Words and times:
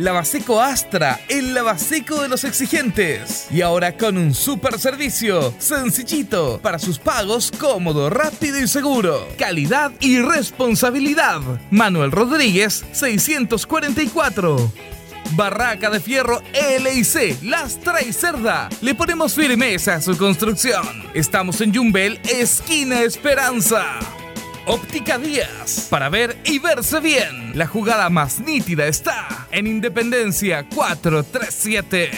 Lavaseco 0.00 0.62
Astra, 0.62 1.20
el 1.28 1.52
lavaseco 1.52 2.22
de 2.22 2.28
los 2.28 2.44
exigentes. 2.44 3.48
Y 3.50 3.60
ahora 3.60 3.98
con 3.98 4.16
un 4.16 4.32
super 4.32 4.78
servicio, 4.78 5.52
sencillito, 5.58 6.58
para 6.62 6.78
sus 6.78 6.98
pagos 6.98 7.52
cómodo, 7.52 8.08
rápido 8.08 8.58
y 8.58 8.66
seguro. 8.66 9.28
Calidad 9.38 9.92
y 10.00 10.18
responsabilidad. 10.22 11.42
Manuel 11.70 12.12
Rodríguez, 12.12 12.82
644. 12.92 14.72
Barraca 15.32 15.90
de 15.90 16.00
Fierro 16.00 16.40
LIC, 16.54 17.42
Lastra 17.42 18.00
y 18.00 18.14
Cerda. 18.14 18.70
Le 18.80 18.94
ponemos 18.94 19.34
firmeza 19.34 19.96
a 19.96 20.00
su 20.00 20.16
construcción. 20.16 21.04
Estamos 21.12 21.60
en 21.60 21.72
Yumbel, 21.72 22.18
esquina 22.24 23.02
Esperanza. 23.02 23.84
Óptica 24.64 25.18
Díaz, 25.18 25.88
para 25.90 26.08
ver 26.08 26.38
y 26.44 26.58
verse 26.58 27.00
bien. 27.00 27.52
La 27.54 27.66
jugada 27.66 28.08
más 28.08 28.40
nítida 28.40 28.86
está 28.86 29.39
en 29.52 29.66
Independencia 29.66 30.64
437. 30.74 32.10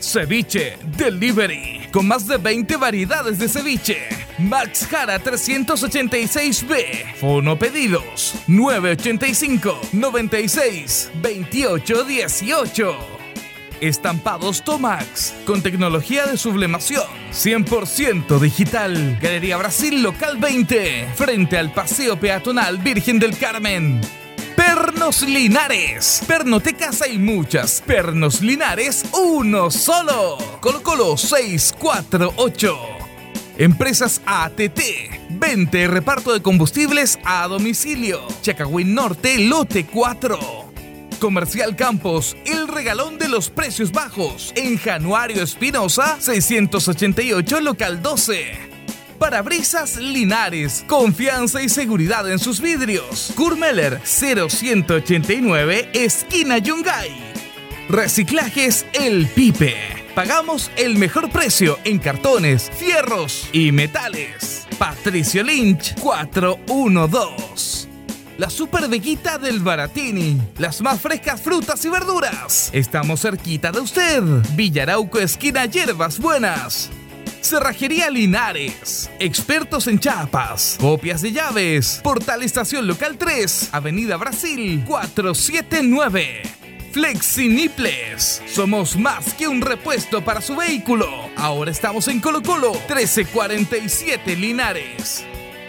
Ceviche 0.00 0.76
Delivery, 0.96 1.88
con 1.90 2.06
más 2.06 2.26
de 2.26 2.36
20 2.36 2.76
variedades 2.76 3.38
de 3.38 3.48
ceviche. 3.48 3.98
Max 4.38 4.86
Jara 4.90 5.18
386B. 5.20 7.14
Fono 7.18 7.58
pedidos 7.58 8.34
985 8.46 9.80
96 9.92 11.10
28 11.22 12.04
18. 12.04 12.96
Estampados 13.80 14.62
Tomax, 14.62 15.34
con 15.44 15.62
tecnología 15.62 16.26
de 16.26 16.36
sublimación, 16.36 17.04
100% 17.32 18.38
digital. 18.38 19.18
Galería 19.20 19.56
Brasil 19.56 20.02
Local 20.02 20.38
20, 20.38 21.08
frente 21.14 21.58
al 21.58 21.72
Paseo 21.72 22.18
Peatonal 22.18 22.78
Virgen 22.78 23.18
del 23.18 23.36
Carmen. 23.36 24.00
Pernos 24.74 25.22
Linares. 25.22 26.20
Pernotecas 26.26 27.00
hay 27.00 27.16
muchas. 27.16 27.80
Pernos 27.86 28.40
Linares, 28.40 29.04
uno 29.12 29.70
solo. 29.70 30.36
Colo 30.60 30.82
Colo 30.82 31.16
648. 31.16 32.76
Empresas 33.56 34.20
ATT. 34.26 34.80
Vente 35.30 35.82
y 35.82 35.86
reparto 35.86 36.32
de 36.32 36.42
combustibles 36.42 37.20
a 37.24 37.46
domicilio. 37.46 38.26
Chacagüín 38.42 38.96
Norte, 38.96 39.38
lote 39.38 39.86
4. 39.86 40.38
Comercial 41.20 41.76
Campos, 41.76 42.36
el 42.44 42.66
regalón 42.66 43.16
de 43.16 43.28
los 43.28 43.50
precios 43.50 43.92
bajos. 43.92 44.52
En 44.56 44.76
Januario 44.76 45.44
Espinosa, 45.44 46.16
688, 46.18 47.60
local 47.60 48.02
12. 48.02 48.73
Parabrisas 49.18 49.96
Linares, 49.96 50.84
confianza 50.86 51.62
y 51.62 51.68
seguridad 51.68 52.30
en 52.30 52.38
sus 52.38 52.60
vidrios. 52.60 53.32
Kurmeller 53.34 54.00
0189, 54.04 55.90
esquina 55.94 56.58
Yungay. 56.58 57.10
Reciclajes 57.88 58.86
El 58.92 59.26
Pipe. 59.26 59.74
Pagamos 60.14 60.70
el 60.76 60.96
mejor 60.96 61.30
precio 61.30 61.78
en 61.84 61.98
cartones, 61.98 62.70
fierros 62.76 63.48
y 63.52 63.72
metales. 63.72 64.66
Patricio 64.78 65.42
Lynch 65.42 65.94
412. 66.00 67.88
La 68.38 68.50
super 68.50 68.88
veguita 68.88 69.38
del 69.38 69.60
Baratini. 69.60 70.40
Las 70.58 70.80
más 70.80 71.00
frescas 71.00 71.40
frutas 71.40 71.84
y 71.84 71.88
verduras. 71.88 72.70
Estamos 72.72 73.20
cerquita 73.20 73.70
de 73.70 73.80
usted. 73.80 74.22
Villarauco, 74.54 75.20
esquina 75.20 75.66
Hierbas 75.66 76.18
Buenas. 76.18 76.90
Cerrajería 77.44 78.08
Linares. 78.08 79.10
Expertos 79.18 79.86
en 79.86 79.98
chapas. 79.98 80.78
Copias 80.80 81.20
de 81.20 81.30
llaves. 81.32 82.00
Portal 82.02 82.42
Estación 82.42 82.86
Local 82.86 83.18
3. 83.18 83.68
Avenida 83.72 84.16
Brasil 84.16 84.82
479. 84.86 86.42
Flexiniples. 86.92 88.40
Somos 88.46 88.96
más 88.96 89.34
que 89.34 89.46
un 89.46 89.60
repuesto 89.60 90.24
para 90.24 90.40
su 90.40 90.56
vehículo. 90.56 91.06
Ahora 91.36 91.70
estamos 91.70 92.08
en 92.08 92.20
Colo 92.20 92.42
Colo 92.42 92.72
1347 92.72 94.36
Linares. 94.36 95.26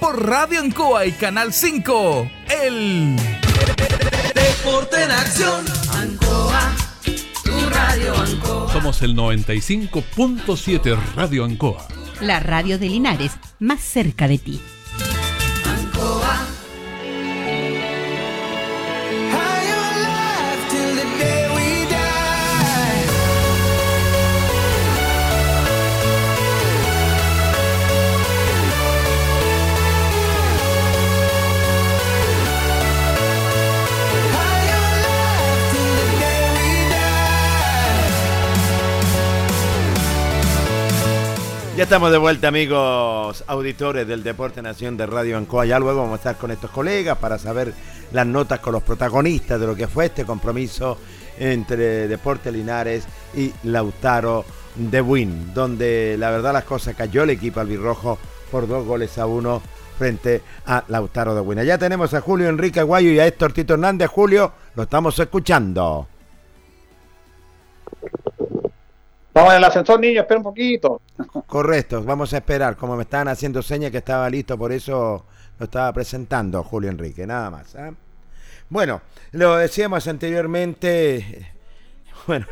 por 0.00 0.26
Radio 0.26 0.60
Ancoa 0.60 1.04
y 1.04 1.12
Canal 1.12 1.52
5. 1.52 2.30
El 2.64 3.16
Deporte 4.34 5.04
en 5.04 5.10
acción. 5.10 5.64
Ancoa, 5.92 6.74
tu 7.44 7.70
radio 7.70 8.16
Ancoa. 8.16 8.72
Somos 8.72 9.02
el 9.02 9.14
95.7 9.14 10.98
Radio 11.14 11.44
Ancoa. 11.44 11.86
La 12.20 12.40
radio 12.40 12.78
de 12.78 12.88
Linares, 12.88 13.32
más 13.58 13.80
cerca 13.80 14.26
de 14.26 14.38
ti. 14.38 14.60
Ya 41.80 41.84
estamos 41.84 42.12
de 42.12 42.18
vuelta, 42.18 42.48
amigos 42.48 43.42
auditores 43.46 44.06
del 44.06 44.22
Deporte 44.22 44.60
Nación 44.60 44.98
de 44.98 45.06
Radio 45.06 45.38
Ancoa. 45.38 45.64
Ya 45.64 45.78
luego 45.78 46.02
vamos 46.02 46.12
a 46.12 46.16
estar 46.16 46.36
con 46.36 46.50
estos 46.50 46.70
colegas 46.70 47.16
para 47.16 47.38
saber 47.38 47.72
las 48.12 48.26
notas 48.26 48.60
con 48.60 48.74
los 48.74 48.82
protagonistas 48.82 49.58
de 49.58 49.66
lo 49.66 49.74
que 49.74 49.88
fue 49.88 50.04
este 50.04 50.26
compromiso 50.26 50.98
entre 51.38 52.06
Deporte 52.06 52.52
Linares 52.52 53.06
y 53.34 53.50
Lautaro 53.62 54.44
de 54.74 55.00
Win, 55.00 55.54
donde 55.54 56.16
la 56.18 56.30
verdad 56.30 56.52
las 56.52 56.64
cosas 56.64 56.94
cayó 56.94 57.22
el 57.22 57.30
equipo 57.30 57.60
albirrojo 57.60 58.18
por 58.50 58.68
dos 58.68 58.84
goles 58.84 59.16
a 59.16 59.24
uno 59.24 59.62
frente 59.98 60.42
a 60.66 60.84
Lautaro 60.88 61.34
de 61.34 61.40
Win. 61.40 61.64
Ya 61.64 61.78
tenemos 61.78 62.12
a 62.12 62.20
Julio 62.20 62.50
Enrique 62.50 62.80
Aguayo 62.80 63.10
y 63.10 63.20
a 63.20 63.26
Héctor 63.26 63.54
Tito 63.54 63.72
Hernández. 63.72 64.10
Julio, 64.10 64.52
lo 64.74 64.82
estamos 64.82 65.18
escuchando. 65.18 66.06
Vamos 69.32 69.52
en 69.52 69.58
el 69.58 69.64
ascensor, 69.64 70.00
niño, 70.00 70.20
espera 70.22 70.38
un 70.38 70.44
poquito. 70.44 71.00
Correcto, 71.46 72.02
vamos 72.02 72.32
a 72.32 72.38
esperar. 72.38 72.76
Como 72.76 72.96
me 72.96 73.04
estaban 73.04 73.28
haciendo 73.28 73.62
señas 73.62 73.90
que 73.90 73.98
estaba 73.98 74.28
listo, 74.28 74.58
por 74.58 74.72
eso 74.72 75.24
lo 75.58 75.64
estaba 75.64 75.92
presentando 75.92 76.62
Julio 76.64 76.90
Enrique, 76.90 77.26
nada 77.26 77.50
más. 77.50 77.76
¿ah? 77.76 77.92
Bueno, 78.68 79.02
lo 79.32 79.56
decíamos 79.56 80.06
anteriormente. 80.06 81.52
Bueno, 82.26 82.46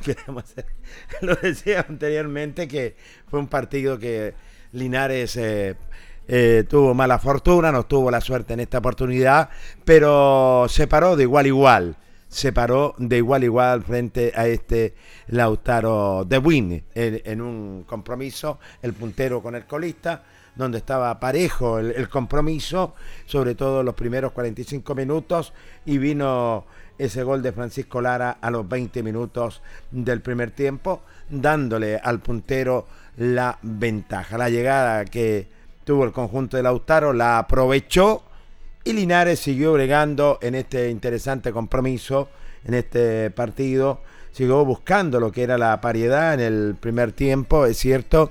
lo 1.20 1.34
decía 1.34 1.84
anteriormente 1.86 2.66
que 2.66 2.96
fue 3.28 3.38
un 3.38 3.48
partido 3.48 3.98
que 3.98 4.32
Linares 4.72 5.36
eh, 5.36 5.76
eh, 6.26 6.64
tuvo 6.66 6.94
mala 6.94 7.18
fortuna, 7.18 7.70
no 7.70 7.84
tuvo 7.84 8.10
la 8.10 8.22
suerte 8.22 8.54
en 8.54 8.60
esta 8.60 8.78
oportunidad, 8.78 9.50
pero 9.84 10.64
se 10.70 10.86
paró 10.86 11.16
de 11.16 11.24
igual 11.24 11.44
a 11.44 11.48
igual 11.48 11.96
se 12.28 12.52
paró 12.52 12.94
de 12.98 13.16
igual 13.16 13.42
a 13.42 13.44
igual 13.46 13.82
frente 13.82 14.32
a 14.34 14.46
este 14.46 14.94
Lautaro 15.28 16.24
de 16.26 16.38
Win 16.38 16.84
en, 16.94 17.40
un 17.40 17.84
compromiso, 17.84 18.58
el 18.82 18.92
puntero 18.92 19.42
con 19.42 19.54
el 19.54 19.66
colista, 19.66 20.22
donde 20.54 20.78
estaba 20.78 21.18
parejo 21.18 21.78
el, 21.78 22.08
compromiso, 22.08 22.94
sobre 23.26 23.54
todo 23.54 23.82
los 23.82 23.94
primeros 23.94 24.32
45 24.32 24.94
minutos, 24.94 25.52
y 25.86 25.98
vino 25.98 26.66
ese 26.98 27.22
gol 27.22 27.42
de 27.42 27.52
Francisco 27.52 28.00
Lara 28.00 28.38
a 28.40 28.50
los 28.50 28.68
20 28.68 29.02
minutos 29.02 29.62
del 29.90 30.20
primer 30.20 30.50
tiempo, 30.50 31.02
dándole 31.30 31.96
al 31.96 32.20
puntero 32.20 32.86
la 33.16 33.58
ventaja. 33.62 34.36
La 34.36 34.50
llegada 34.50 35.04
que 35.04 35.46
tuvo 35.84 36.04
el 36.04 36.12
conjunto 36.12 36.56
de 36.56 36.62
Lautaro 36.64 37.12
la 37.12 37.38
aprovechó 37.38 38.24
y 38.88 38.94
Linares 38.94 39.38
siguió 39.38 39.74
bregando 39.74 40.38
en 40.40 40.54
este 40.54 40.88
interesante 40.88 41.52
compromiso, 41.52 42.30
en 42.64 42.72
este 42.72 43.30
partido. 43.30 44.00
Siguió 44.32 44.64
buscando 44.64 45.20
lo 45.20 45.30
que 45.30 45.42
era 45.42 45.58
la 45.58 45.78
paridad 45.82 46.32
en 46.32 46.40
el 46.40 46.74
primer 46.74 47.12
tiempo, 47.12 47.66
es 47.66 47.76
cierto. 47.76 48.30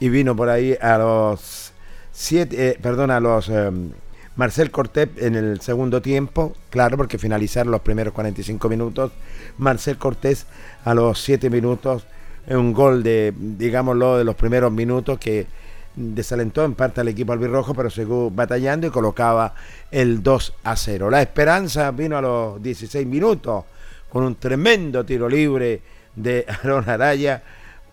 Y 0.00 0.10
vino 0.10 0.36
por 0.36 0.50
ahí 0.50 0.76
a 0.78 0.98
los 0.98 1.72
siete, 2.12 2.68
eh, 2.68 2.78
perdón, 2.82 3.12
a 3.12 3.18
los 3.20 3.48
em, 3.48 3.92
Marcel 4.36 4.70
Cortés 4.70 5.08
en 5.16 5.36
el 5.36 5.62
segundo 5.62 6.02
tiempo, 6.02 6.54
claro, 6.68 6.98
porque 6.98 7.16
finalizaron 7.16 7.70
los 7.70 7.80
primeros 7.80 8.12
45 8.12 8.68
minutos. 8.68 9.10
Marcel 9.56 9.96
Cortés 9.96 10.44
a 10.84 10.92
los 10.92 11.18
siete 11.18 11.48
minutos, 11.48 12.06
un 12.48 12.74
gol 12.74 13.02
de, 13.02 13.32
digámoslo, 13.34 14.18
de 14.18 14.24
los 14.24 14.34
primeros 14.34 14.70
minutos 14.70 15.18
que 15.18 15.46
desalentó 15.96 16.64
en 16.64 16.74
parte 16.74 17.00
al 17.00 17.08
equipo 17.08 17.32
albirrojo, 17.32 17.74
pero 17.74 17.90
siguió 17.90 18.30
batallando 18.30 18.86
y 18.86 18.90
colocaba 18.90 19.54
el 19.90 20.22
2 20.22 20.54
a 20.64 20.76
0. 20.76 21.10
La 21.10 21.22
esperanza 21.22 21.90
vino 21.90 22.16
a 22.16 22.22
los 22.22 22.62
16 22.62 23.06
minutos 23.06 23.64
con 24.08 24.24
un 24.24 24.36
tremendo 24.36 25.04
tiro 25.04 25.28
libre 25.28 25.82
de 26.14 26.46
Aaron 26.62 26.88
Araya 26.88 27.42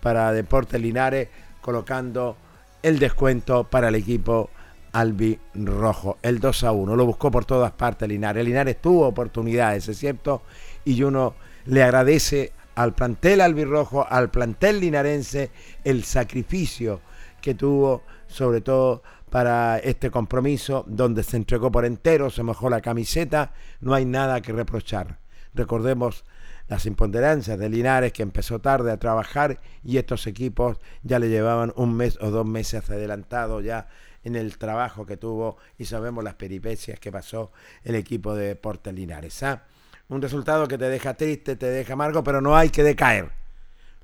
para 0.02 0.32
Deportes 0.32 0.82
Linares, 0.82 1.30
colocando 1.62 2.38
el 2.82 2.98
descuento 2.98 3.64
para 3.66 3.90
el 3.90 3.96
equipo 3.96 4.50
albirrojo, 4.94 6.18
el 6.22 6.40
2 6.40 6.64
a 6.64 6.72
1. 6.72 6.96
Lo 6.96 7.06
buscó 7.06 7.30
por 7.32 7.46
todas 7.46 7.72
partes 7.72 8.10
Linares. 8.10 8.44
Linares 8.44 8.82
tuvo 8.82 9.08
oportunidades, 9.08 9.88
es 9.88 9.98
cierto, 9.98 10.42
y 10.84 11.02
uno 11.04 11.36
le 11.66 11.84
agradece 11.84 12.52
al 12.76 12.94
plantel 12.94 13.42
albirrojo, 13.42 14.08
al 14.10 14.32
plantel 14.32 14.80
linarense, 14.80 15.52
el 15.84 16.04
sacrificio 16.04 17.02
que 17.42 17.56
tuvo, 17.56 18.04
sobre 18.28 18.62
todo 18.62 19.04
para 19.30 19.80
este 19.80 20.12
compromiso, 20.12 20.84
donde 20.88 21.24
se 21.24 21.38
entregó 21.38 21.72
por 21.72 21.86
entero, 21.86 22.30
se 22.30 22.44
mojó 22.44 22.70
la 22.70 22.82
camiseta, 22.82 23.54
no 23.80 23.94
hay 23.94 24.06
nada 24.06 24.42
que 24.42 24.52
reprochar. 24.52 25.20
Recordemos 25.54 26.24
las 26.68 26.86
imponderancias 26.86 27.60
de 27.60 27.70
Linares 27.70 28.14
que 28.14 28.24
empezó 28.24 28.60
tarde 28.60 28.92
a 28.92 28.98
trabajar 28.98 29.60
y 29.84 29.98
estos 29.98 30.26
equipos 30.28 30.78
ya 31.04 31.20
le 31.20 31.30
llevaban 31.30 31.74
un 31.76 31.96
mes 31.96 32.18
o 32.22 32.30
dos 32.30 32.46
meses 32.46 32.90
adelantado 32.90 33.60
ya 33.62 33.90
en 34.24 34.36
el 34.36 34.58
trabajo 34.58 35.06
que 35.06 35.18
tuvo 35.18 35.58
y 35.78 35.86
sabemos 35.86 36.24
las 36.24 36.36
peripecias 36.36 37.00
que 37.00 37.12
pasó 37.12 37.52
el 37.84 37.96
equipo 37.96 38.36
de 38.36 38.48
Deportes 38.48 38.94
Linares. 38.94 39.44
¿ah? 39.44 39.64
Un 40.10 40.22
resultado 40.22 40.68
que 40.68 40.78
te 40.78 40.90
deja 40.90 41.14
triste, 41.16 41.56
te 41.56 41.68
deja 41.68 41.94
amargo, 41.94 42.24
pero 42.24 42.42
no 42.42 42.56
hay 42.56 42.70
que 42.70 42.84
decaer. 42.84 43.30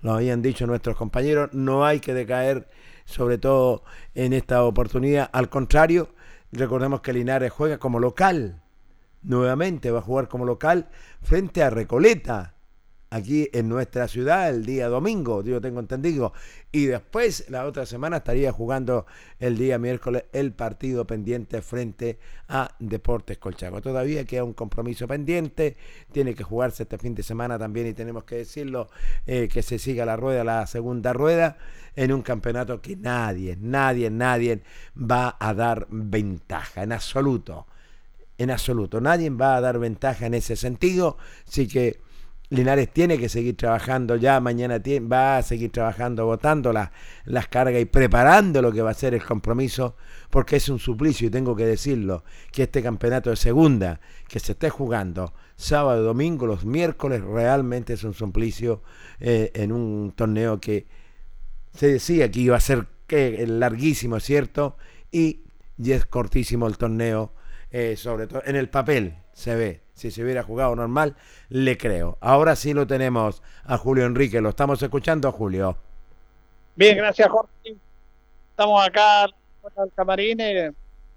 Lo 0.01 0.13
habían 0.13 0.41
dicho 0.41 0.67
nuestros 0.67 0.95
compañeros, 0.95 1.49
no 1.53 1.85
hay 1.85 1.99
que 1.99 2.13
decaer 2.13 2.67
sobre 3.07 3.37
todo 3.37 3.83
en 4.13 4.33
esta 4.33 4.63
oportunidad. 4.63 5.29
Al 5.31 5.49
contrario, 5.49 6.09
recordemos 6.51 7.01
que 7.01 7.13
Linares 7.13 7.51
juega 7.51 7.79
como 7.79 7.99
local. 7.99 8.61
Nuevamente 9.23 9.89
va 9.91 9.99
a 9.99 10.03
jugar 10.03 10.27
como 10.27 10.45
local 10.45 10.89
frente 11.21 11.63
a 11.63 11.69
Recoleta 11.69 12.56
aquí 13.09 13.49
en 13.53 13.69
nuestra 13.69 14.07
ciudad 14.07 14.49
el 14.49 14.65
día 14.65 14.87
domingo, 14.89 15.43
yo 15.43 15.61
tengo 15.61 15.79
entendido. 15.79 16.33
Y 16.71 16.85
después, 16.85 17.49
la 17.49 17.65
otra 17.65 17.85
semana, 17.85 18.17
estaría 18.17 18.51
jugando 18.51 19.05
el 19.39 19.57
día 19.57 19.77
miércoles 19.77 20.25
el 20.33 20.51
partido 20.51 21.07
pendiente 21.07 21.61
frente 21.61 22.19
a 22.49 22.75
Deportes 22.79 23.37
Colchago. 23.37 23.81
Todavía 23.81 24.25
queda 24.25 24.43
un 24.43 24.53
compromiso 24.53 25.07
pendiente, 25.07 25.77
tiene 26.11 26.35
que 26.35 26.43
jugarse 26.43 26.83
este 26.83 26.97
fin 26.97 27.15
de 27.15 27.23
semana 27.23 27.57
también 27.57 27.87
y 27.87 27.93
tenemos 27.93 28.23
que 28.25 28.35
decirlo, 28.35 28.89
eh, 29.25 29.47
que 29.47 29.63
se 29.63 29.79
siga 29.79 30.05
la 30.05 30.15
rueda, 30.15 30.43
la 30.43 30.67
segunda 30.67 31.13
rueda, 31.13 31.57
en 31.95 32.11
un 32.11 32.21
campeonato 32.21 32.81
que 32.81 32.95
nadie, 32.95 33.57
nadie, 33.59 34.09
nadie 34.09 34.61
va 34.95 35.35
a 35.39 35.53
dar 35.53 35.87
ventaja, 35.89 36.83
en 36.83 36.91
absoluto. 36.91 37.65
En 38.39 38.51
absoluto, 38.51 39.01
nadie 39.01 39.31
va 39.31 39.55
a 39.55 39.61
dar 39.61 39.79
ventaja 39.79 40.27
en 40.27 40.35
ese 40.35 40.55
sentido, 40.55 41.17
así 41.47 41.67
que 41.67 41.99
Linares 42.49 42.93
tiene 42.93 43.17
que 43.17 43.27
seguir 43.27 43.57
trabajando 43.57 44.15
ya, 44.15 44.39
mañana 44.39 44.81
va 45.11 45.37
a 45.37 45.43
seguir 45.43 45.69
trabajando, 45.69 46.25
votando 46.25 46.71
las 46.71 47.47
cargas 47.49 47.81
y 47.81 47.85
preparando 47.85 48.61
lo 48.61 48.71
que 48.71 48.81
va 48.81 48.91
a 48.91 48.93
ser 48.93 49.13
el 49.13 49.23
compromiso, 49.23 49.97
porque 50.29 50.55
es 50.55 50.69
un 50.69 50.79
suplicio, 50.79 51.27
y 51.27 51.29
tengo 51.29 51.57
que 51.57 51.65
decirlo, 51.65 52.23
que 52.51 52.63
este 52.63 52.81
campeonato 52.81 53.31
de 53.31 53.35
segunda, 53.35 53.99
que 54.29 54.39
se 54.39 54.53
esté 54.53 54.69
jugando 54.69 55.33
sábado, 55.57 56.03
domingo, 56.03 56.47
los 56.47 56.63
miércoles, 56.63 57.21
realmente 57.21 57.93
es 57.93 58.03
un 58.05 58.13
suplicio 58.13 58.81
eh, 59.19 59.51
en 59.53 59.73
un 59.73 60.13
torneo 60.15 60.61
que 60.61 60.87
se 61.73 61.87
decía 61.87 62.31
que 62.31 62.39
iba 62.39 62.55
a 62.55 62.61
ser 62.61 62.87
que, 63.07 63.45
larguísimo, 63.45 64.19
¿cierto? 64.19 64.77
Y, 65.11 65.41
y, 65.77 65.91
es 65.91 66.05
cortísimo 66.05 66.67
el 66.67 66.77
torneo, 66.77 67.33
eh, 67.71 67.95
sobre 67.97 68.27
todo 68.27 68.41
en 68.45 68.55
el 68.55 68.69
papel 68.69 69.15
se 69.33 69.55
ve 69.55 69.81
si 69.97 70.11
se 70.11 70.23
hubiera 70.23 70.43
jugado 70.43 70.75
normal, 70.75 71.15
le 71.49 71.75
creo. 71.75 72.17
Ahora 72.21 72.55
sí 72.55 72.73
lo 72.73 72.85
tenemos 72.85 73.41
a 73.65 73.77
Julio 73.77 74.05
Enrique, 74.05 74.39
lo 74.41 74.49
estamos 74.49 74.81
escuchando, 74.81 75.31
Julio. 75.31 75.75
Bien, 76.75 76.95
gracias, 76.97 77.27
Jorge. 77.27 77.75
Estamos 78.51 78.87
acá 78.87 79.25
el 79.25 79.91
camarín. 79.95 80.39
Eh, 80.39 80.71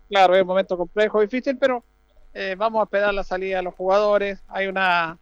claro, 0.08 0.34
es 0.34 0.40
un 0.40 0.48
momento 0.48 0.78
complejo, 0.78 1.20
difícil, 1.20 1.58
pero 1.58 1.84
eh, 2.32 2.54
vamos 2.56 2.80
a 2.80 2.84
esperar 2.84 3.12
la 3.12 3.22
salida 3.22 3.58
de 3.58 3.64
los 3.64 3.74
jugadores. 3.74 4.42
Hay 4.48 4.66
una 4.66 5.18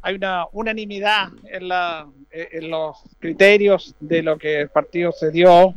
hay 0.00 0.14
una 0.14 0.46
unanimidad 0.52 1.28
en, 1.50 1.68
la, 1.68 2.06
en 2.30 2.70
los 2.70 2.98
criterios 3.18 3.96
de 3.98 4.22
lo 4.22 4.38
que 4.38 4.60
el 4.60 4.68
partido 4.68 5.10
se 5.10 5.30
dio, 5.32 5.74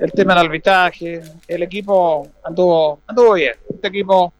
el 0.00 0.12
tema 0.12 0.34
del 0.34 0.46
arbitraje, 0.46 1.22
el 1.46 1.62
equipo 1.62 2.28
anduvo, 2.42 3.00
anduvo 3.06 3.34
bien. 3.34 3.54
Este 3.68 3.88
equipo 3.88 4.32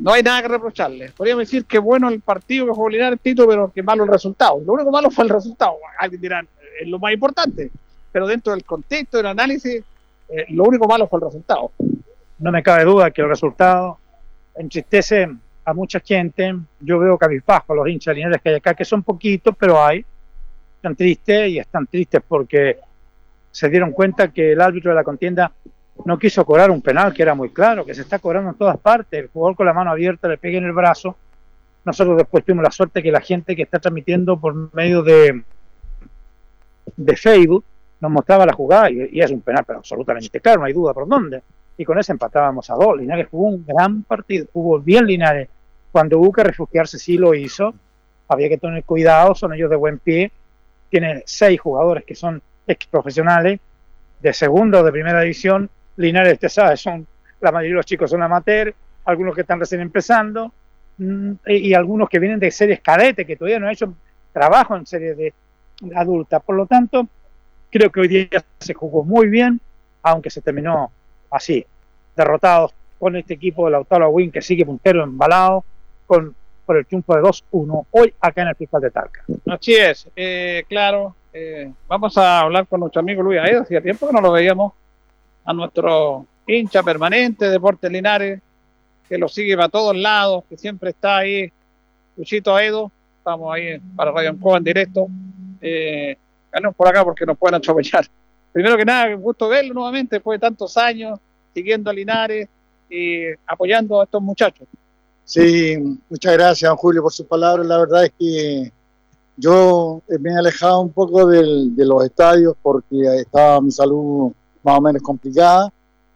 no 0.00 0.12
hay 0.12 0.22
nada 0.22 0.42
que 0.42 0.48
reprocharle. 0.48 1.10
Podríamos 1.10 1.42
decir 1.42 1.64
que 1.64 1.78
bueno 1.78 2.08
el 2.08 2.20
partido 2.20 2.66
que 2.66 2.72
jugó 2.72 2.88
Linares 2.88 3.20
Tito, 3.20 3.46
pero 3.46 3.70
que 3.72 3.82
malo 3.82 4.04
el 4.04 4.10
resultado. 4.10 4.60
Lo 4.64 4.72
único 4.72 4.90
malo 4.90 5.10
fue 5.10 5.24
el 5.24 5.30
resultado. 5.30 5.76
Alguien 5.98 6.20
dirá, 6.20 6.46
es 6.80 6.88
lo 6.88 6.98
más 6.98 7.12
importante. 7.12 7.70
Pero 8.10 8.26
dentro 8.26 8.52
del 8.52 8.64
contexto 8.64 9.18
del 9.18 9.26
análisis, 9.26 9.84
eh, 10.28 10.46
lo 10.50 10.64
único 10.64 10.88
malo 10.88 11.06
fue 11.06 11.18
el 11.18 11.26
resultado. 11.26 11.70
No 12.38 12.50
me 12.50 12.62
cabe 12.62 12.84
duda 12.84 13.10
que 13.10 13.22
el 13.22 13.28
resultado 13.28 13.98
entristece 14.56 15.28
a 15.64 15.74
mucha 15.74 16.00
gente. 16.00 16.54
Yo 16.80 16.98
veo 16.98 17.18
cabizbajo 17.18 17.72
a 17.72 17.76
los 17.76 17.88
hinchas 17.88 18.14
Linares 18.14 18.40
que 18.42 18.48
hay 18.48 18.54
acá, 18.56 18.74
que 18.74 18.84
son 18.84 19.02
poquitos, 19.02 19.54
pero 19.58 19.82
hay. 19.82 20.04
Están 20.76 20.96
tristes 20.96 21.50
y 21.50 21.58
están 21.58 21.86
tristes 21.86 22.22
porque 22.26 22.78
se 23.56 23.70
dieron 23.70 23.92
cuenta 23.92 24.28
que 24.28 24.52
el 24.52 24.60
árbitro 24.60 24.90
de 24.90 24.96
la 24.96 25.02
contienda 25.02 25.50
no 26.04 26.18
quiso 26.18 26.44
cobrar 26.44 26.70
un 26.70 26.82
penal 26.82 27.14
que 27.14 27.22
era 27.22 27.34
muy 27.34 27.48
claro, 27.48 27.86
que 27.86 27.94
se 27.94 28.02
está 28.02 28.18
cobrando 28.18 28.50
en 28.50 28.56
todas 28.56 28.76
partes, 28.76 29.18
el 29.18 29.28
jugador 29.28 29.56
con 29.56 29.64
la 29.64 29.72
mano 29.72 29.90
abierta 29.90 30.28
le 30.28 30.36
pega 30.36 30.58
en 30.58 30.66
el 30.66 30.72
brazo. 30.72 31.16
Nosotros 31.82 32.18
después 32.18 32.44
tuvimos 32.44 32.64
la 32.64 32.70
suerte 32.70 33.02
que 33.02 33.10
la 33.10 33.22
gente 33.22 33.56
que 33.56 33.62
está 33.62 33.78
transmitiendo 33.78 34.38
por 34.38 34.74
medio 34.74 35.02
de, 35.02 35.42
de 36.98 37.16
Facebook 37.16 37.64
nos 37.98 38.12
mostraba 38.12 38.44
la 38.44 38.52
jugada 38.52 38.90
y, 38.90 39.18
es 39.18 39.30
un 39.30 39.40
penal, 39.40 39.64
pero 39.66 39.78
absolutamente 39.78 40.38
claro, 40.38 40.60
no 40.60 40.66
hay 40.66 40.74
duda 40.74 40.92
por 40.92 41.08
dónde. 41.08 41.42
Y 41.78 41.84
con 41.86 41.98
eso 41.98 42.12
empatábamos 42.12 42.68
a 42.68 42.74
dos. 42.74 42.98
Linares 42.98 43.28
jugó 43.30 43.48
un 43.48 43.64
gran 43.64 44.02
partido, 44.02 44.44
jugó 44.52 44.80
bien 44.80 45.06
Linares. 45.06 45.48
Cuando 45.90 46.18
hubo 46.18 46.30
que 46.30 46.44
refugiarse, 46.44 46.98
sí 46.98 47.16
lo 47.16 47.32
hizo. 47.32 47.72
Había 48.28 48.50
que 48.50 48.58
tener 48.58 48.84
cuidado, 48.84 49.34
son 49.34 49.54
ellos 49.54 49.70
de 49.70 49.76
buen 49.76 49.98
pie. 49.98 50.30
Tiene 50.90 51.22
seis 51.24 51.58
jugadores 51.58 52.04
que 52.04 52.14
son 52.14 52.42
ex 52.66 52.86
profesionales, 52.86 53.60
de 54.20 54.32
segunda 54.32 54.80
o 54.80 54.84
de 54.84 54.92
primera 54.92 55.20
división. 55.20 55.68
Linares, 55.96 56.38
te 56.38 56.48
sabes, 56.48 56.80
son, 56.80 57.06
la 57.40 57.52
mayoría 57.52 57.74
de 57.74 57.76
los 57.76 57.86
chicos 57.86 58.10
son 58.10 58.22
amateurs, 58.22 58.74
algunos 59.04 59.34
que 59.34 59.42
están 59.42 59.60
recién 59.60 59.80
empezando, 59.80 60.52
mm, 60.98 61.32
y, 61.46 61.56
y 61.68 61.74
algunos 61.74 62.08
que 62.08 62.18
vienen 62.18 62.40
de 62.40 62.50
series 62.50 62.80
cadete, 62.80 63.24
que 63.24 63.36
todavía 63.36 63.58
no 63.58 63.66
han 63.66 63.72
hecho 63.72 63.94
trabajo 64.32 64.76
en 64.76 64.86
series 64.86 65.16
de 65.16 65.32
adulta. 65.94 66.40
Por 66.40 66.56
lo 66.56 66.66
tanto, 66.66 67.08
creo 67.70 67.90
que 67.90 68.00
hoy 68.00 68.08
día 68.08 68.44
se 68.58 68.74
jugó 68.74 69.04
muy 69.04 69.28
bien, 69.28 69.60
aunque 70.02 70.30
se 70.30 70.40
terminó 70.40 70.90
así, 71.30 71.64
derrotados 72.14 72.74
con 72.98 73.16
este 73.16 73.34
equipo 73.34 73.66
de 73.66 73.72
Lautaro 73.72 74.08
Win 74.08 74.30
que 74.30 74.40
sigue 74.40 74.64
puntero 74.64 75.04
embalado 75.04 75.64
con, 76.06 76.34
por 76.64 76.76
el 76.76 76.86
triunfo 76.86 77.14
de 77.14 77.22
2-1 77.22 77.86
hoy 77.90 78.14
acá 78.20 78.42
en 78.42 78.48
el 78.48 78.56
Fiscal 78.56 78.80
de 78.80 78.90
Talca. 78.90 79.24
Así 79.50 79.74
es, 79.74 80.08
eh, 80.16 80.64
claro. 80.68 81.14
Eh, 81.38 81.70
vamos 81.86 82.16
a 82.16 82.40
hablar 82.40 82.66
con 82.66 82.80
nuestro 82.80 83.00
amigo 83.00 83.22
Luis 83.22 83.38
Aedo. 83.38 83.60
Hacía 83.60 83.82
tiempo 83.82 84.06
que 84.06 84.12
no 84.14 84.22
lo 84.22 84.32
veíamos. 84.32 84.72
A 85.44 85.52
nuestro 85.52 86.26
hincha 86.46 86.82
permanente 86.82 87.44
de 87.44 87.50
Deportes 87.50 87.92
Linares, 87.92 88.40
que 89.06 89.18
lo 89.18 89.28
sigue 89.28 89.54
para 89.54 89.68
todos 89.68 89.94
lados, 89.94 90.44
que 90.48 90.56
siempre 90.56 90.90
está 90.90 91.18
ahí. 91.18 91.52
Luchito 92.16 92.56
Aedo, 92.56 92.90
estamos 93.18 93.54
ahí 93.54 93.78
para 93.94 94.12
Radio 94.12 94.30
Ancoa 94.30 94.56
en 94.56 94.64
directo. 94.64 95.08
Eh, 95.60 96.16
por 96.74 96.88
acá 96.88 97.04
porque 97.04 97.26
nos 97.26 97.36
pueden 97.36 97.56
atropellar. 97.56 98.06
Primero 98.52 98.78
que 98.78 98.86
nada, 98.86 99.12
gusto 99.14 99.46
verlo 99.48 99.74
nuevamente 99.74 100.16
después 100.16 100.40
de 100.40 100.46
tantos 100.46 100.78
años, 100.78 101.20
siguiendo 101.52 101.90
a 101.90 101.92
Linares 101.92 102.48
y 102.88 103.26
apoyando 103.46 104.00
a 104.00 104.04
estos 104.04 104.22
muchachos. 104.22 104.66
Sí, 105.22 105.76
muchas 106.08 106.32
gracias, 106.32 106.66
don 106.66 106.78
Julio, 106.78 107.02
por 107.02 107.12
sus 107.12 107.26
palabras. 107.26 107.66
La 107.66 107.76
verdad 107.76 108.06
es 108.06 108.12
que 108.18 108.72
yo 109.36 110.02
eh, 110.08 110.18
me 110.18 110.30
he 110.30 110.36
alejado 110.36 110.80
un 110.80 110.92
poco 110.92 111.26
de 111.26 111.84
los 111.84 112.04
estadios 112.04 112.54
porque 112.62 113.20
estaba 113.20 113.60
mi 113.60 113.70
salud 113.70 114.32
más 114.62 114.78
o 114.78 114.80
menos 114.80 115.02
complicada, 115.02 115.72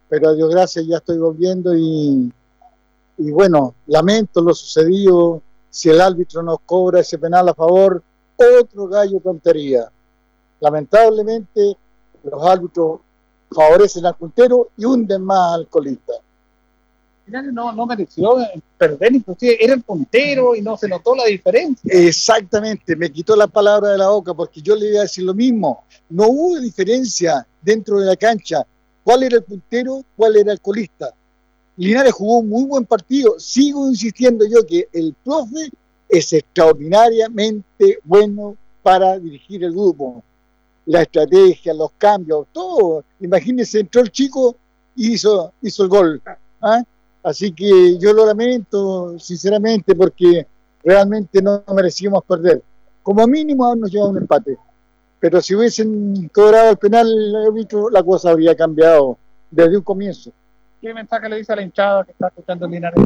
pero 0.09 0.29
a 0.29 0.33
Dios 0.33 0.49
gracias 0.49 0.85
ya 0.85 0.97
estoy 0.97 1.17
volviendo 1.17 1.73
y, 1.77 2.31
bueno, 3.17 3.75
lamento 3.87 4.41
lo 4.41 4.53
sucedido. 4.53 5.41
Si 5.69 5.89
el 5.89 6.01
árbitro 6.01 6.43
nos 6.43 6.59
cobra 6.65 6.99
ese 6.99 7.17
penal 7.17 7.47
a 7.47 7.53
favor, 7.53 8.03
otro 8.59 8.87
gallo 8.87 9.21
tontería. 9.21 9.89
Lamentablemente, 10.59 11.77
los 12.23 12.43
árbitros 12.43 12.99
favorecen 13.49 14.05
al 14.05 14.15
puntero 14.15 14.69
y 14.75 14.83
hunden 14.83 15.23
más 15.23 15.53
al. 15.53 16.15
Linares 17.31 17.53
no, 17.53 17.71
no 17.71 17.85
mereció 17.85 18.35
perder, 18.77 19.15
inclusive 19.15 19.63
era 19.63 19.73
el 19.73 19.81
puntero 19.81 20.53
y 20.53 20.61
no 20.61 20.75
se 20.75 20.89
notó 20.89 21.15
la 21.15 21.25
diferencia. 21.25 21.89
Exactamente, 21.93 22.93
me 22.97 23.09
quitó 23.09 23.37
la 23.37 23.47
palabra 23.47 23.91
de 23.91 23.97
la 23.97 24.09
boca 24.09 24.33
porque 24.33 24.61
yo 24.61 24.75
le 24.75 24.89
iba 24.89 24.99
a 24.99 25.03
decir 25.03 25.23
lo 25.23 25.33
mismo. 25.33 25.85
No 26.09 26.27
hubo 26.27 26.59
diferencia 26.59 27.47
dentro 27.61 27.99
de 27.99 28.05
la 28.05 28.17
cancha. 28.17 28.65
¿Cuál 29.01 29.23
era 29.23 29.37
el 29.37 29.43
puntero? 29.43 30.03
¿Cuál 30.17 30.35
era 30.35 30.51
el 30.51 30.59
colista? 30.59 31.13
Linares 31.77 32.11
jugó 32.11 32.39
un 32.39 32.49
muy 32.49 32.65
buen 32.65 32.85
partido. 32.85 33.39
Sigo 33.39 33.87
insistiendo 33.87 34.45
yo 34.45 34.65
que 34.65 34.89
el 34.91 35.15
profe 35.23 35.71
es 36.09 36.33
extraordinariamente 36.33 37.99
bueno 38.03 38.57
para 38.83 39.17
dirigir 39.17 39.63
el 39.63 39.71
grupo. 39.71 40.21
La 40.85 41.03
estrategia, 41.03 41.73
los 41.73 41.91
cambios, 41.97 42.47
todo. 42.51 43.05
Imagínense, 43.21 43.79
entró 43.79 44.01
el 44.01 44.11
chico 44.11 44.57
y 44.97 45.13
hizo, 45.13 45.53
hizo 45.61 45.83
el 45.83 45.89
gol. 45.89 46.21
¿ah? 46.61 46.83
Así 47.23 47.51
que 47.51 47.97
yo 47.99 48.13
lo 48.13 48.25
lamento, 48.25 49.17
sinceramente, 49.19 49.95
porque 49.95 50.47
realmente 50.83 51.41
no 51.41 51.63
merecíamos 51.73 52.23
perder. 52.23 52.61
Como 53.03 53.25
mínimo 53.27 53.65
habernos 53.65 53.91
llevado 53.91 54.11
un 54.11 54.17
empate. 54.17 54.57
Pero 55.19 55.39
si 55.39 55.53
hubiesen 55.53 56.29
cobrado 56.33 56.71
el 56.71 56.77
penal, 56.77 57.07
el 57.07 57.35
árbitro, 57.35 57.89
la 57.89 58.01
cosa 58.01 58.31
habría 58.31 58.55
cambiado 58.55 59.17
desde 59.51 59.77
un 59.77 59.83
comienzo. 59.83 60.31
¿Qué 60.81 60.93
mensaje 60.93 61.29
le 61.29 61.37
dice 61.37 61.53
a 61.53 61.57
la 61.57 61.61
hinchada 61.61 62.03
que 62.03 62.11
está 62.11 62.27
escuchando 62.27 62.67
Linares? 62.67 63.05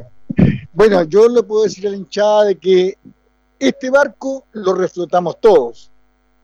Bueno, 0.71 1.03
yo 1.03 1.27
le 1.27 1.43
puedo 1.43 1.63
decir 1.63 1.87
a 1.87 1.89
la 1.89 1.97
hinchada 1.97 2.45
de 2.45 2.55
que 2.55 2.97
este 3.59 3.89
barco 3.89 4.45
lo 4.53 4.73
reflotamos 4.73 5.39
todos. 5.41 5.91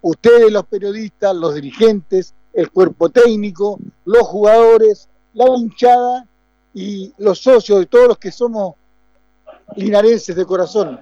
Ustedes, 0.02 0.52
los 0.52 0.66
periodistas, 0.66 1.36
los 1.36 1.56
dirigentes, 1.56 2.34
el 2.54 2.70
cuerpo 2.72 3.10
técnico, 3.10 3.80
los 4.06 4.24
jugadores, 4.24 5.08
la 5.34 5.46
hinchada 5.58 6.26
y 6.74 7.14
los 7.18 7.40
socios 7.40 7.80
de 7.80 7.86
todos 7.86 8.10
los 8.10 8.18
que 8.18 8.32
somos 8.32 8.76
linarenses 9.76 10.36
de 10.36 10.46
corazón. 10.46 11.00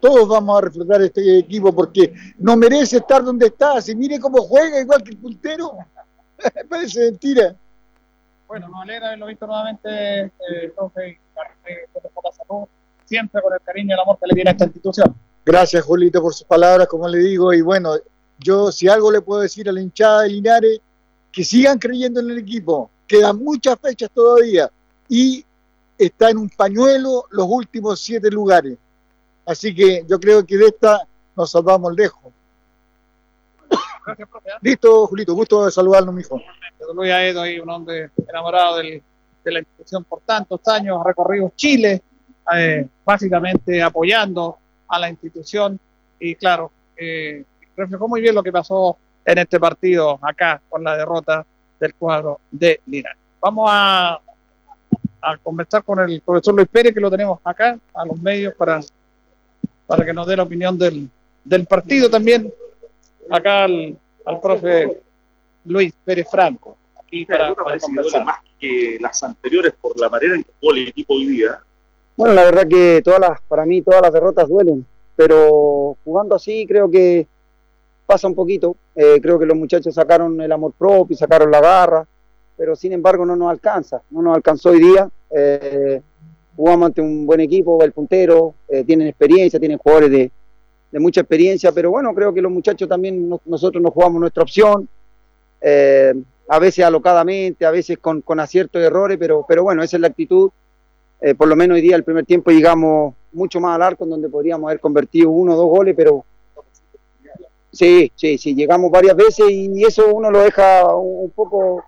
Todos 0.00 0.28
vamos 0.28 0.58
a 0.58 0.62
reflotar 0.62 1.00
este 1.02 1.38
equipo 1.38 1.72
porque 1.72 2.12
no 2.38 2.56
merece 2.56 2.96
estar 2.96 3.22
donde 3.22 3.46
está. 3.46 3.80
Si 3.80 3.94
mire 3.94 4.18
cómo 4.18 4.42
juega, 4.42 4.80
igual 4.80 5.02
que 5.02 5.10
el 5.10 5.16
puntero, 5.16 5.78
parece 6.68 7.00
mentira. 7.00 7.54
Bueno, 8.48 8.68
nos 8.68 8.82
alegra 8.82 9.06
haberlo 9.08 9.26
visto 9.26 9.46
nuevamente, 9.46 10.24
eh, 10.24 10.72
profe, 10.74 11.08
y 11.08 11.12
eh, 11.70 11.88
salud, 12.36 12.66
siempre 13.04 13.40
con 13.40 13.52
el 13.52 13.60
cariño 13.60 13.90
y 13.90 13.92
el 13.92 14.00
amor 14.00 14.18
que 14.18 14.26
le 14.26 14.34
tiene 14.34 14.50
a 14.50 14.52
esta 14.52 14.64
institución. 14.64 15.14
Gracias, 15.44 15.84
Julito, 15.84 16.20
por 16.20 16.34
sus 16.34 16.46
palabras, 16.46 16.88
como 16.88 17.08
le 17.08 17.18
digo. 17.18 17.52
Y 17.52 17.62
bueno, 17.62 17.94
yo 18.38 18.72
si 18.72 18.88
algo 18.88 19.10
le 19.10 19.20
puedo 19.20 19.40
decir 19.40 19.68
a 19.68 19.72
la 19.72 19.80
hinchada 19.80 20.22
de 20.22 20.30
Linares, 20.30 20.80
que 21.30 21.44
sigan 21.44 21.78
creyendo 21.78 22.20
en 22.20 22.30
el 22.30 22.38
equipo. 22.38 22.90
Quedan 23.06 23.38
muchas 23.38 23.78
fechas 23.80 24.10
todavía 24.12 24.70
y 25.14 25.44
está 25.98 26.30
en 26.30 26.38
un 26.38 26.48
pañuelo 26.48 27.26
los 27.30 27.46
últimos 27.46 28.00
siete 28.00 28.30
lugares. 28.30 28.78
Así 29.44 29.74
que 29.74 30.06
yo 30.08 30.18
creo 30.18 30.46
que 30.46 30.56
de 30.56 30.68
esta 30.68 31.06
nos 31.36 31.50
salvamos 31.50 31.94
lejos. 31.94 32.32
Gracias, 34.06 34.26
profe. 34.26 34.48
¿eh? 34.48 34.52
Listo, 34.62 35.06
Julito, 35.06 35.34
gusto 35.34 35.66
de 35.66 35.70
saludarnos, 35.70 36.14
mijo. 36.14 36.40
Luis 36.94 37.12
Aedo, 37.12 37.42
un 37.62 37.68
hombre 37.70 38.10
enamorado 38.26 38.78
del- 38.78 39.02
de 39.44 39.52
la 39.52 39.58
institución 39.58 40.02
por 40.04 40.20
tantos 40.22 40.60
años, 40.68 40.98
ha 40.98 41.04
recorrido 41.06 41.52
Chile, 41.56 42.00
eh, 42.56 42.86
básicamente 43.04 43.82
apoyando 43.82 44.56
a 44.88 44.98
la 44.98 45.10
institución 45.10 45.78
y 46.18 46.34
claro, 46.36 46.70
eh, 46.96 47.44
reflejó 47.76 48.08
muy 48.08 48.22
bien 48.22 48.34
lo 48.34 48.42
que 48.42 48.50
pasó 48.52 48.96
en 49.26 49.38
este 49.38 49.60
partido 49.60 50.18
acá 50.22 50.60
con 50.70 50.82
la 50.82 50.96
derrota 50.96 51.44
del 51.78 51.94
cuadro 51.96 52.40
de 52.50 52.80
Linares. 52.86 53.18
Vamos 53.40 53.68
a, 53.70 54.18
a 55.22 55.36
conversar 55.38 55.84
con 55.84 56.00
el 56.00 56.20
profesor 56.20 56.54
Luis 56.54 56.68
Pérez, 56.68 56.92
que 56.92 57.00
lo 57.00 57.10
tenemos 57.10 57.38
acá, 57.44 57.78
a 57.94 58.04
los 58.04 58.20
medios, 58.20 58.54
para, 58.54 58.80
para 59.86 60.04
que 60.04 60.12
nos 60.12 60.26
dé 60.26 60.36
la 60.36 60.42
opinión 60.42 60.76
del, 60.76 61.08
del 61.44 61.64
partido 61.66 62.10
también. 62.10 62.52
Acá 63.30 63.64
al, 63.64 63.96
al 64.26 64.40
profe 64.40 65.00
Luis 65.64 65.94
Pérez 66.04 66.28
Franco. 66.28 66.76
Aquí 67.00 67.24
para, 67.24 67.54
para 67.54 67.78
conversar. 67.78 68.24
más 68.24 68.38
que 68.58 68.98
las 69.00 69.22
anteriores 69.22 69.74
por 69.80 69.98
la 69.98 70.08
manera 70.08 70.34
en 70.34 70.44
que 70.44 70.50
jugó 70.60 70.72
el 70.72 70.88
equipo 70.88 71.14
hoy 71.14 71.26
día. 71.26 71.60
Bueno, 72.16 72.34
la 72.34 72.44
verdad 72.44 72.68
que 72.68 73.00
todas 73.04 73.20
las, 73.20 73.40
para 73.42 73.64
mí 73.64 73.80
todas 73.80 74.02
las 74.02 74.12
derrotas 74.12 74.48
duelen, 74.48 74.84
pero 75.16 75.96
jugando 76.04 76.34
así 76.34 76.66
creo 76.66 76.90
que 76.90 77.26
pasa 78.06 78.26
un 78.26 78.34
poquito. 78.34 78.76
Eh, 78.94 79.18
creo 79.22 79.38
que 79.38 79.46
los 79.46 79.56
muchachos 79.56 79.94
sacaron 79.94 80.40
el 80.40 80.52
amor 80.52 80.72
propio, 80.76 81.16
sacaron 81.16 81.50
la 81.50 81.60
garra, 81.60 82.06
pero 82.62 82.76
sin 82.76 82.92
embargo 82.92 83.26
no 83.26 83.34
nos 83.34 83.50
alcanza, 83.50 84.02
no 84.10 84.22
nos 84.22 84.36
alcanzó 84.36 84.70
hoy 84.70 84.78
día. 84.78 85.10
Eh, 85.34 86.00
jugamos 86.54 86.86
ante 86.86 87.00
un 87.00 87.26
buen 87.26 87.40
equipo, 87.40 87.82
el 87.82 87.90
puntero, 87.90 88.54
eh, 88.68 88.84
tienen 88.84 89.08
experiencia, 89.08 89.58
tienen 89.58 89.78
jugadores 89.78 90.12
de, 90.12 90.30
mucha 91.00 91.22
experiencia, 91.22 91.72
pero 91.72 91.90
bueno, 91.90 92.14
creo 92.14 92.32
que 92.32 92.40
los 92.40 92.52
muchachos 92.52 92.88
también, 92.88 93.28
no- 93.28 93.40
nosotros 93.46 93.82
nos 93.82 93.92
jugamos 93.92 94.20
nuestra 94.20 94.44
opción, 94.44 94.88
eh, 95.60 96.14
a 96.46 96.58
veces 96.60 96.84
alocadamente, 96.84 97.66
a 97.66 97.72
veces 97.72 97.98
con, 97.98 98.20
con 98.20 98.38
aciertos 98.38 98.80
y 98.80 98.84
errores, 98.84 99.18
pero, 99.18 99.44
pero 99.48 99.64
bueno, 99.64 99.82
esa 99.82 99.96
es 99.96 100.00
la 100.00 100.06
actitud. 100.06 100.48
Por 101.36 101.48
lo 101.48 101.56
menos 101.56 101.74
hoy 101.74 101.80
día, 101.80 101.96
el 101.96 102.04
primer 102.04 102.26
tiempo, 102.26 102.52
llegamos 102.52 103.14
mucho 103.32 103.58
más 103.58 103.74
al 103.74 103.82
arco, 103.82 104.04
en 104.04 104.10
donde 104.10 104.28
podríamos 104.28 104.68
haber 104.68 104.78
convertido 104.78 105.30
uno 105.30 105.54
o 105.54 105.56
dos 105.56 105.66
goles, 105.68 105.94
pero 105.96 106.24
sí, 107.72 108.12
sí, 108.14 108.38
sí, 108.38 108.54
llegamos 108.54 108.88
varias 108.88 109.16
veces 109.16 109.50
y 109.50 109.82
eso 109.82 110.14
uno 110.14 110.30
lo 110.30 110.40
deja 110.42 110.86
un 110.94 111.30
poco 111.30 111.82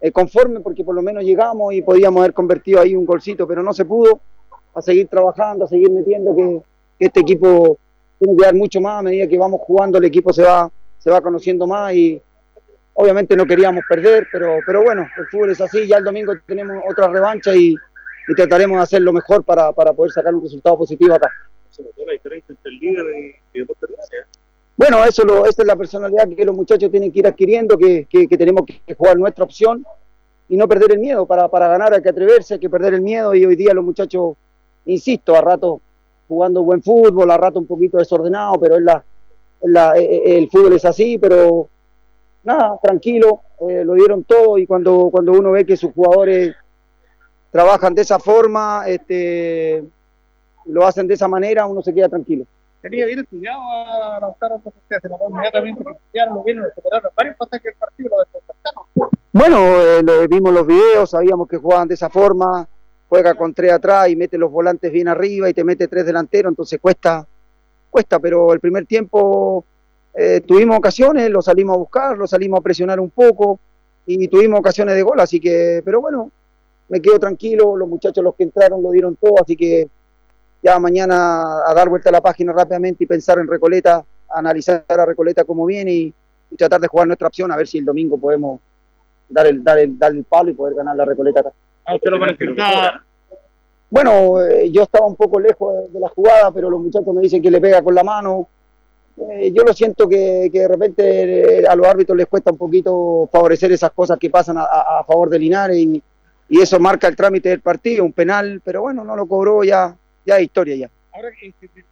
eh, 0.00 0.12
conforme, 0.12 0.60
porque 0.60 0.84
por 0.84 0.94
lo 0.94 1.02
menos 1.02 1.24
llegamos 1.24 1.72
y 1.74 1.82
podíamos 1.82 2.20
haber 2.20 2.34
convertido 2.34 2.80
ahí 2.80 2.94
un 2.94 3.06
golcito, 3.06 3.46
pero 3.46 3.62
no 3.62 3.72
se 3.72 3.84
pudo. 3.84 4.20
A 4.74 4.82
seguir 4.82 5.08
trabajando, 5.08 5.64
a 5.64 5.68
seguir 5.68 5.90
metiendo, 5.90 6.36
que, 6.36 6.60
este 6.98 7.20
equipo 7.20 7.78
tiene 8.18 8.36
que 8.36 8.44
dar 8.44 8.54
mucho 8.54 8.80
más 8.80 9.00
a 9.00 9.02
medida 9.02 9.26
que 9.26 9.38
vamos 9.38 9.60
jugando, 9.62 9.98
el 9.98 10.04
equipo 10.04 10.32
se 10.32 10.42
va, 10.42 10.70
se 10.98 11.10
va 11.10 11.20
conociendo 11.20 11.66
más 11.66 11.94
y 11.94 12.20
obviamente 12.92 13.36
no 13.36 13.46
queríamos 13.46 13.84
perder, 13.88 14.26
pero, 14.30 14.58
pero 14.66 14.82
bueno, 14.82 15.06
el 15.16 15.26
fútbol 15.28 15.50
es 15.50 15.60
así, 15.60 15.86
ya 15.86 15.98
el 15.98 16.04
domingo 16.04 16.34
tenemos 16.46 16.76
otra 16.90 17.08
revancha 17.08 17.54
y, 17.54 17.74
y 18.28 18.34
trataremos 18.34 18.76
de 18.76 18.82
hacer 18.82 19.02
lo 19.02 19.12
mejor 19.12 19.44
para, 19.44 19.72
para 19.72 19.92
poder 19.92 20.12
sacar 20.12 20.34
un 20.34 20.42
resultado 20.42 20.76
positivo 20.78 21.14
acá. 21.14 21.30
Se 21.70 21.82
la 21.82 22.12
diferencia 22.12 22.54
entre 22.54 22.72
el 22.72 22.78
líder 22.78 23.34
y. 23.54 23.66
Bueno, 24.76 25.02
eso 25.04 25.24
lo, 25.24 25.46
esa 25.46 25.62
es 25.62 25.66
la 25.68 25.76
personalidad 25.76 26.28
que 26.28 26.44
los 26.44 26.54
muchachos 26.54 26.90
tienen 26.90 27.10
que 27.10 27.20
ir 27.20 27.26
adquiriendo, 27.26 27.78
que, 27.78 28.06
que- 28.06 28.28
que 28.28 28.36
tenemos 28.36 28.64
que 28.66 28.94
jugar 28.94 29.16
nuestra 29.16 29.44
opción 29.44 29.84
y 30.48 30.56
no 30.56 30.68
perder 30.68 30.92
el 30.92 30.98
miedo. 30.98 31.26
Para, 31.26 31.48
ganar 31.48 31.94
hay 31.94 32.02
que 32.02 32.10
atreverse, 32.10 32.54
hay 32.54 32.60
que 32.60 32.70
perder 32.70 32.94
el 32.94 33.00
miedo 33.02 33.34
y 33.34 33.44
hoy 33.44 33.56
día 33.56 33.72
los 33.74 33.84
muchachos, 33.84 34.36
insisto, 34.84 35.34
a 35.34 35.40
rato 35.40 35.80
jugando 36.28 36.62
buen 36.62 36.82
fútbol, 36.82 37.30
a 37.30 37.36
rato 37.38 37.58
un 37.58 37.66
poquito 37.66 37.98
desordenado, 37.98 38.58
pero 38.60 38.76
es 38.76 38.82
la, 38.82 39.04
eh, 39.98 40.02
eh, 40.04 40.38
el 40.38 40.50
fútbol 40.50 40.74
es 40.74 40.84
así, 40.84 41.18
pero 41.18 41.68
nada, 42.44 42.78
tranquilo, 42.82 43.42
eh, 43.68 43.84
lo 43.84 43.94
dieron 43.94 44.24
todo 44.24 44.58
y 44.58 44.66
cuando, 44.66 45.08
cuando 45.10 45.32
uno 45.32 45.52
ve 45.52 45.64
que 45.66 45.76
sus 45.76 45.92
jugadores 45.92 46.54
trabajan 47.50 47.94
de 47.94 48.02
esa 48.02 48.18
forma, 48.18 48.84
este, 48.86 49.84
lo 50.66 50.86
hacen 50.86 51.06
de 51.08 51.14
esa 51.14 51.28
manera, 51.28 51.66
uno 51.66 51.82
se 51.82 51.94
queda 51.94 52.08
tranquilo. 52.08 52.46
Tenía 52.88 53.06
bien 53.06 53.18
estudiado 53.18 53.60
a 53.60 54.20
Lautaro, 54.20 54.62
se 54.88 55.08
la 55.08 55.16
inmediatamente 55.28 55.82
superaron 55.82 57.10
varios 57.16 57.36
que 57.60 57.68
el 57.68 57.74
partido 57.74 58.10
lo 58.10 58.18
desconcertaron. 58.20 58.84
Bueno, 59.32 60.18
eh, 60.22 60.28
vimos 60.28 60.54
los 60.54 60.64
videos, 60.64 61.10
sabíamos 61.10 61.48
que 61.48 61.56
jugaban 61.56 61.88
de 61.88 61.94
esa 61.94 62.08
forma, 62.08 62.68
juega 63.08 63.34
con 63.34 63.52
tres 63.52 63.72
atrás 63.72 64.08
y 64.08 64.14
mete 64.14 64.38
los 64.38 64.52
volantes 64.52 64.92
bien 64.92 65.08
arriba 65.08 65.50
y 65.50 65.54
te 65.54 65.64
mete 65.64 65.88
tres 65.88 66.06
delanteros, 66.06 66.52
entonces 66.52 66.78
cuesta, 66.80 67.26
cuesta, 67.90 68.20
pero 68.20 68.52
el 68.52 68.60
primer 68.60 68.86
tiempo 68.86 69.64
eh, 70.14 70.40
tuvimos 70.42 70.78
ocasiones, 70.78 71.28
lo 71.28 71.42
salimos 71.42 71.74
a 71.74 71.78
buscar, 71.78 72.16
lo 72.16 72.28
salimos 72.28 72.60
a 72.60 72.62
presionar 72.62 73.00
un 73.00 73.10
poco 73.10 73.58
y 74.06 74.28
tuvimos 74.28 74.60
ocasiones 74.60 74.94
de 74.94 75.02
gol, 75.02 75.18
así 75.18 75.40
que, 75.40 75.82
pero 75.84 76.00
bueno, 76.00 76.30
me 76.88 77.02
quedo 77.02 77.18
tranquilo, 77.18 77.76
los 77.76 77.88
muchachos 77.88 78.22
los 78.22 78.36
que 78.36 78.44
entraron 78.44 78.80
lo 78.80 78.92
dieron 78.92 79.16
todo, 79.16 79.42
así 79.42 79.56
que 79.56 79.88
ya 80.66 80.78
mañana 80.80 81.62
a 81.64 81.72
dar 81.74 81.88
vuelta 81.88 82.08
a 82.08 82.12
la 82.12 82.20
página 82.20 82.52
rápidamente 82.52 83.04
y 83.04 83.06
pensar 83.06 83.38
en 83.38 83.46
Recoleta, 83.46 84.04
analizar 84.28 84.84
a 84.88 85.06
Recoleta 85.06 85.44
como 85.44 85.64
viene 85.64 85.92
y, 85.92 86.14
y 86.50 86.56
tratar 86.56 86.80
de 86.80 86.88
jugar 86.88 87.06
nuestra 87.06 87.28
opción, 87.28 87.52
a 87.52 87.56
ver 87.56 87.68
si 87.68 87.78
el 87.78 87.84
domingo 87.84 88.18
podemos 88.18 88.58
dar 89.28 89.46
el, 89.46 89.62
dar 89.62 89.78
el, 89.78 89.96
dar 89.96 90.10
el 90.10 90.24
palo 90.24 90.50
y 90.50 90.54
poder 90.54 90.74
ganar 90.74 90.96
la 90.96 91.04
Recoleta 91.04 91.40
acá. 91.40 91.52
A 91.84 91.94
usted 91.94 92.10
lo. 92.10 92.18
Bueno, 93.88 94.40
eh, 94.42 94.68
yo 94.72 94.82
estaba 94.82 95.06
un 95.06 95.14
poco 95.14 95.38
lejos 95.38 95.72
de, 95.74 95.88
de 95.92 96.00
la 96.00 96.08
jugada, 96.08 96.50
pero 96.50 96.68
los 96.68 96.80
muchachos 96.80 97.14
me 97.14 97.22
dicen 97.22 97.40
que 97.40 97.50
le 97.50 97.60
pega 97.60 97.80
con 97.82 97.94
la 97.94 98.02
mano. 98.02 98.48
Eh, 99.30 99.52
yo 99.52 99.62
lo 99.62 99.72
siento 99.72 100.08
que, 100.08 100.50
que 100.52 100.60
de 100.60 100.68
repente 100.68 101.60
eh, 101.60 101.66
a 101.66 101.76
los 101.76 101.86
árbitros 101.86 102.18
les 102.18 102.26
cuesta 102.26 102.50
un 102.50 102.58
poquito 102.58 103.28
favorecer 103.30 103.70
esas 103.70 103.92
cosas 103.92 104.18
que 104.18 104.28
pasan 104.28 104.58
a, 104.58 104.62
a- 104.64 104.98
a 105.00 105.04
favor 105.04 105.30
de 105.30 105.38
Linares 105.38 105.76
y, 105.78 106.02
y 106.48 106.60
eso 106.60 106.78
marca 106.80 107.06
el 107.06 107.14
trámite 107.16 107.48
del 107.50 107.60
partido, 107.60 108.04
un 108.04 108.12
penal, 108.12 108.60
pero 108.64 108.82
bueno, 108.82 109.04
no 109.04 109.14
lo 109.16 109.26
cobró, 109.26 109.62
ya, 109.64 109.96
ya 110.26 110.36
es 110.38 110.42
historia 110.44 110.76
ya. 110.76 110.90
Ahora 111.14 111.28
este, 111.40 111.66
es 111.66 111.82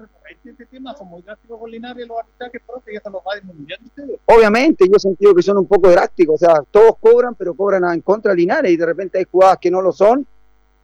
recurrente 0.00 0.50
este 0.50 0.64
tema, 0.66 0.96
son 0.96 1.08
muy 1.08 1.20
drásticos 1.20 1.60
con 1.60 1.70
Linares 1.70 2.08
los 2.08 2.18
arbitrajes, 2.18 2.62
pero 2.66 2.80
que 2.82 2.94
ya 2.94 3.00
se 3.00 3.10
los 3.10 3.20
va 3.20 3.34
disminuyendo 3.34 3.84
ustedes. 3.86 4.20
Obviamente, 4.24 4.86
yo 4.88 4.94
he 4.96 5.00
sentido 5.00 5.34
que 5.34 5.42
son 5.42 5.58
un 5.58 5.66
poco 5.66 5.90
drásticos, 5.90 6.36
o 6.42 6.46
sea, 6.46 6.62
todos 6.70 6.96
cobran, 6.98 7.34
pero 7.34 7.52
cobran 7.54 7.84
en 7.92 8.00
contra 8.00 8.30
de 8.32 8.38
Linares 8.38 8.72
y 8.72 8.76
de 8.78 8.86
repente 8.86 9.18
hay 9.18 9.26
jugadas 9.30 9.58
que 9.60 9.70
no 9.70 9.82
lo 9.82 9.92
son. 9.92 10.26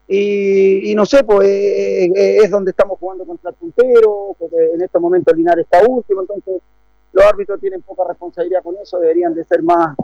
Y, 0.06 0.90
y 0.90 0.94
no 0.94 1.04
sé, 1.06 1.22
pues 1.24 1.46
eh, 1.48 2.04
eh, 2.14 2.38
es 2.42 2.50
donde 2.50 2.70
estamos 2.70 2.98
jugando 2.98 3.24
contra 3.26 3.50
el 3.50 3.56
puntero, 3.56 4.34
porque 4.38 4.56
en 4.74 4.80
este 4.82 4.98
momento 4.98 5.32
Linares 5.34 5.64
está 5.70 5.86
último, 5.86 6.22
entonces 6.22 6.60
los 7.12 7.24
árbitros 7.24 7.60
tienen 7.60 7.82
poca 7.82 8.04
responsabilidad 8.08 8.62
con 8.62 8.74
eso, 8.82 8.98
deberían 8.98 9.34
de 9.34 9.44
ser 9.44 9.62
más, 9.62 9.94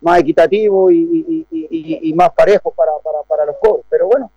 más 0.00 0.20
equitativos 0.20 0.92
y- 0.92 1.46
y- 1.50 2.08
y 2.10 2.14
más 2.14 2.30
parejos 2.32 2.72
para, 2.74 2.92
para, 3.02 3.18
para 3.26 3.44
los 3.46 3.56
cobros. 3.60 3.84
Pero 3.88 4.06
bueno, 4.06 4.30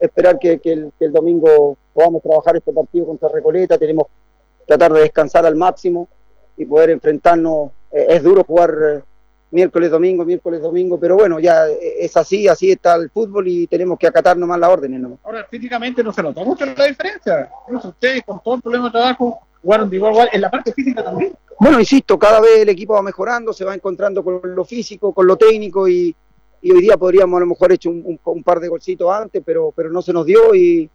esperar 0.00 0.38
que, 0.38 0.58
que 0.58 0.72
el, 0.72 0.92
que 0.98 1.04
el 1.04 1.12
domingo 1.12 1.76
podamos 1.92 2.22
trabajar 2.22 2.56
este 2.56 2.72
partido 2.72 3.06
contra 3.06 3.28
Recoleta, 3.28 3.78
tenemos 3.78 4.06
que 4.06 4.64
tratar 4.66 4.92
de 4.92 5.00
descansar 5.00 5.44
al 5.44 5.56
máximo 5.56 6.08
y 6.56 6.64
poder 6.64 6.90
enfrentarnos. 6.90 7.70
Eh, 7.92 8.06
es 8.10 8.22
duro 8.22 8.44
jugar 8.44 8.74
eh, 8.82 9.02
miércoles, 9.50 9.90
domingo, 9.90 10.24
miércoles, 10.24 10.62
domingo, 10.62 10.98
pero 10.98 11.16
bueno, 11.16 11.38
ya 11.38 11.68
eh, 11.68 12.04
es 12.04 12.16
así, 12.16 12.48
así 12.48 12.70
está 12.70 12.94
el 12.94 13.10
fútbol 13.10 13.48
y 13.48 13.66
tenemos 13.66 13.98
que 13.98 14.06
acatar 14.06 14.36
nomás 14.36 14.58
las 14.58 14.70
órdenes. 14.70 15.00
¿no? 15.00 15.18
Ahora, 15.24 15.46
físicamente 15.50 16.02
no 16.02 16.12
se 16.12 16.22
nota 16.22 16.42
mucho 16.42 16.64
la 16.64 16.86
diferencia. 16.86 17.50
Incluso 17.66 17.88
ustedes, 17.88 18.22
con 18.24 18.40
todo 18.42 18.54
el 18.54 18.62
problema 18.62 18.86
de 18.86 18.92
trabajo, 18.92 19.40
jugaron 19.62 19.90
de 19.90 19.96
igual 19.96 20.12
igual. 20.12 20.28
En 20.32 20.40
la 20.40 20.50
parte 20.50 20.72
física 20.72 21.04
también. 21.04 21.32
Bueno, 21.58 21.78
insisto, 21.78 22.18
cada 22.18 22.40
vez 22.40 22.60
el 22.60 22.70
equipo 22.70 22.94
va 22.94 23.02
mejorando, 23.02 23.52
se 23.52 23.66
va 23.66 23.74
encontrando 23.74 24.24
con 24.24 24.40
lo 24.42 24.64
físico, 24.64 25.12
con 25.12 25.26
lo 25.26 25.36
técnico 25.36 25.86
y, 25.86 26.16
y 26.62 26.72
hoy 26.72 26.82
día 26.82 26.96
podríamos 26.96 27.36
a 27.36 27.40
lo 27.40 27.46
mejor 27.46 27.72
hecho 27.72 27.90
un, 27.90 28.02
un- 28.04 28.20
un 28.22 28.42
par 28.42 28.60
de 28.60 28.68
golcitos 28.68 29.10
antes, 29.10 29.42
pero, 29.44 29.72
pero 29.74 29.90
no 29.90 30.02
se 30.02 30.12
nos 30.12 30.26
dio 30.26 30.54
y 30.54 30.88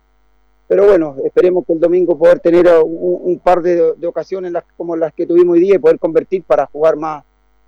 pero 0.67 0.85
bueno, 0.87 1.15
esperemos 1.23 1.63
que 1.65 1.73
el 1.73 1.79
domingo 1.79 2.17
poder 2.17 2.39
tener 2.39 2.65
un, 2.83 3.19
un 3.21 3.39
par 3.39 3.61
de, 3.61 3.93
de 3.95 4.07
ocasiones 4.07 4.51
las- 4.51 4.63
como 4.75 4.95
las 4.95 5.13
que 5.13 5.27
tuvimos 5.27 5.53
hoy 5.53 5.59
día 5.59 5.75
y 5.75 5.79
poder 5.79 5.99
convertir 5.99 6.43
para 6.43 6.65
jugar 6.65 6.95
más, 6.95 7.23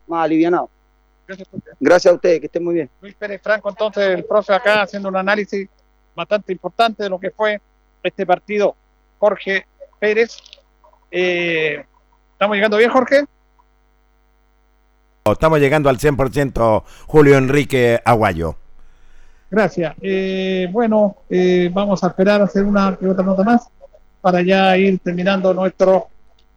más 0.07 0.25
alivianado. 0.25 0.69
Gracias. 1.27 1.47
Gracias 1.79 2.11
a 2.11 2.15
ustedes, 2.15 2.39
que 2.39 2.45
estén 2.47 2.63
muy 2.63 2.73
bien. 2.73 2.89
Luis 3.01 3.13
Pérez 3.13 3.39
Franco, 3.43 3.69
entonces 3.69 4.03
el 4.09 4.23
profe 4.25 4.53
acá 4.53 4.81
haciendo 4.81 5.09
un 5.09 5.15
análisis 5.15 5.69
bastante 6.15 6.51
importante 6.53 7.03
de 7.03 7.09
lo 7.09 7.19
que 7.19 7.29
fue 7.29 7.61
este 8.01 8.25
partido. 8.25 8.75
Jorge 9.19 9.65
Pérez. 9.99 10.37
Eh, 11.11 11.83
¿Estamos 12.33 12.55
llegando 12.55 12.77
bien, 12.77 12.89
Jorge? 12.89 13.25
Estamos 15.33 15.59
llegando 15.59 15.89
al 15.89 15.97
100% 15.97 16.83
Julio 17.07 17.37
Enrique 17.37 18.01
Aguayo. 18.03 18.55
Gracias. 19.49 19.95
Eh, 20.01 20.67
bueno, 20.71 21.17
eh, 21.29 21.69
vamos 21.73 22.03
a 22.03 22.07
esperar 22.07 22.41
a 22.41 22.45
hacer 22.45 22.63
una 22.63 22.97
que 22.99 23.07
otra 23.07 23.23
nota 23.23 23.43
más 23.43 23.67
para 24.21 24.41
ya 24.41 24.75
ir 24.77 24.99
terminando 24.99 25.53
nuestro 25.53 26.07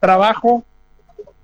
trabajo. 0.00 0.64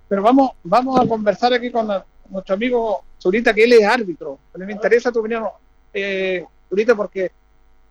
Pero 0.08 0.22
vamos, 0.22 0.50
vamos 0.64 1.00
a 1.00 1.06
conversar 1.06 1.52
aquí 1.52 1.70
con 1.70 1.86
la- 1.88 2.04
nuestro 2.30 2.54
amigo 2.54 3.04
Zurita, 3.18 3.54
que 3.54 3.64
él 3.64 3.72
es 3.74 3.84
árbitro. 3.84 4.38
Me 4.56 4.72
interesa 4.72 5.12
tu 5.12 5.20
opinión, 5.20 5.44
eh, 5.94 6.44
Zurita, 6.68 6.94
porque 6.94 7.30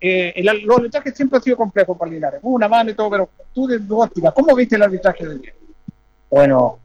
eh, 0.02 0.34
el- 0.36 0.66
los 0.66 0.78
arbitrajes 0.78 1.16
siempre 1.16 1.38
han 1.38 1.44
sido 1.44 1.56
complejos 1.58 1.98
para 1.98 2.12
Linares. 2.12 2.40
Una 2.44 2.68
mano 2.68 2.92
y 2.92 2.94
todo, 2.94 3.10
pero 3.10 3.30
tú 3.54 3.66
de 3.68 3.80
tu 3.80 4.02
óptica, 4.02 4.32
¿cómo 4.32 4.54
viste 4.54 4.76
el 4.76 4.84
arbitraje 4.84 5.26
del 5.26 5.42
día? 5.42 5.54
Bueno, 6.30 6.80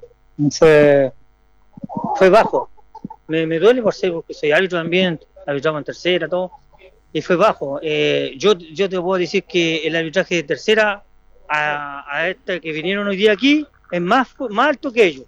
fue, 0.52 1.12
fue 2.16 2.28
bajo. 2.28 2.70
Me, 3.28 3.46
me 3.46 3.58
duele 3.58 3.82
por 3.82 3.94
ser, 3.94 4.12
porque 4.12 4.34
soy 4.34 4.52
árbitro 4.52 4.78
también, 4.78 5.20
arbitramos 5.46 5.80
en 5.80 5.84
tercera, 5.84 6.28
todo, 6.28 6.50
y 7.12 7.22
fue 7.22 7.36
bajo. 7.36 7.78
Eh, 7.82 8.34
yo, 8.36 8.54
yo 8.54 8.88
te 8.88 9.00
puedo 9.00 9.18
decir 9.18 9.44
que 9.44 9.86
el 9.86 9.96
arbitraje 9.96 10.36
de 10.36 10.42
tercera 10.42 11.02
a, 11.48 12.04
a 12.08 12.28
este 12.28 12.60
que 12.60 12.72
vinieron 12.72 13.08
hoy 13.08 13.16
día 13.16 13.32
aquí 13.32 13.66
es 13.90 14.00
más, 14.00 14.28
más 14.50 14.68
alto 14.68 14.92
que 14.92 15.04
ellos. 15.04 15.26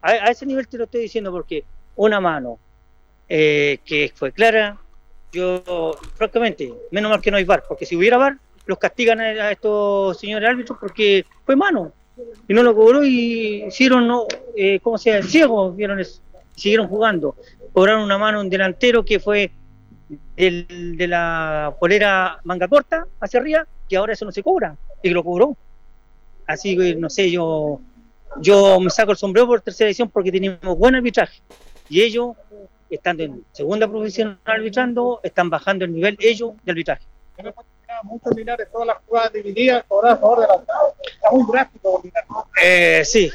A, 0.00 0.10
a 0.10 0.30
ese 0.30 0.46
nivel 0.46 0.68
te 0.68 0.78
lo 0.78 0.84
estoy 0.84 1.02
diciendo 1.02 1.30
porque 1.30 1.64
una 1.96 2.20
mano 2.20 2.58
eh, 3.28 3.78
que 3.84 4.12
fue 4.14 4.32
clara, 4.32 4.78
yo, 5.32 5.96
francamente, 6.16 6.72
menos 6.90 7.10
mal 7.10 7.20
que 7.20 7.30
no 7.30 7.38
hay 7.38 7.44
VAR, 7.44 7.64
porque 7.66 7.86
si 7.86 7.96
hubiera 7.96 8.18
VAR, 8.18 8.36
los 8.66 8.78
castigan 8.78 9.20
a, 9.20 9.24
a 9.24 9.52
estos 9.52 10.18
señores 10.18 10.48
árbitros 10.48 10.78
porque 10.78 11.24
fue 11.44 11.56
mano 11.56 11.92
y 12.48 12.54
no 12.54 12.62
lo 12.62 12.74
cobró 12.74 13.04
y 13.04 13.64
hicieron, 13.66 14.06
no, 14.06 14.26
eh, 14.56 14.80
¿cómo 14.80 14.98
se 14.98 15.12
llama? 15.12 15.26
Ciegos, 15.26 15.76
vieron 15.76 16.00
eso, 16.00 16.20
siguieron 16.54 16.88
jugando. 16.88 17.36
Cobraron 17.72 18.02
una 18.02 18.18
mano 18.18 18.40
un 18.40 18.50
delantero 18.50 19.04
que 19.04 19.18
fue 19.18 19.50
del- 20.36 20.96
de 20.96 21.08
la 21.08 21.74
polera 21.80 22.38
manga 22.44 22.68
corta 22.68 23.06
hacia 23.20 23.40
arriba, 23.40 23.66
que 23.88 23.96
ahora 23.96 24.12
eso 24.12 24.24
no 24.24 24.32
se 24.32 24.42
cobra, 24.42 24.76
y 25.02 25.10
lo 25.10 25.24
cobró. 25.24 25.56
Así 26.46 26.76
que, 26.76 26.94
no 26.96 27.08
sé, 27.08 27.30
yo, 27.30 27.80
yo 28.40 28.78
me 28.80 28.90
saco 28.90 29.12
el 29.12 29.16
sombrero 29.16 29.46
por 29.46 29.60
tercera 29.62 29.88
edición 29.88 30.10
porque 30.10 30.30
tenemos 30.32 30.76
buen 30.78 30.94
arbitraje. 30.94 31.40
Y 31.88 32.02
ellos, 32.02 32.36
estando 32.90 33.22
en 33.22 33.44
segunda 33.52 33.88
profesional 33.88 34.38
arbitrando, 34.44 35.20
están 35.22 35.48
bajando 35.48 35.84
el 35.84 35.94
nivel 35.94 36.16
ellos 36.20 36.52
de 36.62 36.72
arbitraje. 36.72 37.04
Muchos 38.04 38.34
Linares, 38.34 38.68
todas 38.70 38.86
las 38.88 38.96
jugadas 39.06 39.32
divididas, 39.32 39.84
cobradas 39.86 40.18
a 40.18 40.20
favor 40.20 40.40
de 40.40 40.46
la. 40.46 40.54
Está 41.02 41.30
muy 41.30 41.44
drástico. 41.50 42.02
Eh, 42.62 43.02
sí, 43.04 43.30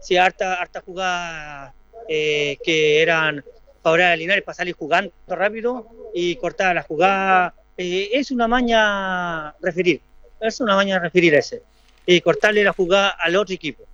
sí, 0.00 0.16
harta, 0.16 0.54
harta 0.54 0.80
jugada 0.80 1.74
eh, 2.08 2.58
que 2.62 3.02
eran 3.02 3.44
favorables 3.82 4.14
a 4.14 4.16
Linares 4.16 4.44
para 4.44 4.56
salir 4.56 4.74
jugando 4.74 5.12
rápido 5.26 5.86
y 6.14 6.36
cortar 6.36 6.74
la 6.74 6.82
jugada. 6.82 7.54
Eh, 7.76 8.10
es 8.12 8.30
una 8.30 8.46
maña 8.46 9.52
referir, 9.60 10.00
es 10.40 10.60
una 10.60 10.76
maña 10.76 10.98
referir 10.98 11.34
ese, 11.34 11.62
y 12.04 12.20
cortarle 12.20 12.62
la 12.62 12.72
jugada 12.72 13.10
al 13.10 13.36
otro 13.36 13.54
equipo. 13.54 13.84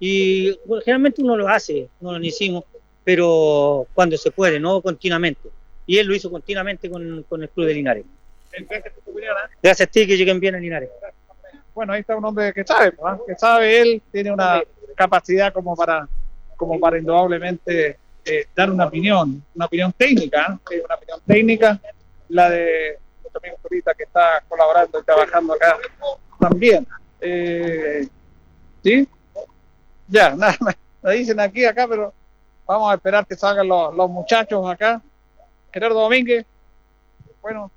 Y 0.00 0.58
bueno, 0.66 0.82
generalmente 0.82 1.22
uno 1.22 1.36
lo 1.36 1.48
hace, 1.48 1.88
no 2.00 2.18
lo 2.18 2.24
hicimos, 2.24 2.64
pero 3.04 3.86
cuando 3.94 4.16
se 4.16 4.30
puede, 4.30 4.58
no 4.58 4.80
continuamente. 4.80 5.48
Y 5.86 5.98
él 5.98 6.06
lo 6.06 6.14
hizo 6.14 6.30
continuamente 6.30 6.90
con, 6.90 7.24
con 7.28 7.42
el 7.42 7.48
club 7.50 7.66
de 7.66 7.74
Linares. 7.74 8.04
Gracias 9.62 9.88
a 9.88 9.90
ti 9.90 10.06
que 10.06 10.16
lleguen 10.16 10.40
bien 10.40 10.54
a 10.54 10.58
Linares. 10.58 10.90
bueno, 11.74 11.92
ahí 11.92 12.00
está 12.00 12.16
un 12.16 12.24
hombre 12.24 12.52
que 12.52 12.64
sabe, 12.64 12.94
¿no? 13.02 13.24
que 13.24 13.34
sabe 13.34 13.80
él, 13.80 14.02
tiene 14.10 14.32
una 14.32 14.62
capacidad 14.94 15.52
como 15.52 15.76
para, 15.76 16.08
como 16.56 16.80
para 16.80 16.98
indudablemente 16.98 17.98
eh, 18.24 18.46
dar 18.54 18.70
una 18.70 18.86
opinión, 18.86 19.42
una 19.54 19.66
opinión 19.66 19.92
técnica, 19.92 20.58
¿eh? 20.70 20.82
Una 20.84 20.94
opinión 20.96 21.20
técnica, 21.26 21.80
la 22.28 22.50
de 22.50 22.98
nuestro 23.22 23.40
amigo 23.40 23.56
Zurita 23.62 23.94
que 23.94 24.04
está 24.04 24.42
colaborando 24.48 24.98
y 24.98 25.04
trabajando 25.04 25.54
acá 25.54 25.76
también. 26.40 26.86
Eh, 27.20 28.08
¿Sí? 28.82 29.08
Ya, 30.08 30.30
nada, 30.36 30.56
me 31.02 31.12
dicen 31.12 31.38
aquí, 31.38 31.64
acá, 31.64 31.86
pero 31.86 32.12
vamos 32.66 32.90
a 32.90 32.94
esperar 32.94 33.26
que 33.26 33.36
salgan 33.36 33.68
los, 33.68 33.94
los 33.94 34.10
muchachos 34.10 34.68
acá. 34.68 35.00
Gerardo 35.72 36.00
Domínguez, 36.00 36.46
bueno, 37.42 37.70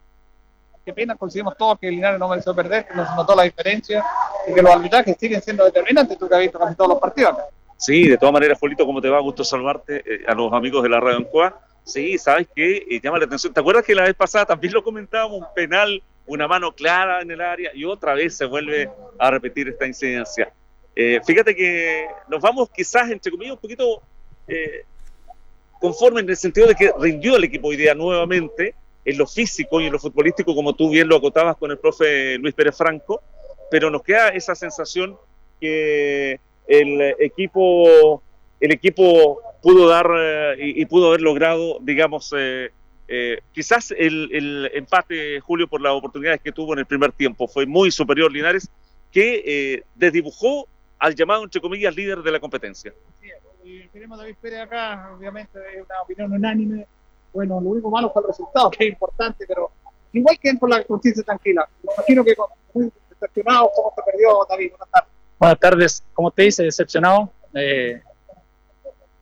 qué 0.86 0.94
pena, 0.94 1.16
coincidimos 1.16 1.58
todos 1.58 1.80
que 1.80 1.90
Linares 1.90 2.20
no 2.20 2.28
mereció 2.28 2.56
perder, 2.56 2.88
que 2.88 2.96
nos 2.96 3.16
notó 3.16 3.36
la 3.36 3.44
diferencia 3.44 4.04
y 4.48 4.54
que 4.54 4.62
los 4.62 4.72
arbitrajes 4.72 5.18
siguen 5.20 5.42
siendo 5.42 5.66
determinantes, 5.66 6.18
tú 6.18 6.28
que 6.28 6.36
has 6.36 6.42
visto 6.42 6.60
casi 6.60 6.76
todos 6.76 6.90
los 6.90 7.00
partidos. 7.00 7.38
Sí, 7.78 8.08
de 8.08 8.18
todas 8.18 8.34
maneras, 8.34 8.58
Julito, 8.60 8.86
¿cómo 8.86 9.02
te 9.02 9.10
va? 9.10 9.20
Gusto 9.20 9.44
salvarte 9.44 10.04
eh, 10.06 10.26
a 10.28 10.34
los 10.34 10.52
amigos 10.52 10.84
de 10.84 10.90
la 10.90 11.00
radio 11.00 11.18
Ancoa. 11.18 11.60
Sí, 11.84 12.18
¿sabes 12.18 12.48
qué? 12.56 12.86
Eh, 12.90 13.00
llama 13.02 13.20
la 13.20 13.26
atención. 13.26 13.54
¿Te 13.54 13.60
acuerdas 13.60 13.86
que 13.86 13.96
la 13.96 14.04
vez 14.04 14.16
pasada 14.16 14.46
también 14.46 14.74
lo 14.74 14.84
comentábamos? 14.84 15.40
Un 15.40 15.48
penal, 15.56 16.04
una 16.28 16.48
mano 16.48 16.74
clara 16.74 17.22
en 17.22 17.32
el 17.32 17.42
área 17.42 17.72
y 17.74 17.86
otra 17.86 18.14
vez 18.14 18.36
se 18.36 18.46
vuelve 18.46 18.90
a 19.18 19.32
repetir 19.32 19.70
esta 19.70 19.88
incidencia. 19.88 20.52
Eh, 20.96 21.22
fíjate 21.26 21.56
que 21.56 22.08
nos 22.28 22.42
vamos 22.42 22.70
quizás, 22.70 23.10
entre 23.10 23.32
comillas, 23.32 23.54
un 23.54 23.60
poquito 23.60 24.02
eh, 24.48 24.84
conforme 25.80 26.22
en 26.22 26.30
el 26.30 26.38
sentido 26.38 26.68
de 26.68 26.76
que 26.76 26.92
rindió 27.00 27.38
el 27.38 27.46
equipo 27.46 27.70
hoy 27.70 27.78
día 27.78 27.96
nuevamente 27.96 28.76
en 29.10 29.18
lo 29.18 29.26
físico 29.26 29.82
y 29.82 29.88
en 29.88 29.94
lo 29.94 30.00
futbolístico, 30.00 30.54
como 30.54 30.74
tú 30.74 30.92
bien 30.92 31.08
lo 31.08 31.16
acotabas 31.16 31.58
con 31.58 31.72
el 31.72 31.80
profe 31.80 32.38
Luis 32.38 32.54
Pérez 32.54 32.78
Franco, 32.78 33.22
pero 33.72 33.90
nos 33.90 34.04
queda 34.04 34.30
esa 34.30 34.54
sensación 34.54 35.18
que 35.60 36.40
el 36.68 37.02
equipo, 37.20 38.22
el 38.60 38.72
equipo 38.72 39.42
pudo 39.64 39.88
dar 39.88 40.08
eh, 40.16 40.56
y, 40.60 40.86
pudo 40.86 41.08
haber 41.08 41.22
logrado, 41.22 41.80
digamos, 41.82 42.34
eh, 42.38 42.70
eh, 43.08 43.40
quizás 43.52 43.92
el, 43.98 44.30
el 44.32 44.72
empate, 44.76 45.40
Julio, 45.40 45.68
por 45.68 45.82
las 45.82 45.94
oportunidades 45.94 46.42
que 46.42 46.52
tuvo 46.52 46.74
en 46.74 46.80
el 46.80 46.86
primer 46.86 47.12
tiempo, 47.12 47.48
fue 47.48 47.66
muy 47.66 47.90
superior 47.90 48.32
Linares, 48.32 48.70
que 49.12 49.84
desdibujó 49.96 50.68
al 51.00 51.16
llamado, 51.16 51.44
entre 51.44 51.60
comillas, 51.60 51.96
líder 51.96 52.20
de 52.20 52.32
la 52.32 52.40
competencia. 52.40 52.94
Y 53.64 53.88
tenemos 53.88 54.20
David 54.20 54.36
Pérez 54.40 54.60
acá, 54.60 55.10
obviamente 55.18 55.58
es 55.76 55.84
una 55.84 56.02
opinión 56.04 56.32
unánime. 56.32 56.86
Bueno, 57.34 57.60
lo 57.62 57.70
único 57.70 57.90
malo 57.90 58.10
fue 58.12 58.22
el 58.24 58.28
resultado, 58.30 58.70
que 58.72 58.86
es 58.86 58.90
importante, 58.92 59.46
pero 59.48 59.72
igual 60.14 60.38
que 60.40 60.54
por 60.56 60.70
la 60.70 60.84
conciencia 60.84 61.24
tranquila. 61.24 61.68
Me 61.84 61.94
imagino 61.94 62.24
que 62.24 62.36
con- 62.36 62.48
muy 62.74 62.92
decepcionado 63.10 63.70
cómo 63.76 63.94
se 63.96 64.02
perdió 64.04 64.46
David. 64.50 64.70
Buenas 64.72 64.90
tardes. 64.92 65.10
Buenas 65.40 65.60
tardes, 65.60 66.04
como 66.14 66.32
te 66.32 66.42
dice, 66.44 66.64
decepcionado. 66.64 67.30
Eh, 67.54 68.02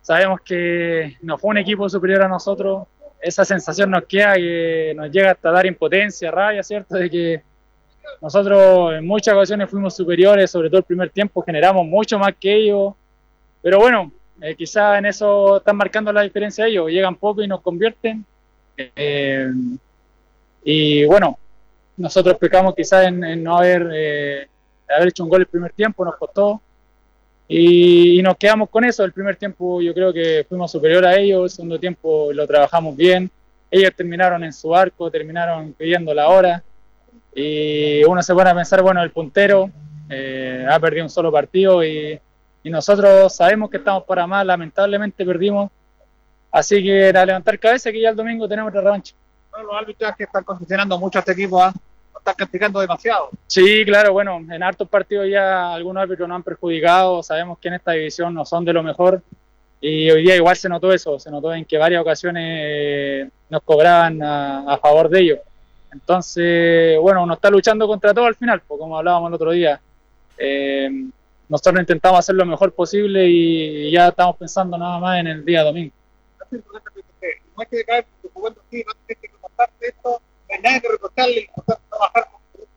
sabemos 0.02 0.41
que 0.41 1.17
no 1.22 1.38
fue 1.38 1.52
un 1.52 1.58
equipo 1.58 1.88
superior 1.89 2.24
a 2.24 2.28
nosotros. 2.28 2.88
Esa 3.20 3.43
sensación 3.46 3.91
nos 3.91 4.06
queda 4.06 4.36
que 4.36 4.93
nos 4.96 5.12
llega 5.12 5.32
hasta 5.32 5.52
dar 5.52 5.65
impotencia, 5.65 6.32
rabia, 6.32 6.63
¿cierto? 6.63 6.96
De 6.96 7.10
que 7.10 7.41
nosotros 8.22 8.93
en 8.93 9.06
muchas 9.06 9.36
ocasiones 9.36 9.70
fuimos 9.70 9.96
superiores, 9.96 10.50
sobre 10.50 10.70
todo 10.70 10.80
el 10.80 10.86
primer 10.86 11.10
tiempo, 11.10 11.41
generamos 11.41 11.86
mucho 11.86 12.17
más 12.17 12.34
que 12.39 12.54
ellos. 12.56 12.93
Pero 13.62 13.80
bueno, 13.80 14.12
eh, 14.41 14.56
quizás 14.56 15.00
en 15.00 15.06
eso 15.06 15.58
están 15.58 15.78
marcando 15.78 16.12
la 16.13 16.21
diferencia 16.21 16.67
ellos. 16.67 16.89
Llegan 16.89 17.15
poco 17.15 17.41
y 17.41 17.47
nos 17.47 17.62
convierten. 17.62 18.26
Eh, 18.78 19.52
y 20.63 21.06
bueno, 21.06 21.38
nosotros 21.97 22.38
pecamos 22.38 22.76
quizás 22.76 23.08
en, 23.08 23.23
en 23.23 23.43
no 23.43 23.58
haber, 23.58 23.89
eh, 23.93 24.47
haber 24.95 25.08
hecho 25.10 25.23
un 25.23 25.30
gol 25.30 25.41
el 25.41 25.47
primer 25.47 25.73
tiempo, 25.73 26.06
nos 26.06 26.15
costó. 26.15 26.62
Y, 27.47 28.19
y 28.19 28.21
nos 28.21 28.38
quedamos 28.38 28.69
con 28.69 28.84
eso. 28.84 29.04
El 29.04 29.13
primer 29.13 29.36
tiempo 29.38 29.82
yo 29.82 29.93
creo 29.93 30.13
que 30.13 30.45
fuimos 30.47 30.71
superior 30.71 31.06
a 31.06 31.15
ellos, 31.17 31.43
el 31.43 31.50
segundo 31.50 31.80
tiempo 31.80 32.32
lo 32.34 32.45
trabajamos 32.45 32.95
bien. 32.95 33.32
Ellos 33.71 33.91
terminaron 33.95 34.43
en 34.43 34.54
su 34.54 34.76
arco, 34.76 35.10
terminaron 35.10 35.73
pidiendo 35.73 36.13
la 36.13 36.28
hora. 36.28 36.63
Y 37.34 38.04
uno 38.04 38.21
se 38.23 38.34
pone 38.34 38.50
a 38.50 38.56
pensar, 38.56 38.82
bueno, 38.82 39.02
el 39.04 39.12
puntero 39.12 39.69
eh, 40.10 40.65
ha 40.69 40.80
perdido 40.80 41.06
un 41.06 41.10
solo 41.10 41.32
partido 41.32 41.84
y, 41.84 42.19
y 42.67 42.69
nosotros 42.69 43.34
sabemos 43.34 43.69
que 43.69 43.77
estamos 43.77 44.03
para 44.03 44.27
más, 44.27 44.45
lamentablemente 44.45 45.23
perdimos. 45.23 45.71
Así 46.51 46.84
que 46.84 47.10
a 47.10 47.25
levantar 47.25 47.58
cabeza 47.60 47.93
que 47.93 48.01
ya 48.01 48.10
el 48.10 48.15
domingo 48.15 48.45
tenemos 48.45 48.71
otra 48.71 48.82
revancha. 48.82 49.15
Bueno, 49.51 49.67
los 49.67 49.82
árbitros 49.82 50.13
que 50.17 50.25
están 50.25 50.43
condicionando 50.43 50.99
mucho 50.99 51.17
a 51.17 51.21
este 51.21 51.32
equipo, 51.32 51.63
¿ah? 51.63 51.71
Lo 52.12 52.19
están 52.19 52.36
castigando 52.36 52.82
demasiado. 52.82 53.30
Sí, 53.47 53.86
claro, 53.86 54.12
bueno, 54.12 54.36
en 54.51 54.62
hartos 54.62 54.89
partidos 54.89 55.30
ya 55.30 55.73
algunos 55.73 56.03
árbitros 56.03 56.27
nos 56.27 56.36
han 56.36 56.43
perjudicado, 56.43 57.23
sabemos 57.23 57.58
que 57.58 57.69
en 57.69 57.75
esta 57.75 57.93
división 57.93 58.34
no 58.34 58.43
son 58.43 58.65
de 58.65 58.73
lo 58.73 58.84
mejor 58.84 59.21
y 59.80 60.12
hoy 60.12 60.23
día 60.23 60.36
igual 60.36 60.58
se 60.58 60.67
notó 60.67 60.91
eso, 60.91 61.17
se 61.19 61.32
notó 61.32 61.53
en 61.53 61.63
que 61.63 61.77
varias 61.77 62.01
ocasiones 62.01 62.43
eh, 62.65 63.30
nos 63.49 63.63
cobraban 63.63 64.21
a, 64.21 64.73
a 64.73 64.77
favor 64.77 65.08
de 65.08 65.21
ellos. 65.21 65.39
Entonces, 65.93 66.99
bueno, 66.99 67.23
uno 67.23 67.36
está 67.36 67.49
luchando 67.49 67.88
contra 67.88 68.13
todo 68.13 68.25
al 68.25 68.36
final, 68.36 68.62
pues, 68.67 68.77
como 68.77 68.97
hablábamos 68.97 69.30
el 69.30 69.36
otro 69.36 69.51
día. 69.51 69.80
Eh, 70.38 71.08
nosotros 71.50 71.80
intentamos 71.80 72.20
hacer 72.20 72.36
lo 72.36 72.46
mejor 72.46 72.74
posible 72.74 73.26
y 73.28 73.92
ya 73.92 74.10
estamos 74.10 74.36
pensando 74.38 74.78
nada 74.78 75.00
más 75.00 75.20
en 75.20 75.28
el 75.28 75.46
día 75.46 75.64
domingo. 75.64 75.94
No 76.52 76.60
hay 77.58 77.66
que 77.68 78.06
jugando 78.34 78.62
así, 78.68 78.84
no 78.86 78.94
tienes 79.06 79.22
que 79.22 79.88
esto, 79.88 80.10
no 80.10 80.56
hay 80.56 80.62
nada 80.62 80.80
que 80.80 80.88
importante 80.88 81.50
trabajar 81.90 82.28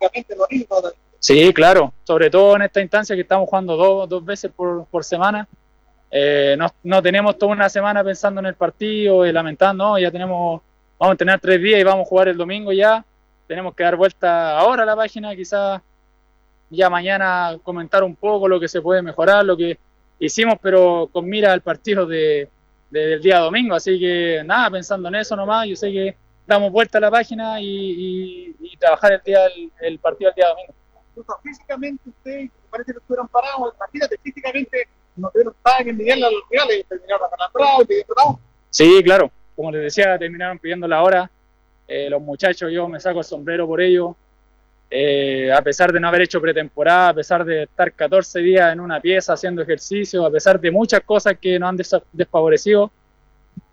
lo 0.00 0.46
mismo. 0.50 0.76
Sí, 1.18 1.52
claro, 1.52 1.92
sobre 2.04 2.30
todo 2.30 2.56
en 2.56 2.62
esta 2.62 2.80
instancia 2.80 3.14
que 3.14 3.22
estamos 3.22 3.48
jugando 3.48 3.76
dos, 3.76 4.08
dos 4.08 4.24
veces 4.24 4.50
por, 4.54 4.86
por 4.86 5.04
semana. 5.04 5.46
Eh, 6.10 6.56
no, 6.58 6.66
no 6.82 7.02
tenemos 7.02 7.38
toda 7.38 7.52
una 7.52 7.68
semana 7.68 8.02
pensando 8.02 8.40
en 8.40 8.46
el 8.46 8.54
partido 8.54 9.26
y 9.26 9.32
lamentando, 9.32 9.84
no, 9.84 9.98
ya 9.98 10.10
tenemos, 10.10 10.62
vamos 10.98 11.14
a 11.14 11.16
tener 11.16 11.38
tres 11.38 11.60
días 11.60 11.80
y 11.80 11.84
vamos 11.84 12.06
a 12.06 12.08
jugar 12.08 12.28
el 12.28 12.36
domingo 12.36 12.72
ya. 12.72 13.04
Tenemos 13.46 13.74
que 13.74 13.82
dar 13.82 13.96
vuelta 13.96 14.58
ahora 14.58 14.84
a 14.84 14.86
la 14.86 14.96
página, 14.96 15.36
quizás 15.36 15.82
ya 16.70 16.88
mañana 16.88 17.58
comentar 17.62 18.02
un 18.04 18.16
poco 18.16 18.48
lo 18.48 18.58
que 18.60 18.68
se 18.68 18.80
puede 18.80 19.02
mejorar, 19.02 19.44
lo 19.44 19.56
que 19.56 19.78
hicimos, 20.18 20.54
pero 20.62 21.08
con 21.12 21.28
mira 21.28 21.52
al 21.52 21.60
partido 21.62 22.06
de, 22.06 22.48
de- 22.90 23.06
del 23.06 23.20
día 23.22 23.38
domingo. 23.40 23.74
Así 23.74 23.98
que 23.98 24.42
nada, 24.44 24.70
pensando 24.70 25.08
en 25.08 25.16
eso 25.16 25.34
nomás, 25.36 25.66
yo 25.68 25.76
sé 25.76 25.90
que 25.92 26.16
damos 26.46 26.70
vuelta 26.72 26.98
a 26.98 27.00
la 27.02 27.10
página 27.10 27.60
y, 27.60 27.66
y- 27.66 28.56
y 28.60 28.76
trabajar 28.76 29.12
el, 29.12 29.20
día, 29.24 29.46
el, 29.46 29.70
el 29.80 29.98
partido 29.98 30.30
del 30.30 30.36
día 30.36 30.48
domingo. 30.48 30.74
Físicamente 31.42 32.08
ustedes 32.08 32.50
parece 32.70 32.92
que 32.92 32.98
estuvieron 32.98 33.28
parados, 33.28 33.74
imagínate, 33.76 34.16
físicamente 34.22 34.88
no 35.16 35.28
tuvieron 35.30 35.54
nada 35.64 35.78
que 35.84 35.90
a 35.90 36.16
los 36.30 36.32
rivales, 36.50 36.78
y 36.80 36.84
terminaron 36.84 37.26
acalambrados 37.26 37.82
y 37.82 37.86
pidiendo. 37.86 38.40
Sí, 38.70 39.02
claro. 39.04 39.30
Como 39.56 39.70
les 39.72 39.82
decía, 39.82 40.16
terminaron 40.18 40.58
pidiendo 40.58 40.88
la 40.88 41.02
hora. 41.02 41.30
Eh, 41.86 42.08
los 42.08 42.22
muchachos, 42.22 42.70
yo 42.72 42.88
me 42.88 43.00
saco 43.00 43.18
el 43.18 43.24
sombrero 43.24 43.66
por 43.66 43.80
ellos. 43.80 44.14
Eh, 44.92 45.52
a 45.52 45.62
pesar 45.62 45.92
de 45.92 46.00
no 46.00 46.08
haber 46.08 46.22
hecho 46.22 46.40
pretemporada, 46.40 47.10
a 47.10 47.14
pesar 47.14 47.44
de 47.44 47.62
estar 47.62 47.92
14 47.92 48.40
días 48.40 48.72
en 48.72 48.80
una 48.80 49.00
pieza 49.00 49.34
haciendo 49.34 49.62
ejercicio, 49.62 50.26
a 50.26 50.30
pesar 50.30 50.60
de 50.60 50.72
muchas 50.72 51.02
cosas 51.02 51.34
que 51.40 51.60
nos 51.60 51.68
han 51.68 52.02
desfavorecido, 52.12 52.90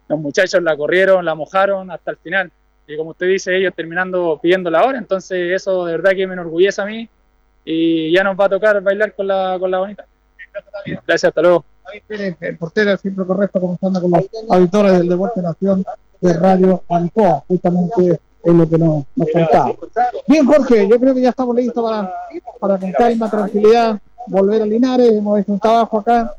los 0.07 0.19
muchachos 0.19 0.61
la 0.61 0.77
corrieron, 0.77 1.25
la 1.25 1.33
mojaron 1.33 1.89
hasta 1.89 2.11
el 2.11 2.17
final. 2.17 2.51
Y 2.85 2.95
como 2.95 3.11
usted 3.11 3.27
dice, 3.27 3.57
ellos 3.57 3.73
terminando 3.75 4.39
pidiendo 4.41 4.69
la 4.69 4.85
hora, 4.85 4.97
entonces 4.99 5.53
eso 5.53 5.85
de 5.85 5.93
verdad 5.93 6.11
que 6.11 6.27
me 6.27 6.33
enorgullece 6.33 6.81
a 6.81 6.85
mí 6.85 7.09
y 7.65 8.13
ya 8.13 8.23
nos 8.23 8.39
va 8.39 8.45
a 8.45 8.49
tocar 8.49 8.79
bailar 8.81 9.13
con 9.13 9.27
la, 9.27 9.57
con 9.59 9.71
la 9.71 9.79
bonita. 9.79 10.05
Gracias, 10.85 11.25
hasta 11.25 11.41
luego. 11.41 11.65
David 11.83 12.01
Pérez, 12.07 12.37
el 12.41 12.57
portero 12.57 12.95
siempre 12.97 13.25
correcto, 13.25 13.59
comenzando 13.59 14.01
con 14.01 14.11
los 14.11 14.25
auditores 14.49 14.91
del 14.99 15.09
Deporte 15.09 15.41
Nación 15.41 15.83
de 16.21 16.33
Radio 16.33 16.83
Ancoa, 16.89 17.43
justamente 17.47 18.19
es 18.43 18.53
lo 18.53 18.69
que 18.69 18.77
nos, 18.77 19.03
nos 19.15 19.27
contaba. 19.31 19.73
Bien, 20.27 20.45
Jorge, 20.45 20.87
yo 20.87 20.99
creo 20.99 21.13
que 21.13 21.21
ya 21.21 21.29
estamos 21.29 21.55
listos 21.55 21.83
para, 21.83 22.13
para 22.59 22.77
con 22.79 22.91
calma, 22.93 23.29
tranquilidad, 23.29 23.99
volver 24.27 24.61
a 24.61 24.65
Linares, 24.65 25.11
hemos 25.13 25.39
hecho 25.39 25.51
un 25.53 25.59
trabajo 25.59 25.99
acá, 25.99 26.33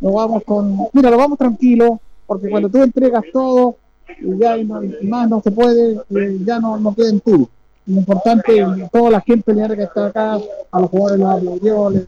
nos 0.00 0.14
vamos 0.14 0.42
con, 0.44 0.76
mira, 0.92 1.10
nos 1.10 1.18
vamos 1.18 1.38
tranquilo, 1.38 2.00
porque 2.26 2.48
cuando 2.50 2.68
tú 2.68 2.82
entregas 2.82 3.22
todo, 3.32 3.76
y 4.20 4.38
ya 4.38 4.56
y 4.58 4.64
no- 4.64 4.82
y 4.82 5.06
más 5.06 5.28
no 5.28 5.40
se 5.42 5.50
puede, 5.50 6.00
ya 6.44 6.58
no, 6.58 6.76
no 6.78 6.94
queda 6.94 7.10
en 7.10 7.20
ti. 7.20 7.48
Lo 7.86 7.96
importante, 7.98 8.64
toda 8.92 9.10
la 9.10 9.20
gente 9.20 9.52
Linares 9.52 9.76
que 9.76 9.82
está 9.84 10.06
acá, 10.06 10.38
a 10.70 10.80
los 10.80 10.90
jugadores 10.90 11.18
los 11.20 11.30
aplaudió, 11.30 11.90
les 11.90 12.06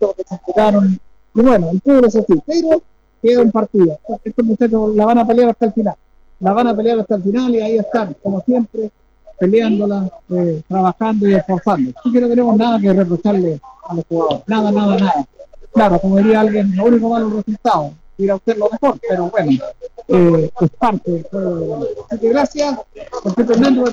porque 0.00 0.24
se 0.24 0.34
entregaron, 0.34 0.98
y 1.34 1.40
bueno, 1.40 1.70
el 1.70 1.80
público 1.80 2.06
es 2.06 2.16
así, 2.16 2.34
pero 2.46 2.82
queda 3.22 3.42
un 3.42 3.52
partido. 3.52 3.98
Estos 4.24 4.44
muchachos 4.44 4.94
la 4.94 5.04
van 5.06 5.18
a 5.18 5.26
pelear 5.26 5.50
hasta 5.50 5.66
el 5.66 5.72
final. 5.72 5.94
La 6.40 6.52
van 6.52 6.68
a 6.68 6.76
pelear 6.76 7.00
hasta 7.00 7.16
el 7.16 7.22
final 7.22 7.54
y 7.54 7.60
ahí 7.60 7.78
están, 7.78 8.14
como 8.22 8.40
siempre, 8.42 8.90
peleándola, 9.38 10.10
eh, 10.30 10.62
trabajando 10.68 11.28
y 11.28 11.34
esforzando. 11.34 11.92
Así 11.98 12.12
que 12.12 12.20
no 12.20 12.28
tenemos 12.28 12.56
nada 12.56 12.78
que 12.78 12.92
reprocharle 12.92 13.60
a 13.88 13.94
los 13.94 14.04
jugadores. 14.06 14.42
Nada, 14.46 14.72
nada, 14.72 14.96
nada. 14.96 15.26
Claro, 15.72 15.98
como 16.00 16.16
diría 16.18 16.40
alguien, 16.40 16.74
lo 16.74 16.84
único 16.84 17.08
malo 17.08 17.26
es 17.26 17.32
el 17.32 17.38
resultado. 17.38 17.92
Ir 18.18 18.30
a 18.30 18.36
usted 18.36 18.56
lo 18.56 18.70
mejor, 18.70 18.98
pero 19.06 19.30
bueno, 19.30 19.62
eh, 20.08 20.50
es 20.58 20.70
parte 20.70 21.10
del 21.10 21.22
juego. 21.24 21.86
Así 22.08 22.20
que 22.20 22.28
gracias. 22.30 22.78
Jorge 23.10 23.44
Fernando. 23.44 23.84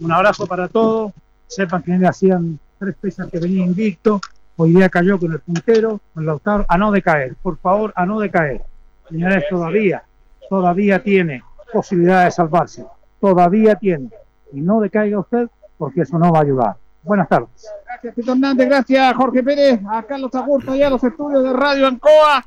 Un 0.00 0.12
abrazo 0.12 0.46
para 0.46 0.68
todos. 0.68 1.12
Sepan 1.46 1.82
que 1.82 1.92
hacían 2.04 2.58
tres 2.78 2.96
fechas 3.00 3.28
que 3.30 3.38
venía 3.38 3.64
invicto. 3.64 4.20
Hoy 4.56 4.72
día 4.72 4.88
cayó 4.88 5.18
con 5.18 5.32
el 5.32 5.40
puntero, 5.40 6.00
con 6.14 6.26
Lautaro, 6.26 6.64
a 6.68 6.78
no 6.78 6.90
decaer. 6.90 7.36
Por 7.36 7.58
favor, 7.58 7.92
a 7.94 8.06
no 8.06 8.18
decaer. 8.18 8.62
Señores, 9.08 9.44
todavía, 9.48 10.02
todavía 10.48 11.02
tiene 11.02 11.42
posibilidad 11.72 12.24
de 12.24 12.30
salvarse. 12.30 12.84
Todavía 13.20 13.74
tiene. 13.76 14.10
Y 14.52 14.60
no 14.60 14.80
decaiga 14.80 15.18
usted 15.18 15.48
porque 15.78 16.02
eso 16.02 16.18
no 16.18 16.32
va 16.32 16.40
a 16.40 16.42
ayudar. 16.42 16.76
Buenas 17.02 17.28
tardes. 17.28 17.70
Gracias, 17.84 18.14
Tito 18.14 18.32
Hernández. 18.32 18.68
Gracias, 18.68 19.16
Jorge 19.16 19.42
Pérez. 19.42 19.80
A 19.88 20.02
Carlos 20.02 20.34
Agurto 20.34 20.74
y 20.74 20.82
a 20.82 20.90
los 20.90 21.02
estudios 21.04 21.42
de 21.44 21.52
Radio 21.52 21.86
Ancoa. 21.86 22.44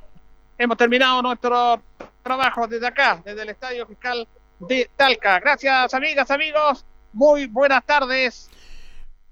Hemos 0.58 0.78
terminado 0.78 1.22
nuestro 1.22 1.82
trabajo 2.22 2.68
desde 2.68 2.88
acá, 2.88 3.22
desde 3.24 3.44
el 3.44 3.50
Estadio 3.50 3.86
Fiscal 3.88 4.28
de 4.60 4.90
Talca. 4.96 5.40
Gracias, 5.40 5.94
amigas, 5.94 6.30
amigos. 6.32 6.86
Muy 7.14 7.48
buenas 7.48 7.84
tardes. 7.86 8.50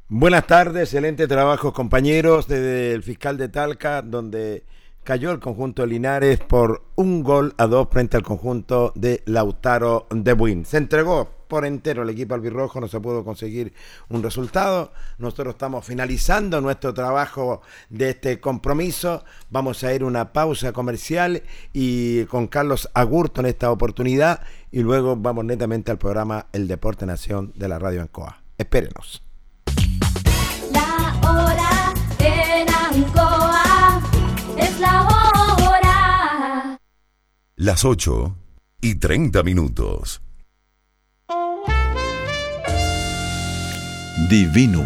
Buenas 0.07 0.47
tardes, 0.47 0.83
excelente 0.83 1.27
trabajo 1.27 1.73
compañeros 1.73 2.47
desde 2.47 2.93
el 2.93 3.03
fiscal 3.03 3.37
de 3.37 3.49
Talca, 3.49 4.01
donde 4.01 4.63
cayó 5.07 5.31
el 5.31 5.39
conjunto 5.39 5.83
de 5.83 5.87
Linares 5.87 6.37
por 6.41 6.83
un 6.95 7.23
gol 7.23 7.53
a 7.57 7.65
dos 7.65 7.87
frente 7.89 8.17
al 8.17 8.23
conjunto 8.23 8.91
de 8.93 9.23
Lautaro 9.25 10.05
de 10.09 10.33
Buin. 10.33 10.65
Se 10.65 10.75
entregó 10.75 11.29
por 11.47 11.63
entero 11.63 12.03
el 12.03 12.09
equipo 12.09 12.35
albirrojo, 12.35 12.81
no 12.81 12.89
se 12.89 12.99
pudo 12.99 13.23
conseguir 13.23 13.71
un 14.09 14.21
resultado. 14.21 14.91
Nosotros 15.17 15.53
estamos 15.53 15.85
finalizando 15.85 16.59
nuestro 16.59 16.93
trabajo 16.93 17.61
de 17.89 18.09
este 18.09 18.41
compromiso. 18.41 19.23
Vamos 19.49 19.81
a 19.85 19.93
ir 19.93 20.03
una 20.03 20.33
pausa 20.33 20.73
comercial 20.73 21.41
y 21.71 22.25
con 22.25 22.47
Carlos 22.47 22.89
Agurto 22.93 23.39
en 23.39 23.47
esta 23.47 23.71
oportunidad 23.71 24.41
y 24.73 24.81
luego 24.81 25.15
vamos 25.15 25.45
netamente 25.45 25.89
al 25.89 25.99
programa 25.99 26.47
El 26.51 26.67
Deporte 26.67 27.05
Nación 27.05 27.53
de 27.55 27.69
la 27.69 27.79
Radio 27.79 28.01
Ancoa. 28.01 28.41
Espérenos. 28.57 29.26
Las 37.59 37.85
8 37.85 38.35
y 38.81 38.99
30 38.99 39.41
minutos. 39.41 40.21
Divinum 44.29 44.85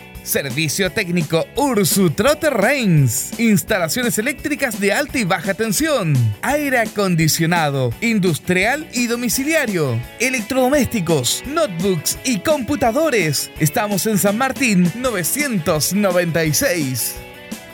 Servicio 0.23 0.91
técnico 0.91 1.45
Ursu 1.55 2.11
Trotter 2.11 2.53
Reigns. 2.53 3.39
Instalaciones 3.39 4.17
eléctricas 4.17 4.79
de 4.79 4.93
alta 4.93 5.17
y 5.17 5.23
baja 5.23 5.53
tensión. 5.53 6.13
Aire 6.41 6.79
acondicionado, 6.79 7.91
industrial 8.01 8.87
y 8.93 9.07
domiciliario. 9.07 9.99
Electrodomésticos, 10.19 11.43
notebooks 11.47 12.19
y 12.23 12.39
computadores. 12.39 13.51
Estamos 13.59 14.05
en 14.05 14.17
San 14.17 14.37
Martín 14.37 14.91
996. 14.95 17.30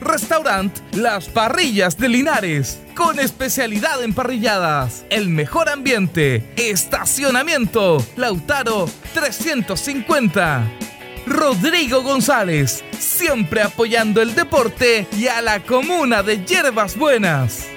Restaurant 0.00 0.76
Las 0.94 1.28
Parrillas 1.28 1.96
de 1.98 2.08
Linares, 2.08 2.80
con 2.94 3.18
especialidad 3.18 4.02
en 4.02 4.14
parrilladas, 4.14 5.04
el 5.10 5.28
mejor 5.28 5.68
ambiente, 5.68 6.52
estacionamiento, 6.56 8.04
Lautaro 8.16 8.88
350. 9.14 10.64
Rodrigo 11.26 12.02
González, 12.02 12.84
siempre 12.98 13.62
apoyando 13.62 14.22
el 14.22 14.34
deporte 14.34 15.06
y 15.16 15.26
a 15.26 15.42
la 15.42 15.60
comuna 15.60 16.22
de 16.22 16.44
Hierbas 16.44 16.96
Buenas. 16.96 17.75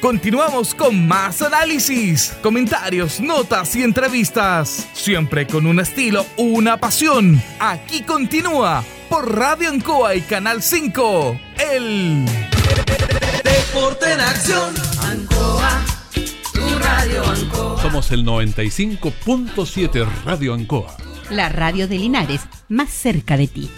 Continuamos 0.00 0.76
con 0.76 1.08
más 1.08 1.42
análisis, 1.42 2.32
comentarios, 2.40 3.20
notas 3.20 3.74
y 3.74 3.82
entrevistas. 3.82 4.86
Siempre 4.92 5.46
con 5.46 5.66
un 5.66 5.80
estilo, 5.80 6.24
una 6.36 6.76
pasión. 6.76 7.42
Aquí 7.58 8.02
continúa 8.02 8.84
por 9.08 9.36
Radio 9.36 9.70
Ancoa 9.70 10.14
y 10.14 10.20
Canal 10.20 10.62
5. 10.62 11.40
El 11.72 12.24
Deporte 13.42 14.12
en 14.12 14.20
acción. 14.20 14.74
Ancoa, 15.02 15.84
tu 16.54 16.78
radio 16.78 17.24
Ancoa. 17.24 17.82
Somos 17.82 18.12
el 18.12 18.24
95.7 18.24 20.06
Radio 20.24 20.54
Ancoa. 20.54 20.96
La 21.30 21.48
radio 21.48 21.88
de 21.88 21.98
Linares, 21.98 22.42
más 22.68 22.90
cerca 22.90 23.36
de 23.36 23.48
ti. 23.48 23.68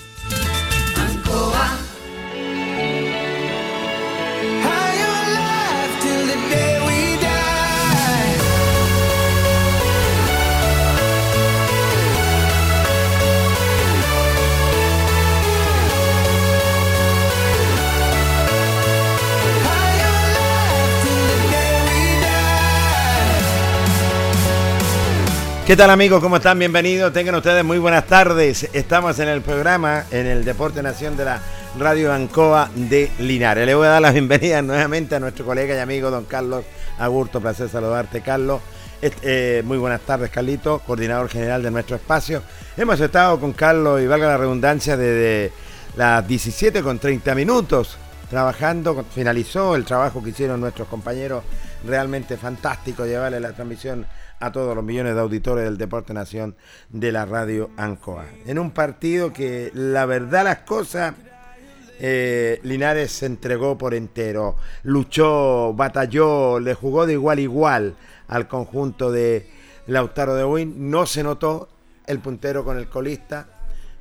¿Qué 25.70 25.76
tal 25.76 25.90
amigos? 25.90 26.20
¿Cómo 26.20 26.38
están? 26.38 26.58
Bienvenidos. 26.58 27.12
Tengan 27.12 27.36
ustedes 27.36 27.62
muy 27.62 27.78
buenas 27.78 28.04
tardes. 28.08 28.68
Estamos 28.72 29.20
en 29.20 29.28
el 29.28 29.40
programa, 29.40 30.04
en 30.10 30.26
el 30.26 30.44
Deporte 30.44 30.82
Nación 30.82 31.16
de 31.16 31.24
la 31.24 31.40
Radio 31.78 32.12
Ancoa 32.12 32.68
de 32.74 33.08
Linares. 33.20 33.64
Le 33.66 33.76
voy 33.76 33.86
a 33.86 33.90
dar 33.90 34.02
la 34.02 34.10
bienvenida 34.10 34.62
nuevamente 34.62 35.14
a 35.14 35.20
nuestro 35.20 35.44
colega 35.44 35.76
y 35.76 35.78
amigo 35.78 36.10
don 36.10 36.24
Carlos 36.24 36.64
Agurto. 36.98 37.40
Placer 37.40 37.68
saludarte, 37.68 38.20
Carlos. 38.20 38.60
Eh, 39.00 39.62
muy 39.64 39.78
buenas 39.78 40.00
tardes, 40.00 40.30
Carlito, 40.30 40.80
coordinador 40.84 41.28
general 41.28 41.62
de 41.62 41.70
nuestro 41.70 41.94
espacio. 41.94 42.42
Hemos 42.76 42.98
estado 42.98 43.38
con 43.38 43.52
Carlos, 43.52 44.02
y 44.02 44.08
valga 44.08 44.26
la 44.26 44.38
redundancia, 44.38 44.96
desde 44.96 45.52
las 45.94 46.26
17 46.26 46.82
con 46.82 46.98
30 46.98 47.32
minutos 47.36 47.96
trabajando. 48.28 49.04
Finalizó 49.14 49.76
el 49.76 49.84
trabajo 49.84 50.20
que 50.20 50.30
hicieron 50.30 50.60
nuestros 50.60 50.88
compañeros. 50.88 51.44
Realmente 51.84 52.36
fantástico 52.36 53.06
llevarle 53.06 53.40
la 53.40 53.52
transmisión 53.52 54.06
a 54.38 54.52
todos 54.52 54.74
los 54.74 54.84
millones 54.84 55.14
de 55.14 55.20
auditores 55.20 55.64
del 55.64 55.78
Deporte 55.78 56.12
Nación 56.12 56.56
de 56.88 57.12
la 57.12 57.24
radio 57.24 57.70
Ancoa. 57.76 58.26
En 58.46 58.58
un 58.58 58.70
partido 58.70 59.32
que 59.32 59.70
la 59.74 60.06
verdad 60.06 60.44
las 60.44 60.58
cosas, 60.58 61.14
eh, 61.98 62.60
Linares 62.62 63.12
se 63.12 63.26
entregó 63.26 63.76
por 63.78 63.94
entero, 63.94 64.56
luchó, 64.82 65.74
batalló, 65.74 66.58
le 66.60 66.74
jugó 66.74 67.06
de 67.06 67.14
igual 67.14 67.38
a 67.38 67.42
igual 67.42 67.94
al 68.28 68.48
conjunto 68.48 69.10
de 69.12 69.48
Lautaro 69.86 70.34
de 70.34 70.44
Win, 70.44 70.90
no 70.90 71.04
se 71.06 71.22
notó 71.22 71.68
el 72.06 72.18
puntero 72.20 72.64
con 72.64 72.78
el 72.78 72.88
colista, 72.88 73.48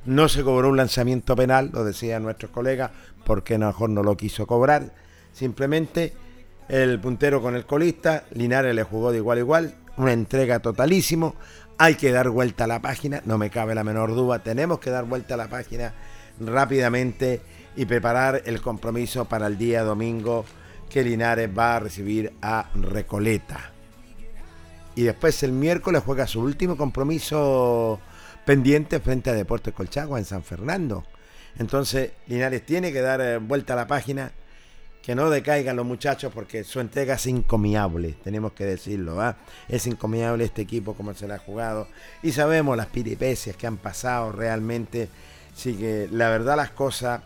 no 0.04 0.28
se 0.28 0.42
cobró 0.42 0.68
un 0.68 0.76
lanzamiento 0.76 1.36
penal, 1.36 1.70
lo 1.72 1.84
decían 1.84 2.22
nuestros 2.22 2.50
colegas, 2.50 2.90
porque 3.24 3.58
mejor 3.58 3.90
no 3.90 4.02
lo 4.02 4.16
quiso 4.16 4.46
cobrar, 4.46 4.92
simplemente 5.32 6.14
el 6.70 7.00
puntero 7.00 7.42
con 7.42 7.56
el 7.56 7.66
colista, 7.66 8.24
Linares 8.30 8.74
le 8.76 8.84
jugó 8.84 9.10
de 9.10 9.18
igual 9.18 9.38
a 9.38 9.40
igual, 9.40 9.74
una 9.96 10.12
entrega 10.12 10.60
totalísimo. 10.60 11.34
Hay 11.78 11.96
que 11.96 12.12
dar 12.12 12.30
vuelta 12.30 12.64
a 12.64 12.66
la 12.68 12.80
página, 12.80 13.22
no 13.24 13.38
me 13.38 13.50
cabe 13.50 13.74
la 13.74 13.82
menor 13.82 14.14
duda. 14.14 14.38
Tenemos 14.38 14.78
que 14.78 14.90
dar 14.90 15.04
vuelta 15.04 15.34
a 15.34 15.36
la 15.36 15.48
página 15.48 15.94
rápidamente 16.38 17.40
y 17.74 17.86
preparar 17.86 18.42
el 18.44 18.60
compromiso 18.60 19.24
para 19.24 19.48
el 19.48 19.58
día 19.58 19.82
domingo 19.82 20.44
que 20.88 21.02
Linares 21.02 21.50
va 21.56 21.74
a 21.74 21.80
recibir 21.80 22.34
a 22.40 22.70
Recoleta. 22.74 23.72
Y 24.94 25.02
después 25.02 25.42
el 25.42 25.52
miércoles 25.52 26.02
juega 26.06 26.28
su 26.28 26.40
último 26.40 26.76
compromiso 26.76 27.98
pendiente 28.44 29.00
frente 29.00 29.30
a 29.30 29.34
Deportes 29.34 29.74
Colchagua 29.74 30.20
en 30.20 30.24
San 30.24 30.44
Fernando. 30.44 31.04
Entonces 31.58 32.12
Linares 32.28 32.64
tiene 32.64 32.92
que 32.92 33.00
dar 33.00 33.20
eh, 33.20 33.38
vuelta 33.38 33.72
a 33.72 33.76
la 33.76 33.88
página 33.88 34.30
que 35.02 35.14
no 35.14 35.30
decaigan 35.30 35.76
los 35.76 35.86
muchachos 35.86 36.32
porque 36.34 36.64
su 36.64 36.80
entrega 36.80 37.14
es 37.14 37.26
incomiable, 37.26 38.16
tenemos 38.22 38.52
que 38.52 38.66
decirlo, 38.66 39.16
¿va? 39.16 39.36
Es 39.68 39.86
incomiable 39.86 40.44
este 40.44 40.62
equipo 40.62 40.94
como 40.94 41.14
se 41.14 41.26
le 41.26 41.34
ha 41.34 41.38
jugado 41.38 41.88
y 42.22 42.32
sabemos 42.32 42.76
las 42.76 42.86
piripecias 42.86 43.56
que 43.56 43.66
han 43.66 43.78
pasado 43.78 44.32
realmente, 44.32 45.08
así 45.54 45.74
que 45.74 46.08
la 46.10 46.28
verdad 46.28 46.56
las 46.56 46.70
cosas, 46.70 47.22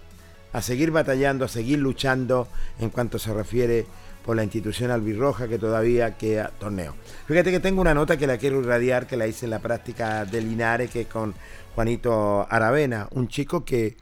a 0.52 0.62
seguir 0.62 0.92
batallando, 0.92 1.44
a 1.44 1.48
seguir 1.48 1.80
luchando 1.80 2.46
en 2.78 2.90
cuanto 2.90 3.18
se 3.18 3.34
refiere 3.34 3.86
por 4.24 4.36
la 4.36 4.44
institución 4.44 4.90
albirroja 4.90 5.48
que 5.48 5.58
todavía 5.58 6.16
queda 6.16 6.52
torneo. 6.58 6.94
Fíjate 7.26 7.50
que 7.50 7.60
tengo 7.60 7.80
una 7.80 7.92
nota 7.92 8.16
que 8.16 8.26
la 8.26 8.38
quiero 8.38 8.60
irradiar, 8.60 9.06
que 9.06 9.16
la 9.16 9.26
hice 9.26 9.46
en 9.46 9.50
la 9.50 9.58
práctica 9.58 10.24
de 10.24 10.40
Linares, 10.40 10.90
que 10.90 11.02
es 11.02 11.06
con 11.08 11.34
Juanito 11.74 12.46
Aravena, 12.48 13.08
un 13.10 13.28
chico 13.28 13.64
que 13.64 13.96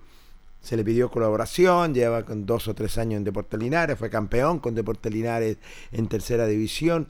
se 0.62 0.76
le 0.76 0.84
pidió 0.84 1.10
colaboración, 1.10 1.92
lleva 1.92 2.24
con 2.24 2.46
dos 2.46 2.68
o 2.68 2.74
tres 2.74 2.96
años 2.96 3.18
en 3.18 3.24
Deportes 3.24 3.60
Linares, 3.60 3.98
fue 3.98 4.08
campeón 4.08 4.60
con 4.60 4.74
Deportes 4.74 5.12
Linares 5.12 5.58
en 5.90 6.08
tercera 6.08 6.46
división. 6.46 7.08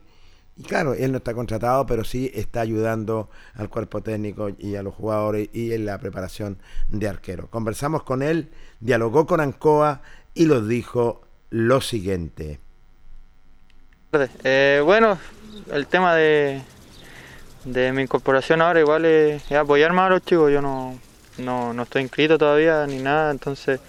Y 0.56 0.64
claro, 0.64 0.92
él 0.94 1.12
no 1.12 1.18
está 1.18 1.32
contratado, 1.34 1.86
pero 1.86 2.04
sí 2.04 2.30
está 2.34 2.60
ayudando 2.60 3.30
al 3.54 3.68
cuerpo 3.68 4.02
técnico 4.02 4.50
y 4.58 4.76
a 4.76 4.82
los 4.82 4.94
jugadores 4.94 5.48
y 5.52 5.72
en 5.72 5.86
la 5.86 5.98
preparación 5.98 6.58
de 6.88 7.08
arquero. 7.08 7.48
Conversamos 7.48 8.02
con 8.02 8.22
él, 8.22 8.50
dialogó 8.80 9.26
con 9.26 9.40
Ancoa 9.40 10.02
y 10.34 10.46
nos 10.46 10.68
dijo 10.68 11.22
lo 11.50 11.80
siguiente. 11.80 12.60
Eh, 14.44 14.82
bueno, 14.84 15.18
el 15.72 15.86
tema 15.86 16.14
de, 16.14 16.60
de 17.64 17.92
mi 17.92 18.02
incorporación 18.02 18.60
ahora 18.60 18.80
igual 18.80 19.06
es, 19.06 19.50
es 19.50 19.56
apoyar 19.56 19.92
más 19.94 20.10
los 20.10 20.22
chicos. 20.22 20.52
Yo 20.52 20.60
no, 20.60 20.98
no, 21.38 21.72
no 21.72 21.82
estoy 21.84 22.02
inscrito 22.02 22.38
todavía 22.38 22.86
ni 22.86 22.98
nada, 22.98 23.30
entonces 23.30 23.80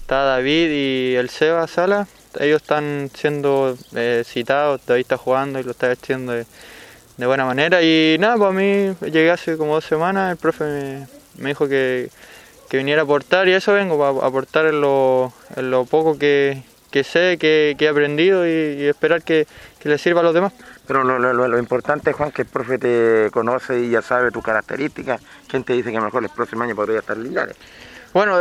está 0.00 0.22
David 0.24 0.70
y 0.70 1.14
el 1.16 1.30
Seba 1.30 1.66
Sala, 1.66 2.06
ellos 2.40 2.62
están 2.62 3.10
siendo 3.14 3.76
eh, 3.94 4.22
citados, 4.26 4.80
David 4.86 5.02
está 5.02 5.16
jugando 5.16 5.58
y 5.58 5.62
lo 5.62 5.72
está 5.72 5.90
haciendo 5.90 6.32
de, 6.32 6.46
buena 7.16 7.44
manera. 7.44 7.82
Y 7.82 8.16
nada, 8.18 8.36
para 8.36 8.50
mí 8.50 8.94
llegué 9.00 9.30
hace 9.30 9.56
como 9.56 9.74
dos 9.74 9.84
semanas, 9.84 10.32
el 10.32 10.38
profe 10.38 11.06
me, 11.38 11.48
dijo 11.48 11.68
que, 11.68 12.10
que, 12.68 12.78
viniera 12.78 13.02
a 13.02 13.04
aportar 13.04 13.48
y 13.48 13.52
eso 13.52 13.72
vengo, 13.72 14.04
a 14.04 14.26
aportar 14.26 14.64
lo, 14.74 15.32
en 15.56 15.70
lo 15.70 15.84
poco 15.84 16.18
que, 16.18 16.62
que 16.92 17.02
sé, 17.02 17.38
que, 17.38 17.74
que, 17.76 17.86
he 17.86 17.88
aprendido 17.88 18.46
y, 18.46 18.50
y 18.50 18.84
esperar 18.86 19.22
que, 19.22 19.48
que 19.80 19.88
le 19.88 19.98
sirva 19.98 20.20
a 20.20 20.22
los 20.22 20.34
demás. 20.34 20.52
Pero 20.86 21.02
lo, 21.02 21.18
lo, 21.18 21.32
lo, 21.32 21.58
importante, 21.58 22.12
Juan, 22.12 22.30
que 22.30 22.42
el 22.42 22.48
profe 22.48 22.78
te 22.78 23.30
conoce 23.32 23.80
y 23.80 23.90
ya 23.90 24.02
sabe 24.02 24.30
tus 24.30 24.44
características. 24.44 25.20
¿Quién 25.48 25.64
te 25.64 25.72
dice 25.72 25.90
que 25.90 25.96
a 25.96 26.00
lo 26.00 26.06
mejor 26.06 26.22
el 26.22 26.30
próximo 26.30 26.62
año 26.62 26.76
podría 26.76 27.00
estar 27.00 27.16
Linares? 27.16 27.56
Bueno, 28.12 28.36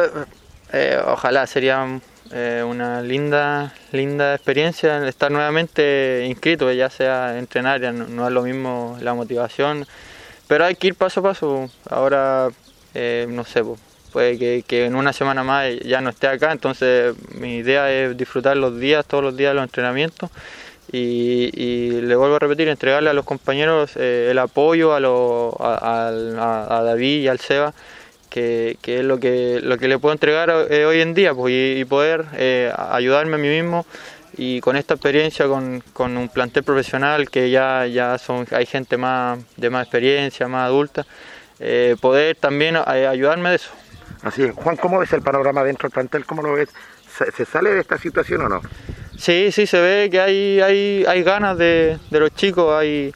eh, 0.73 1.01
ojalá 1.05 1.47
sería 1.47 1.99
eh, 2.31 2.63
una 2.65 3.01
linda 3.01 3.73
linda 3.91 4.35
experiencia 4.35 5.07
estar 5.07 5.31
nuevamente 5.31 6.25
inscrito, 6.27 6.71
ya 6.71 6.89
sea 6.89 7.37
entrenar, 7.37 7.81
ya 7.81 7.91
no, 7.91 8.07
no, 8.07 8.27
es 8.27 8.33
lo 8.33 8.43
mismo 8.43 8.97
la 9.01 9.13
motivación, 9.13 9.85
pero 10.47 10.65
hay 10.65 10.75
que 10.75 10.87
ir 10.87 10.95
paso 10.95 11.19
a 11.21 11.23
paso. 11.23 11.69
Ahora, 11.89 12.49
eh, 12.93 13.27
no 13.29 13.43
sé, 13.43 13.63
puede 14.11 14.63
que, 14.63 14.85
en 14.85 14.95
una 14.95 15.13
semana 15.13 15.43
más 15.43 15.79
ya 15.79 16.01
no 16.01 16.09
esté 16.09 16.27
acá, 16.27 16.51
entonces 16.51 17.15
mi 17.35 17.57
idea 17.57 17.91
es 17.91 18.17
disfrutar 18.17 18.57
los 18.57 18.79
días, 18.79 19.05
todos 19.05 19.23
los 19.23 19.37
días 19.37 19.51
de 19.51 19.55
los 19.55 19.63
entrenamientos. 19.63 20.29
Y, 20.91 22.01
le 22.01 22.15
vuelvo 22.15 22.35
a 22.35 22.39
repetir, 22.39 22.67
entregarle 22.67 23.09
a 23.09 23.13
los 23.13 23.25
compañeros 23.25 23.91
eh, 23.95 24.27
el 24.29 24.39
apoyo 24.39 24.93
a, 24.93 24.99
lo- 24.99 25.55
a, 25.59 26.81
David 26.83 27.21
y 27.21 27.27
al 27.29 27.39
Seba, 27.39 27.73
que, 28.29 28.77
que 28.81 28.99
es 28.99 29.05
lo 29.05 29.19
que, 29.19 29.61
lo 29.63 29.77
que 29.77 29.87
le 29.87 29.99
puedo 29.99 30.11
entregar 30.11 30.49
eh, 30.69 30.85
hoy 30.85 30.99
en 31.01 31.13
día 31.13 31.33
pues, 31.33 31.53
y, 31.53 31.85
poder 31.85 32.25
eh, 32.33 32.73
ayudarme 32.75 33.35
a 33.35 33.39
mí 33.39 33.47
mismo. 33.47 33.85
Y 34.37 34.59
con 34.61 34.75
esta 34.75 34.95
experiencia, 34.95 35.47
con, 35.47 35.81
con 35.93 36.17
un 36.17 36.29
plantel 36.29 36.63
profesional 36.63 37.29
que 37.29 37.49
ya, 37.51 37.85
ya 37.87 38.17
son, 38.17 38.47
hay 38.51 38.65
gente 38.65 38.97
más 38.97 39.39
de 39.57 39.69
más 39.69 39.83
experiencia, 39.83 40.47
más 40.47 40.67
adulta, 40.67 41.05
poder 41.99 42.37
también 42.37 42.77
ayudarme 42.77 43.49
de 43.49 43.55
eso. 43.57 43.71
Así 44.23 44.43
es. 44.43 44.53
Juan, 44.53 44.77
¿cómo 44.77 44.99
ves 44.99 45.11
el 45.13 45.21
panorama 45.21 45.63
dentro 45.63 45.87
del 45.89 45.93
plantel? 45.93 46.25
¿Cómo 46.25 46.41
lo 46.41 46.53
ves? 46.53 46.69
¿Se, 47.35 47.45
sale 47.45 47.71
de 47.71 47.81
esta 47.81 47.97
situación 47.97 48.41
o 48.41 48.49
no? 48.49 48.61
Sí, 49.17 49.51
sí, 49.51 49.65
se 49.67 49.79
ve 49.81 50.09
que 50.11 50.19
hay, 50.21 50.61
hay, 50.61 51.05
hay 51.07 51.23
ganas 51.23 51.57
de, 51.57 51.97
los 52.11 52.33
chicos, 52.33 52.73
hay, 52.73 53.13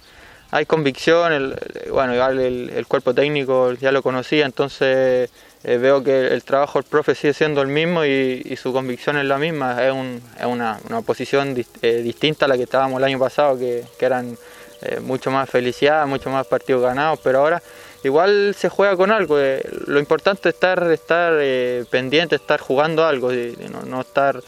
hay 0.52 0.66
convicción, 0.66 1.32
el, 1.32 1.56
bueno, 1.92 2.14
igual 2.14 2.40
el, 2.40 2.70
el 2.72 2.88
cuerpo 2.88 3.14
técnico 3.14 3.72
ya 3.74 3.92
lo 3.92 4.04
conocía, 4.04 4.46
entonces 4.46 5.30
eh, 5.64 5.78
veo 5.78 6.04
que 6.04 6.28
el 6.28 6.44
trabajo 6.44 6.80
del 6.80 6.90
profe 6.90 7.16
sigue 7.16 7.34
siendo 7.34 7.62
el 7.62 7.70
mismo 7.70 8.04
y, 8.06 8.42
y 8.46 8.56
su 8.58 8.74
convicción 8.74 9.18
es 9.18 9.26
la 9.26 9.38
misma, 9.38 9.84
es, 9.84 9.94
un- 9.94 10.22
es 10.40 10.46
una, 10.46 10.78
posición 11.06 11.56
dis- 11.56 11.68
eh, 11.82 12.02
distinta 12.04 12.46
a 12.46 12.48
la 12.48 12.58
que 12.58 12.64
estábamos 12.64 12.98
el 13.00 13.04
año 13.06 13.18
pasado, 13.20 13.58
que 13.58 13.84
eran 14.00 14.38
eh, 14.86 15.00
mucho 15.02 15.32
más 15.32 15.50
felicidad, 15.50 16.06
mucho 16.08 16.30
más 16.30 16.46
partidos 16.48 16.82
ganados, 16.84 17.20
pero 17.24 17.40
ahora 17.40 17.62
igual 18.04 18.56
se 18.58 18.70
juega 18.70 18.96
con 18.96 19.12
algo. 19.12 19.40
eh, 19.40 19.62
lo 19.88 20.00
importante 20.00 20.50
es 20.50 20.56
estar, 20.56 20.92
estar 20.92 21.34
eh, 21.40 21.86
pendiente, 21.90 22.36
estar 22.36 22.60
jugando 22.60 23.06
algo, 23.06 23.34
y 23.34 23.56
no, 23.72 23.82
no 23.84 24.02
estar 24.02 24.42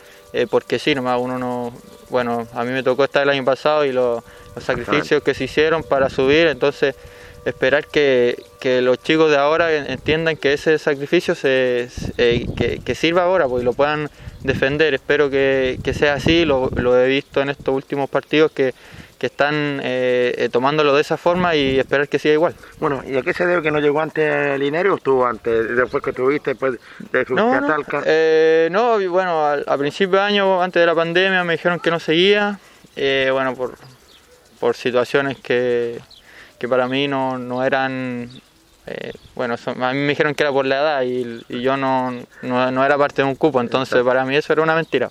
porque 0.51 0.77
sí, 0.77 0.93
nomás 0.93 1.19
uno 1.19 1.39
no. 1.39 1.73
Bueno, 2.09 2.47
a 2.53 2.63
mí 2.63 2.71
me 2.71 2.83
tocó 2.83 3.05
estar 3.05 3.23
el 3.23 3.29
año 3.29 3.43
pasado 3.43 3.83
y 3.85 3.91
lo- 3.91 4.23
los 4.55 4.63
sacrificios 4.63 5.23
que 5.23 5.33
se 5.33 5.45
hicieron 5.45 5.83
para 5.83 6.09
subir, 6.09 6.45
entonces 6.47 6.95
esperar 7.43 7.87
que, 7.87 8.37
que 8.59 8.81
los 8.81 9.01
chicos 9.01 9.31
de 9.31 9.37
ahora 9.37 9.73
en- 9.73 9.89
entiendan 9.89 10.35
que 10.37 10.53
ese 10.53 10.77
sacrificio 10.77 11.33
se, 11.33 11.89
se- 11.89 12.45
que, 12.55 12.79
que 12.85 12.93
sirva 12.93 13.23
ahora 13.23 13.47
pues, 13.47 13.63
y 13.63 13.65
lo 13.65 13.73
puedan 13.73 14.09
defender. 14.43 14.93
Espero 14.93 15.29
que, 15.29 15.79
que 15.83 15.93
sea 15.93 16.13
así, 16.15 16.45
lo, 16.45 16.69
lo 16.75 16.99
he 16.99 17.07
visto 17.07 17.41
en 17.41 17.49
estos 17.49 17.73
últimos 17.73 18.09
partidos 18.09 18.51
que, 18.51 18.73
que 19.17 19.25
están 19.27 19.79
eh, 19.83 20.33
eh, 20.37 20.49
tomándolo 20.49 20.93
de 20.93 21.01
esa 21.01 21.17
forma 21.17 21.55
y 21.55 21.79
esperar 21.79 22.07
que 22.07 22.19
siga 22.19 22.33
igual. 22.35 22.53
Bueno, 22.79 23.03
¿y 23.07 23.17
a 23.17 23.21
qué 23.23 23.33
se 23.33 23.45
debe 23.45 23.61
que 23.63 23.71
no 23.71 23.79
llegó 23.79 23.99
antes 23.99 24.59
Linares 24.59 24.91
o 24.91 24.95
estuvo 24.95 25.25
antes, 25.25 25.75
después 25.75 26.03
que 26.03 26.11
estuviste, 26.11 26.51
después 26.51 26.73
de 27.11 27.25
subirte 27.25 27.33
No, 27.35 27.53
a 27.53 27.59
no, 27.61 27.83
eh, 28.05 28.69
no, 28.71 28.99
bueno, 29.09 29.45
al- 29.45 29.65
a, 29.67 29.77
principio 29.77 30.19
de 30.19 30.23
año, 30.25 30.61
antes 30.61 30.79
de 30.79 30.85
la 30.85 30.93
pandemia, 30.95 31.43
me 31.43 31.53
dijeron 31.53 31.79
que 31.79 31.89
no 31.89 31.99
seguía, 31.99 32.59
eh, 32.95 33.29
bueno, 33.31 33.55
por, 33.55 33.73
por 34.59 34.75
situaciones 34.75 35.37
que, 35.39 35.99
que 36.59 36.67
para 36.67 36.87
mí 36.87 37.07
no, 37.07 37.37
no 37.39 37.63
eran, 37.63 38.29
eh, 38.87 39.11
bueno, 39.35 39.57
son- 39.57 39.83
a 39.83 39.91
mí 39.93 39.99
me 39.99 40.07
dijeron 40.09 40.33
que 40.33 40.43
era 40.43 40.51
por 40.51 40.65
la 40.65 40.77
edad 40.77 41.01
y, 41.03 41.43
y 41.49 41.61
yo 41.61 41.75
no, 41.77 42.11
no, 42.41 42.71
no 42.71 42.85
era 42.85 42.97
parte 42.97 43.21
de 43.21 43.27
un 43.27 43.35
cupo, 43.35 43.59
entonces 43.61 44.01
para 44.03 44.23
mí 44.25 44.35
eso 44.35 44.53
era 44.53 44.61
una 44.63 44.75
mentira. 44.75 45.09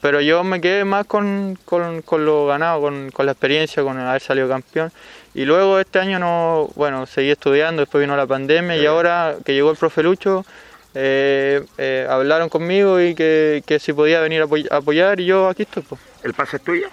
Pero 0.00 0.20
yo 0.20 0.44
me 0.44 0.60
quedé 0.60 0.84
más 0.84 1.06
con, 1.06 1.58
con, 1.64 2.02
con 2.02 2.24
lo 2.24 2.46
ganado, 2.46 2.80
con, 2.80 3.10
con 3.10 3.26
la 3.26 3.32
experiencia, 3.32 3.82
con 3.82 3.98
haber 3.98 4.22
salido 4.22 4.48
campeón. 4.48 4.92
Y 5.34 5.44
luego 5.44 5.78
este 5.80 5.98
año 5.98 6.18
no, 6.18 6.70
bueno, 6.76 7.04
seguí 7.06 7.30
estudiando, 7.30 7.82
después 7.82 8.00
vino 8.00 8.16
la 8.16 8.26
pandemia 8.26 8.76
y 8.76 8.86
ahora 8.86 9.34
que 9.44 9.52
llegó 9.52 9.70
el 9.70 9.76
profe 9.76 10.02
Lucho, 10.02 10.46
eh, 10.94 11.62
eh, 11.76 12.06
hablaron 12.08 12.48
conmigo 12.48 13.00
y 13.00 13.14
que, 13.14 13.62
que 13.66 13.78
si 13.78 13.92
podía 13.92 14.20
venir 14.20 14.42
a 14.70 14.76
apoyar 14.76 15.20
y 15.20 15.26
yo 15.26 15.48
aquí 15.48 15.62
estoy. 15.64 15.82
pues. 15.82 16.00
¿El 16.22 16.32
pase 16.32 16.56
es 16.56 16.62
tuyo? 16.62 16.88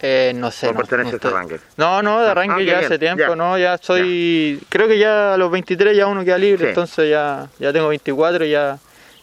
Eh, 0.00 0.32
no 0.34 0.50
sé. 0.50 0.68
¿O 0.68 0.72
no, 0.72 0.78
perteneces 0.78 1.12
no 1.12 1.16
a 1.16 1.16
estoy- 1.16 1.32
Rangers? 1.32 1.62
No, 1.76 2.02
no, 2.02 2.20
de 2.20 2.28
Ah, 2.28 2.30
arranque 2.32 2.54
ah, 2.54 2.60
ya 2.62 2.78
qué 2.80 2.86
hace 2.86 2.98
bien, 2.98 3.16
tiempo, 3.16 3.32
ya. 3.32 3.36
no, 3.36 3.58
ya 3.58 3.78
soy, 3.78 4.60
creo 4.68 4.86
que 4.88 4.98
ya 4.98 5.34
a 5.34 5.36
los 5.36 5.50
23 5.50 5.96
ya 5.96 6.06
uno 6.06 6.24
queda 6.24 6.38
libre, 6.38 6.64
Sí. 6.64 6.68
entonces 6.68 7.10
ya, 7.10 7.48
ya 7.58 7.72
tengo 7.72 7.88
24 7.88 8.44
y 8.44 8.50
ya, 8.50 8.78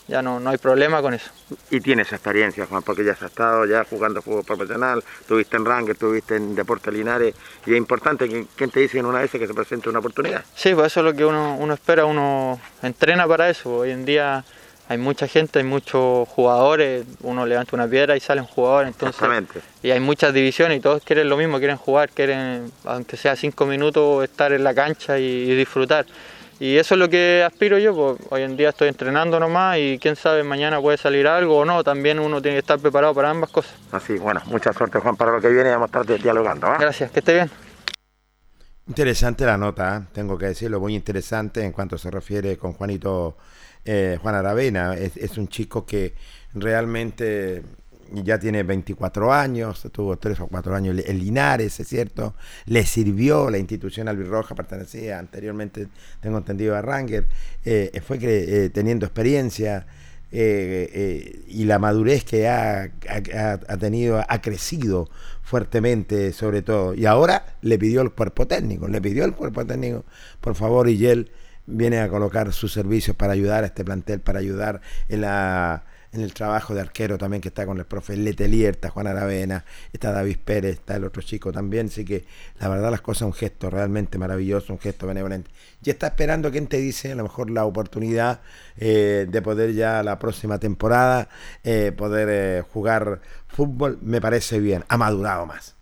ya 0.07 0.21
no, 0.21 0.39
no 0.39 0.49
hay 0.49 0.57
problema 0.57 1.01
con 1.01 1.13
eso. 1.13 1.31
Y 1.71 1.79
tienes 1.79 2.11
experiencia, 2.11 2.65
Juan, 2.65 2.83
porque 2.83 3.03
ya 3.05 3.13
has 3.13 3.21
estado 3.21 3.65
ya 3.65 3.83
jugando 3.85 4.21
fútbol 4.21 4.43
profesional, 4.43 5.03
estuviste 5.21 5.55
en 5.57 5.65
Rangers, 5.65 5.95
estuviste 5.95 6.35
en 6.35 6.55
Deportes 6.55 6.93
Linares, 6.93 7.33
y 7.65 7.71
es 7.71 7.77
importante 7.77 8.27
que 8.27 8.45
quien 8.55 8.69
te 8.69 8.81
dice 8.81 8.99
en 8.99 9.05
una 9.05 9.19
vez 9.21 9.31
que 9.31 9.47
se 9.47 9.53
presente 9.53 9.89
una 9.89 9.99
oportunidad. 9.99 10.43
Sí, 10.55 10.73
pues 10.75 10.87
eso 10.87 10.99
es 10.99 11.05
lo 11.05 11.13
que 11.13 11.23
uno, 11.25 11.55
uno 11.57 11.73
espera, 11.73 12.05
uno 12.05 12.59
entrena 12.83 13.27
para 13.27 13.49
eso. 13.49 13.77
Hoy 13.77 13.91
en 13.91 14.03
día 14.05 14.43
hay 14.87 14.97
mucha 14.97 15.27
gente, 15.27 15.59
hay 15.59 15.65
muchos 15.65 16.27
jugadores, 16.29 17.05
uno 17.21 17.45
levanta 17.45 17.75
una 17.75 17.87
piedra 17.87 18.15
y 18.15 18.19
sale 18.19 18.41
un 18.41 18.47
jugador, 18.47 18.87
entonces 18.87 19.15
Exactamente. 19.15 19.61
y 19.81 19.91
hay 19.91 19.99
muchas 19.99 20.33
divisiones 20.33 20.77
y 20.77 20.81
todos 20.81 21.03
quieren 21.03 21.29
lo 21.29 21.37
mismo, 21.37 21.57
quieren 21.57 21.77
jugar, 21.77 22.09
quieren, 22.09 22.71
aunque 22.83 23.17
sea 23.17 23.35
cinco 23.35 23.65
minutos, 23.65 24.23
estar 24.23 24.51
en 24.53 24.63
la 24.63 24.73
cancha 24.73 25.17
y, 25.17 25.23
y 25.23 25.55
disfrutar. 25.55 26.05
Y 26.57 26.77
eso 26.77 26.95
es 26.95 26.99
lo 26.99 27.09
que 27.09 27.43
aspiro 27.45 27.77
yo, 27.77 27.93
pues 27.93 28.17
hoy 28.29 28.43
en 28.43 28.55
día 28.55 28.69
estoy 28.69 28.87
entrenando 28.87 29.39
nomás 29.39 29.77
y 29.77 29.99
quién 29.99 30.15
sabe, 30.15 30.41
mañana 30.43 30.79
puede 30.79 30.97
salir 30.97 31.27
algo 31.27 31.57
o 31.57 31.65
no, 31.65 31.83
también 31.83 32.17
uno 32.17 32.41
tiene 32.41 32.55
que 32.55 32.59
estar 32.59 32.79
preparado 32.79 33.13
para 33.13 33.29
ambas 33.29 33.49
cosas. 33.49 33.73
Así, 33.91 34.17
bueno, 34.17 34.41
mucha 34.45 34.71
suerte, 34.71 34.99
Juan, 34.99 35.17
para 35.17 35.33
lo 35.33 35.41
que 35.41 35.49
viene, 35.49 35.71
vamos 35.71 35.89
a 35.93 36.01
estar 36.01 36.21
dialogando. 36.21 36.67
¿ah? 36.67 36.77
Gracias, 36.79 37.11
que 37.11 37.19
esté 37.19 37.33
bien. 37.33 37.51
Interesante 38.87 39.45
la 39.45 39.57
nota, 39.57 39.97
¿eh? 39.97 40.07
tengo 40.13 40.37
que 40.37 40.45
decirlo, 40.45 40.79
muy 40.79 40.95
interesante 40.95 41.63
en 41.63 41.73
cuanto 41.73 41.97
se 41.97 42.09
refiere 42.09 42.55
con 42.57 42.71
Juanito, 42.73 43.35
eh, 43.85 44.17
Juan 44.21 44.35
Aravena. 44.35 44.95
Es, 44.95 45.37
un 45.37 45.47
chico 45.47 45.85
que 45.85 46.13
realmente 46.53 47.63
ya 48.11 48.37
tiene 48.39 48.63
24 48.63 49.33
años, 49.33 49.87
tuvo 49.91 50.17
3 50.17 50.39
o 50.41 50.47
4 50.47 50.75
años 50.75 50.95
en 51.05 51.17
Linares, 51.19 51.79
es 51.79 51.87
cierto, 51.87 52.35
le 52.65 52.85
sirvió 52.85 53.49
la 53.49 53.57
institución 53.57 54.07
albirroja, 54.07 54.53
pertenecía 54.53 55.17
anteriormente, 55.17 55.87
tengo 56.21 56.37
entendido, 56.37 56.75
a 56.75 56.81
Ranger, 56.81 57.25
eh, 57.65 57.99
fue 58.05 58.19
eh, 58.21 58.69
teniendo 58.71 59.05
experiencia 59.07 59.87
eh, 60.31 61.43
y 61.47 61.63
la 61.65 61.79
madurez 61.79 62.23
que 62.25 62.47
ha, 62.47 62.83
ha- 62.83 63.59
ha 63.67 63.77
tenido, 63.77 64.23
ha 64.27 64.41
crecido 64.41 65.09
fuertemente 65.41 66.33
sobre 66.33 66.61
todo. 66.61 66.93
Y 66.93 67.05
ahora 67.05 67.57
le 67.61 67.77
pidió 67.79 68.01
al 68.01 68.11
cuerpo 68.13 68.47
técnico, 68.47 68.87
le 68.87 69.01
pidió 69.01 69.23
al 69.23 69.35
cuerpo 69.35 69.65
técnico, 69.65 70.05
por 70.41 70.55
favor, 70.55 70.89
y 70.89 71.05
él 71.07 71.31
viene 71.65 71.99
a 71.99 72.09
colocar 72.09 72.51
sus 72.53 72.71
servicios 72.73 73.15
para 73.15 73.33
ayudar 73.33 73.63
a 73.63 73.67
este 73.67 73.83
plantel, 73.83 74.19
para 74.21 74.39
ayudar 74.39 74.81
en 75.09 75.21
la 75.21 75.85
en 76.15 76.21
el 76.21 76.33
trabajo 76.33 76.73
de 76.73 76.81
arquero 76.81 77.17
también 77.17 77.41
que 77.41 77.49
está 77.49 77.65
con 77.65 77.77
el 77.77 77.85
profe 77.85 78.15
Letelier, 78.15 78.75
está 78.75 78.89
Juan 78.89 79.07
Aravena, 79.07 79.65
está 79.91 80.11
David 80.11 80.37
Pérez, 80.43 80.75
está 80.75 80.95
el 80.95 81.03
otro 81.03 81.21
chico 81.21 81.51
también, 81.51 81.87
así 81.87 82.05
que 82.05 82.25
la 82.59 82.69
verdad 82.69 82.89
las 82.89 83.01
cosas 83.01 83.23
un 83.23 83.33
gesto 83.33 83.69
realmente 83.69 84.17
maravilloso, 84.17 84.73
un 84.73 84.79
gesto 84.79 85.07
benevolente. 85.07 85.51
Y 85.83 85.89
está 85.89 86.07
esperando 86.07 86.51
quien 86.51 86.67
te 86.67 86.77
dice 86.77 87.11
a 87.11 87.15
lo 87.15 87.23
mejor 87.23 87.49
la 87.49 87.65
oportunidad 87.65 88.39
eh, 88.77 89.27
de 89.29 89.41
poder 89.41 89.73
ya 89.73 90.01
la 90.03 90.17
próxima 90.17 90.57
temporada 90.57 91.29
eh, 91.63 91.91
poder 91.95 92.29
eh, 92.31 92.61
jugar 92.61 93.21
fútbol, 93.47 93.99
me 94.01 94.21
parece 94.21 94.59
bien, 94.59 94.85
ha 94.87 94.97
madurado 94.97 95.45
más 95.45 95.74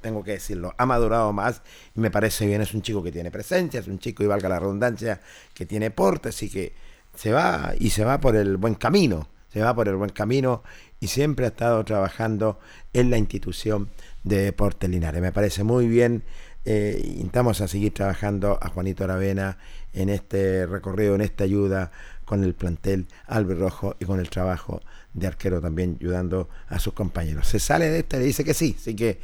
tengo 0.00 0.22
que 0.24 0.32
decirlo, 0.32 0.74
ha 0.78 0.86
madurado 0.86 1.32
más 1.32 1.62
y 1.94 2.00
me 2.00 2.10
parece 2.10 2.46
bien, 2.46 2.62
es 2.62 2.74
un 2.74 2.82
chico 2.82 3.02
que 3.02 3.12
tiene 3.12 3.30
presencia, 3.30 3.80
es 3.80 3.86
un 3.86 3.98
chico, 3.98 4.22
y 4.22 4.26
valga 4.26 4.48
la 4.48 4.58
redundancia, 4.58 5.20
que 5.54 5.66
tiene 5.66 5.90
porte, 5.90 6.30
así 6.30 6.50
que 6.50 6.72
se 7.14 7.32
va 7.32 7.74
y 7.78 7.90
se 7.90 8.04
va 8.04 8.20
por 8.20 8.36
el 8.36 8.56
buen 8.56 8.74
camino, 8.74 9.28
se 9.52 9.60
va 9.60 9.74
por 9.74 9.88
el 9.88 9.96
buen 9.96 10.10
camino 10.10 10.62
y 11.00 11.08
siempre 11.08 11.44
ha 11.46 11.48
estado 11.48 11.84
trabajando 11.84 12.58
en 12.92 13.10
la 13.10 13.18
institución 13.18 13.88
de 14.22 14.42
Deportes 14.42 14.88
Linares. 14.88 15.20
Me 15.20 15.32
parece 15.32 15.64
muy 15.64 15.88
bien, 15.88 16.22
eh, 16.64 17.00
intentamos 17.04 17.60
a 17.60 17.68
seguir 17.68 17.92
trabajando 17.94 18.58
a 18.60 18.68
Juanito 18.68 19.04
Aravena 19.04 19.58
en 19.92 20.08
este 20.08 20.66
recorrido, 20.66 21.14
en 21.14 21.22
esta 21.22 21.44
ayuda 21.44 21.90
con 22.24 22.44
el 22.44 22.54
plantel 22.54 23.08
albirrojo 23.26 23.96
y 23.98 24.04
con 24.04 24.20
el 24.20 24.30
trabajo 24.30 24.80
de 25.14 25.26
arquero 25.26 25.60
también 25.60 25.96
ayudando 26.00 26.48
a 26.68 26.78
sus 26.78 26.92
compañeros. 26.92 27.48
Se 27.48 27.58
sale 27.58 27.88
de 27.88 28.00
esta 28.00 28.16
y 28.16 28.20
le 28.20 28.26
dice 28.26 28.44
que 28.44 28.54
sí, 28.54 28.76
así 28.78 28.94
que 28.94 29.18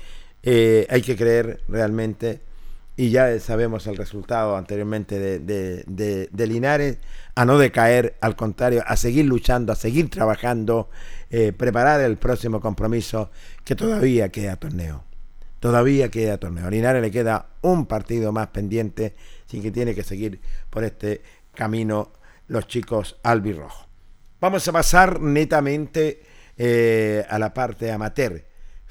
eh, 0.48 0.86
hay 0.88 1.02
que 1.02 1.16
creer 1.16 1.60
realmente 1.66 2.40
y 2.96 3.10
ya 3.10 3.38
sabemos 3.40 3.88
el 3.88 3.96
resultado 3.96 4.56
anteriormente 4.56 5.18
de, 5.40 6.46
Linares, 6.46 6.98
a 7.34 7.44
no 7.44 7.58
decaer, 7.58 8.16
al 8.20 8.36
contrario, 8.36 8.84
a 8.86 8.96
seguir 8.96 9.26
luchando, 9.26 9.72
a 9.72 9.76
seguir 9.76 10.08
trabajando, 10.08 10.88
eh, 11.30 11.52
preparar 11.52 12.00
el 12.00 12.16
próximo 12.16 12.60
compromiso 12.60 13.30
que 13.64 13.74
todavía 13.74 14.30
queda 14.30 14.54
torneo. 14.54 15.02
Todavía 15.58 16.10
queda 16.10 16.38
torneo. 16.38 16.68
A 16.68 16.70
Linares 16.70 17.02
le 17.02 17.10
queda 17.10 17.48
un 17.62 17.86
partido 17.86 18.30
más 18.30 18.46
pendiente, 18.46 19.16
sin 19.46 19.62
que 19.62 19.72
tiene 19.72 19.96
que 19.96 20.04
seguir 20.04 20.40
por 20.70 20.84
este 20.84 21.22
camino 21.54 22.12
los 22.46 22.68
chicos 22.68 23.16
albirrojos. 23.24 23.88
Vamos 24.40 24.66
a 24.68 24.72
pasar 24.72 25.20
netamente 25.20 26.22
eh, 26.56 27.26
a 27.28 27.36
la 27.40 27.52
parte 27.52 27.90
amateur. 27.90 28.44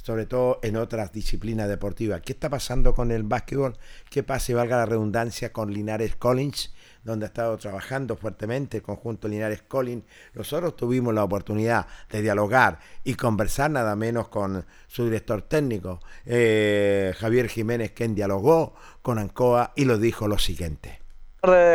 Sobre 0.05 0.27
todo 0.27 0.59
en 0.61 0.77
otras 0.77 1.11
disciplinas 1.11 1.67
deportivas. 1.67 2.21
¿Qué 2.21 2.33
está 2.33 2.47
pasando 2.47 2.93
con 2.93 3.09
el 3.09 3.23
básquetbol? 3.23 3.75
¿Qué 4.07 4.21
pasa, 4.21 4.51
y 4.51 4.55
valga 4.55 4.77
la 4.77 4.85
redundancia, 4.85 5.51
con 5.51 5.73
Linares 5.73 6.15
Collins? 6.15 6.75
donde 7.03 7.25
ha 7.25 7.27
estado 7.27 7.55
trabajando 7.57 8.17
fuertemente 8.17 8.77
el 8.77 8.83
conjunto 8.83 9.27
Linares 9.27 9.61
Collins. 9.61 10.05
Nosotros 10.33 10.75
tuvimos 10.75 11.13
la 11.13 11.23
oportunidad 11.23 11.85
de 12.09 12.23
dialogar 12.23 12.79
y 13.03 13.13
conversar 13.13 13.69
nada 13.69 13.95
menos 13.95 14.27
con 14.29 14.65
su 14.87 15.05
director 15.05 15.43
técnico, 15.43 15.99
eh, 16.25 17.13
Javier 17.19 17.47
Jiménez, 17.47 17.91
quien 17.91 18.15
dialogó 18.15 18.73
con 19.03 19.19
Ancoa 19.19 19.71
y 19.75 19.85
lo 19.85 19.99
dijo 19.99 20.27
lo 20.27 20.39
siguiente. 20.39 20.99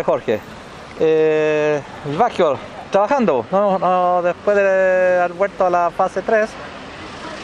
Jorge. 0.05 0.41
Eh, 0.99 1.81
básquetbol, 2.18 2.59
trabajando. 2.91 3.47
No, 3.53 4.22
después 4.22 4.57
de 4.57 5.18
haber 5.20 5.33
vuelto 5.35 5.66
a 5.66 5.70
la 5.70 5.91
fase 5.93 6.22
3, 6.22 6.51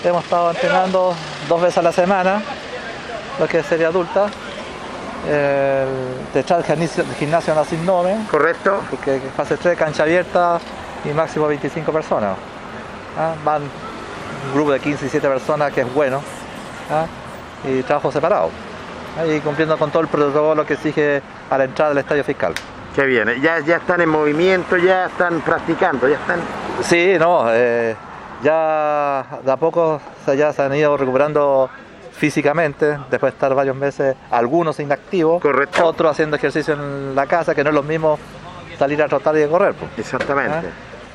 hemos 0.05 0.25
estado 0.25 0.51
entrenando 0.51 1.15
dos 1.49 1.61
veces 1.61 1.79
a 1.79 1.83
la 1.83 1.93
semana, 1.93 2.43
lo 3.39 3.47
que 3.47 3.63
sería 3.63 3.89
adulta. 3.89 4.29
El 5.29 6.33
techado 6.33 6.63
del 6.63 6.71
gimnasio, 6.71 7.05
del 7.05 7.15
gimnasio 7.17 7.55
Nacim 7.55 7.85
Nome. 7.85 8.27
Correcto. 8.31 8.81
Porque 8.91 9.21
fase 9.37 9.57
3, 9.57 9.77
cancha 9.77 10.05
abierta 10.05 10.61
y 11.05 11.09
máximo 11.09 11.49
25 11.49 11.91
personas. 11.93 12.37
¿ah? 13.19 13.35
Van 13.45 13.63
un 13.63 14.55
grupo 14.55 14.71
de 14.73 14.81
15 14.81 15.07
y 15.07 15.09
7 15.09 15.29
personas, 15.29 15.73
que 15.73 15.81
es 15.81 15.95
bueno, 15.95 16.21
¿ah? 16.91 17.07
y 17.69 17.83
trabajo 17.83 18.13
separado. 18.13 18.51
¿ah? 19.19 19.27
Y 19.27 19.41
cumpliendo 19.41 19.77
con 19.77 19.91
todo 19.91 20.03
el 20.03 20.09
protocolo 20.09 20.65
que 20.65 20.75
exige 20.75 21.23
a 21.51 21.59
la 21.59 21.65
entrada 21.65 21.91
del 21.91 21.99
estadio 21.99 22.23
fiscal. 22.23 22.55
Qué 22.95 23.05
bien, 23.05 23.29
¿eh? 23.29 23.41
ya, 23.41 23.59
ya 23.61 23.77
están 23.77 24.01
en 24.01 24.09
movimiento, 24.09 24.77
ya 24.77 25.07
están 25.07 25.41
practicando, 25.41 26.09
ya 26.09 26.17
están... 26.17 26.41
Sí, 26.83 27.17
no, 27.19 27.47
eh, 27.51 27.95
ya 28.47 29.27
de 29.45 29.51
a 29.53 29.57
poco 29.57 30.01
se- 30.25 30.37
ya 30.37 30.53
se 30.53 30.63
han 30.63 30.75
ido 30.75 30.97
recuperando 30.97 31.69
físicamente, 32.13 32.97
después 33.11 33.33
de 33.33 33.37
estar 33.37 33.55
varios 33.55 33.77
meses, 33.77 34.15
algunos 34.31 34.79
inactivos, 34.81 35.43
otros 35.83 36.13
haciendo 36.13 36.37
ejercicio 36.37 36.75
en 36.75 37.15
la 37.15 37.27
casa, 37.27 37.55
que 37.55 37.63
no 37.65 37.71
es 37.71 37.75
lo 37.75 37.83
mismo 37.83 38.19
salir 38.79 39.03
a 39.03 39.09
trotar 39.09 39.37
y 39.37 39.43
a 39.43 39.49
correr. 39.49 39.75
pues. 39.75 39.91
Exactamente. 39.99 40.69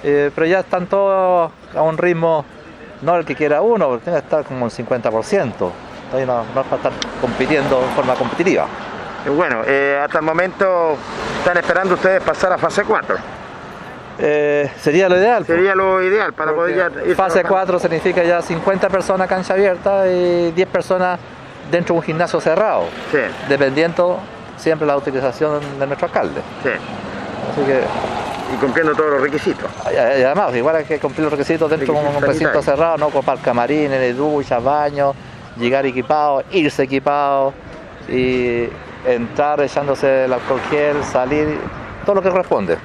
Eh, 0.03 0.29
pero 0.36 0.45
ya 0.47 0.59
están 0.59 0.88
todos 0.88 1.51
a 1.75 1.82
un 1.82 1.97
ritmo, 1.97 2.43
no 3.01 3.15
el 3.15 3.25
que 3.25 3.36
quiera 3.36 3.61
uno, 3.61 3.88
porque 3.88 4.03
tiene 4.05 4.19
que 4.19 4.25
estar 4.25 4.43
como 4.43 4.65
el 4.65 4.71
50%. 4.71 5.71
Todavía 6.11 6.25
no, 6.25 6.43
no 6.53 6.61
es 6.61 6.67
para 6.67 6.75
estar 6.77 6.91
compitiendo 7.21 7.82
en 7.82 7.89
forma 7.95 8.13
competitiva. 8.15 8.67
Bueno, 9.36 9.61
eh, 9.65 9.99
hasta 10.03 10.17
el 10.19 10.25
momento 10.25 10.97
están 11.39 11.57
esperando 11.57 11.93
ustedes 11.95 12.21
pasar 12.21 12.51
a 12.53 12.57
fase 12.57 12.84
4. 12.84 13.15
Eh, 14.24 14.69
sería 14.80 15.09
lo 15.09 15.17
ideal. 15.17 15.45
Sería 15.45 15.74
lo 15.74 16.01
ideal 16.01 16.32
para 16.34 16.53
poder 16.53 16.76
ya 16.76 16.86
ir 17.07 17.15
Fase 17.15 17.41
trabajando. 17.41 17.80
4 17.80 17.80
significa 17.80 18.24
ya 18.24 18.41
50 18.41 18.88
personas 18.89 19.28
cancha 19.28 19.53
abierta 19.53 20.07
y 20.07 20.51
10 20.51 20.69
personas 20.69 21.19
dentro 21.72 21.95
de 21.95 21.99
un 21.99 22.03
gimnasio 22.03 22.39
cerrado. 22.39 22.84
Dependiendo 23.49 24.19
siempre 24.57 24.86
la 24.86 24.95
utilización 24.95 25.59
de 25.80 25.88
nuestro 25.88 26.07
alcalde. 26.07 26.41
Así 26.61 27.61
que, 27.65 27.82
y 28.53 28.57
cumpliendo 28.57 28.93
todos 28.93 29.11
los 29.11 29.22
requisitos. 29.22 29.69
Y, 29.91 29.97
además, 29.97 30.55
igual 30.55 30.76
hay 30.76 30.86
que 30.86 30.99
cumplir 30.99 31.24
los 31.24 31.32
requisitos 31.32 31.69
dentro 31.69 31.93
de 31.93 31.99
un 31.99 32.22
recinto 32.22 32.61
cerrado, 32.61 32.97
no 32.97 33.07
ocupar 33.07 33.39
camarines, 33.39 34.15
duchas, 34.15 34.63
baños, 34.63 35.15
llegar 35.57 35.86
equipado, 35.88 36.43
irse 36.51 36.84
equipado 36.84 37.53
y 38.07 38.67
entrar 39.07 39.59
echándose 39.61 40.26
el 40.26 40.34
alcohol 40.34 40.61
gel, 40.69 41.03
salir, 41.03 41.57
todo 42.05 42.15
lo 42.15 42.22
que 42.22 42.30
corresponde. 42.30 42.78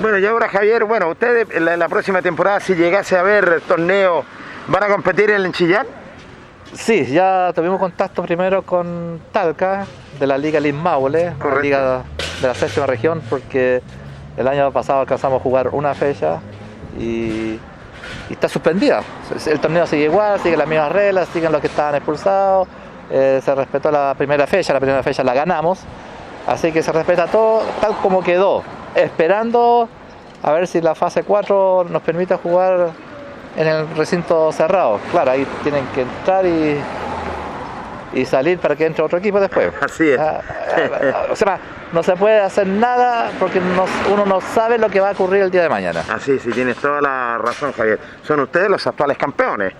Bueno, 0.00 0.18
y 0.18 0.26
ahora 0.26 0.48
Javier, 0.48 0.84
bueno, 0.84 1.08
ustedes 1.08 1.46
en 1.50 1.64
la, 1.64 1.74
en 1.74 1.78
la 1.78 1.88
próxima 1.88 2.22
temporada, 2.22 2.60
si 2.60 2.74
llegase 2.74 3.16
a 3.18 3.22
ver 3.22 3.44
el 3.48 3.62
torneo, 3.62 4.24
¿van 4.68 4.82
a 4.82 4.88
competir 4.88 5.30
en 5.30 5.44
el 5.44 5.52
Chillán? 5.52 5.86
Sí, 6.72 7.04
ya 7.06 7.52
tuvimos 7.54 7.78
contacto 7.78 8.22
primero 8.22 8.62
con 8.62 9.20
Talca, 9.32 9.86
de 10.18 10.26
la 10.26 10.38
Liga 10.38 10.60
Lin 10.60 10.80
Maule, 10.80 11.34
la 11.44 11.60
Liga 11.60 12.02
de 12.40 12.46
la 12.48 12.54
séptima 12.54 12.86
región, 12.86 13.20
porque 13.28 13.82
el 14.36 14.48
año 14.48 14.70
pasado 14.72 15.00
alcanzamos 15.00 15.40
a 15.40 15.42
jugar 15.42 15.68
una 15.68 15.94
fecha 15.94 16.38
y, 16.98 17.58
y 18.28 18.32
está 18.32 18.48
suspendida. 18.48 19.02
El 19.46 19.60
torneo 19.60 19.86
sigue 19.86 20.04
igual, 20.04 20.40
sigue 20.40 20.56
las 20.56 20.68
mismas 20.68 20.92
reglas, 20.92 21.28
siguen 21.32 21.52
los 21.52 21.60
que 21.60 21.66
estaban 21.66 21.94
expulsados, 21.96 22.68
eh, 23.10 23.40
se 23.44 23.54
respetó 23.54 23.90
la 23.90 24.14
primera 24.16 24.46
fecha, 24.46 24.72
la 24.72 24.80
primera 24.80 25.02
fecha 25.02 25.22
la 25.24 25.34
ganamos, 25.34 25.80
así 26.46 26.72
que 26.72 26.82
se 26.82 26.92
respeta 26.92 27.26
todo 27.26 27.62
tal 27.80 27.96
como 27.96 28.22
quedó, 28.22 28.62
esperando 28.94 29.88
a 30.42 30.52
ver 30.52 30.66
si 30.66 30.80
la 30.80 30.94
fase 30.94 31.22
4 31.22 31.86
nos 31.90 32.02
permite 32.02 32.34
jugar 32.36 32.90
en 33.56 33.66
el 33.66 33.88
recinto 33.96 34.50
cerrado. 34.52 35.00
Claro, 35.10 35.32
ahí 35.32 35.46
tienen 35.62 35.84
que 35.94 36.02
entrar 36.02 36.46
y, 36.46 36.78
y 38.14 38.24
salir 38.24 38.58
para 38.58 38.74
que 38.76 38.86
entre 38.86 39.04
otro 39.04 39.18
equipo 39.18 39.38
después. 39.40 39.72
Así 39.80 40.08
es. 40.10 40.20
o 41.30 41.36
sea, 41.36 41.58
no 41.92 42.02
se 42.02 42.16
puede 42.16 42.40
hacer 42.40 42.66
nada 42.66 43.30
porque 43.38 43.60
no- 43.60 43.86
uno 44.12 44.24
no 44.26 44.40
sabe 44.40 44.78
lo 44.78 44.88
que 44.88 45.00
va 45.00 45.10
a 45.10 45.12
ocurrir 45.12 45.42
el 45.42 45.50
día 45.50 45.62
de 45.62 45.68
mañana. 45.68 46.02
Así, 46.12 46.38
sí, 46.38 46.50
tienes 46.50 46.76
toda 46.76 47.00
la 47.00 47.38
razón, 47.38 47.72
Javier. 47.72 47.98
Son 48.22 48.40
ustedes 48.40 48.68
los 48.70 48.86
actuales 48.86 49.18
campeones. 49.18 49.72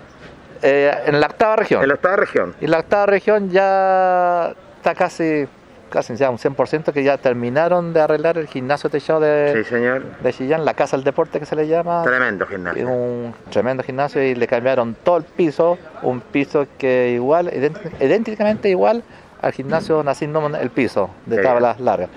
Eh, 0.63 0.93
en 1.07 1.19
la 1.19 1.27
octava 1.27 1.57
región. 1.57 1.83
En 1.83 1.89
la 1.89 1.95
octava 1.95 2.17
región. 2.17 2.55
Y 2.61 2.67
la 2.67 2.81
octava 2.81 3.07
región 3.07 3.49
ya 3.51 4.53
está 4.77 4.95
casi, 4.95 5.47
casi 5.91 6.17
ya 6.17 6.31
un 6.31 6.39
100% 6.39 6.93
que 6.93 7.03
ya 7.03 7.19
terminaron 7.19 7.93
de 7.93 8.01
arreglar 8.01 8.39
el 8.39 8.47
gimnasio 8.47 8.89
techado 8.89 9.21
de, 9.21 9.63
Sí, 9.65 9.69
señor. 9.71 10.03
de 10.23 10.33
Chillán, 10.33 10.65
la 10.65 10.75
casa 10.75 10.97
del 10.97 11.05
deporte 11.05 11.39
que 11.41 11.47
se 11.47 11.55
le 11.57 11.67
llama. 11.69 12.03
Tremendo 12.05 12.47
gimnasio. 12.47 12.89
Un 12.89 13.35
tremendo 13.51 13.83
gimnasio 13.83 14.23
y 14.23 14.35
le 14.35 14.47
cambiaron 14.47 14.97
todo 15.03 15.19
el 15.19 15.25
piso, 15.25 15.77
un 16.03 16.21
piso 16.21 16.67
que 16.79 17.11
igual, 17.15 17.51
idéntic- 17.51 17.93
idénticamente 18.01 18.69
igual 18.71 19.03
al 19.43 19.53
gimnasio 19.53 20.03
Noman, 20.29 20.55
el 20.55 20.71
piso 20.71 21.11
de 21.27 21.39
tablas 21.43 21.81
largas. 21.81 22.09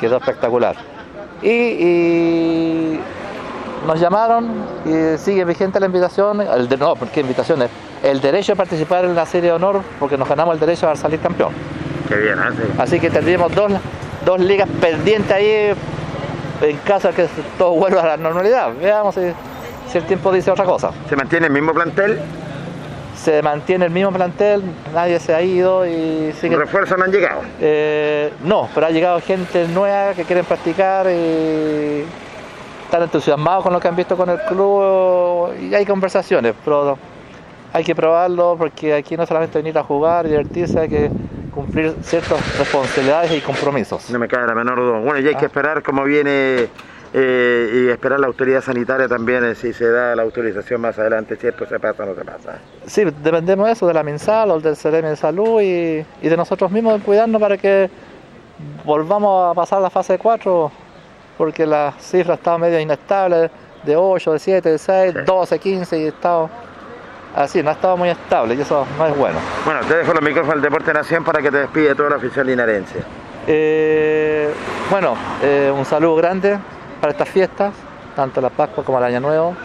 Quedó 0.00 0.16
espectacular. 0.16 0.76
Y, 1.42 1.48
y 1.50 3.00
nos 3.86 3.98
llamaron 4.00 4.46
y 4.84 5.18
sigue 5.18 5.44
vigente 5.44 5.80
la 5.80 5.86
invitación, 5.86 6.40
el 6.40 6.68
de, 6.68 6.76
no, 6.76 6.94
¿qué 7.12 7.20
invitaciones? 7.20 7.70
El 8.02 8.20
derecho 8.20 8.52
a 8.52 8.56
participar 8.56 9.04
en 9.04 9.14
la 9.14 9.26
serie 9.26 9.50
de 9.50 9.56
honor 9.56 9.82
porque 9.98 10.16
nos 10.16 10.28
ganamos 10.28 10.54
el 10.54 10.60
derecho 10.60 10.88
a 10.88 10.96
salir 10.96 11.18
campeón. 11.20 11.52
Qué 12.10 12.16
bien, 12.16 12.38
¿eh? 12.38 12.50
Sí. 12.56 12.72
Así 12.76 13.00
que 13.00 13.08
tendríamos 13.08 13.54
dos, 13.54 13.70
dos 14.26 14.40
ligas 14.40 14.68
pendientes 14.80 15.30
ahí 15.30 15.72
en 16.60 16.76
caso 16.78 17.08
de 17.08 17.14
que 17.14 17.28
todo 17.56 17.70
vuelva 17.70 18.02
a 18.02 18.06
la 18.08 18.16
normalidad. 18.16 18.72
Veamos 18.80 19.14
si, 19.14 19.20
si 19.90 19.98
el 19.98 20.04
tiempo 20.04 20.32
dice 20.32 20.50
otra 20.50 20.64
cosa. 20.64 20.90
¿Se 21.08 21.14
mantiene 21.14 21.46
el 21.46 21.52
mismo 21.52 21.72
plantel? 21.72 22.20
Se 23.16 23.42
mantiene 23.42 23.84
el 23.84 23.92
mismo 23.92 24.10
plantel, 24.10 24.62
nadie 24.92 25.20
se 25.20 25.34
ha 25.34 25.40
ido 25.40 25.86
y 25.86 26.32
sigue. 26.40 26.56
¿Refuerzos 26.56 26.98
no 26.98 27.04
han 27.04 27.12
llegado? 27.12 27.42
Eh, 27.60 28.32
no, 28.42 28.68
pero 28.74 28.86
ha 28.86 28.90
llegado 28.90 29.20
gente 29.20 29.68
nueva 29.68 30.14
que 30.14 30.24
quieren 30.24 30.44
practicar 30.44 31.06
y 31.06 32.04
están 32.84 33.02
entusiasmados 33.02 33.62
con 33.62 33.72
lo 33.72 33.78
que 33.78 33.86
han 33.86 33.94
visto 33.94 34.16
con 34.16 34.30
el 34.30 34.40
club 34.48 35.54
y 35.60 35.72
hay 35.72 35.86
conversaciones, 35.86 36.54
pero 36.64 36.98
hay 37.72 37.84
que 37.84 37.94
probarlo 37.94 38.56
porque 38.58 38.94
aquí 38.94 39.16
no 39.16 39.24
solamente 39.26 39.58
venir 39.58 39.78
a 39.78 39.84
jugar 39.84 40.26
y 40.26 40.30
divertirse, 40.30 40.80
hay 40.80 40.88
que 40.88 41.10
cumplir 41.50 41.94
ciertas 42.02 42.58
responsabilidades 42.58 43.32
y 43.32 43.40
compromisos. 43.40 44.10
No 44.10 44.18
me 44.18 44.28
cabe 44.28 44.46
la 44.46 44.54
menor 44.54 44.78
duda. 44.78 44.98
Bueno, 45.00 45.18
y 45.18 45.28
hay 45.28 45.34
que 45.34 45.46
esperar 45.46 45.82
cómo 45.82 46.04
viene 46.04 46.68
eh, 47.12 47.70
y 47.72 47.88
esperar 47.88 48.20
la 48.20 48.28
autoridad 48.28 48.62
sanitaria 48.62 49.08
también, 49.08 49.44
eh, 49.44 49.54
si 49.54 49.72
se 49.72 49.90
da 49.90 50.14
la 50.14 50.22
autorización 50.22 50.80
más 50.80 50.98
adelante, 50.98 51.36
si 51.36 51.48
esto 51.48 51.66
se 51.66 51.80
pasa 51.80 52.04
o 52.04 52.06
no 52.06 52.14
se 52.14 52.24
pasa. 52.24 52.58
Sí, 52.86 53.04
dependemos 53.04 53.66
de 53.66 53.72
eso, 53.72 53.86
de 53.86 53.94
la 53.94 54.02
MinSal 54.02 54.50
o 54.50 54.60
del 54.60 54.76
CRM 54.76 55.08
de 55.08 55.16
salud 55.16 55.60
y, 55.60 56.04
y 56.22 56.28
de 56.28 56.36
nosotros 56.36 56.70
mismos 56.70 56.98
de 56.98 57.04
cuidarnos 57.04 57.40
para 57.40 57.58
que 57.58 57.90
volvamos 58.84 59.50
a 59.50 59.54
pasar 59.54 59.82
la 59.82 59.90
fase 59.90 60.18
4, 60.18 60.70
porque 61.36 61.66
las 61.66 61.96
cifras 61.96 62.38
estaban 62.38 62.60
medio 62.60 62.78
inestables, 62.78 63.50
de 63.82 63.96
8, 63.96 64.32
de 64.32 64.38
7, 64.38 64.68
de 64.70 64.78
6, 64.78 65.14
12, 65.24 65.58
15 65.58 65.98
y 65.98 66.04
estado 66.04 66.50
así, 67.34 67.62
no 67.62 67.70
ha 67.70 67.72
estado 67.72 67.96
muy 67.96 68.08
estable 68.08 68.54
y 68.54 68.60
eso 68.60 68.86
no 68.98 69.06
es 69.06 69.16
bueno. 69.16 69.38
Bueno, 69.64 69.80
te 69.86 69.96
dejo 69.96 70.12
los 70.12 70.22
micrófonos 70.22 70.56
del 70.56 70.62
Deporte 70.62 70.92
Nación 70.92 71.24
para 71.24 71.40
que 71.40 71.50
te 71.50 71.58
despide 71.58 71.94
toda 71.94 72.10
la 72.10 72.16
oficial 72.16 72.46
linarense. 72.46 73.02
Eh, 73.46 74.52
bueno, 74.90 75.14
eh, 75.42 75.72
un 75.74 75.84
saludo 75.84 76.16
grande 76.16 76.58
para 77.00 77.12
estas 77.12 77.28
fiestas, 77.28 77.74
tanto 78.14 78.40
la 78.40 78.50
Pascua 78.50 78.84
como 78.84 78.98
el 78.98 79.04
Año 79.04 79.20
Nuevo, 79.20 79.56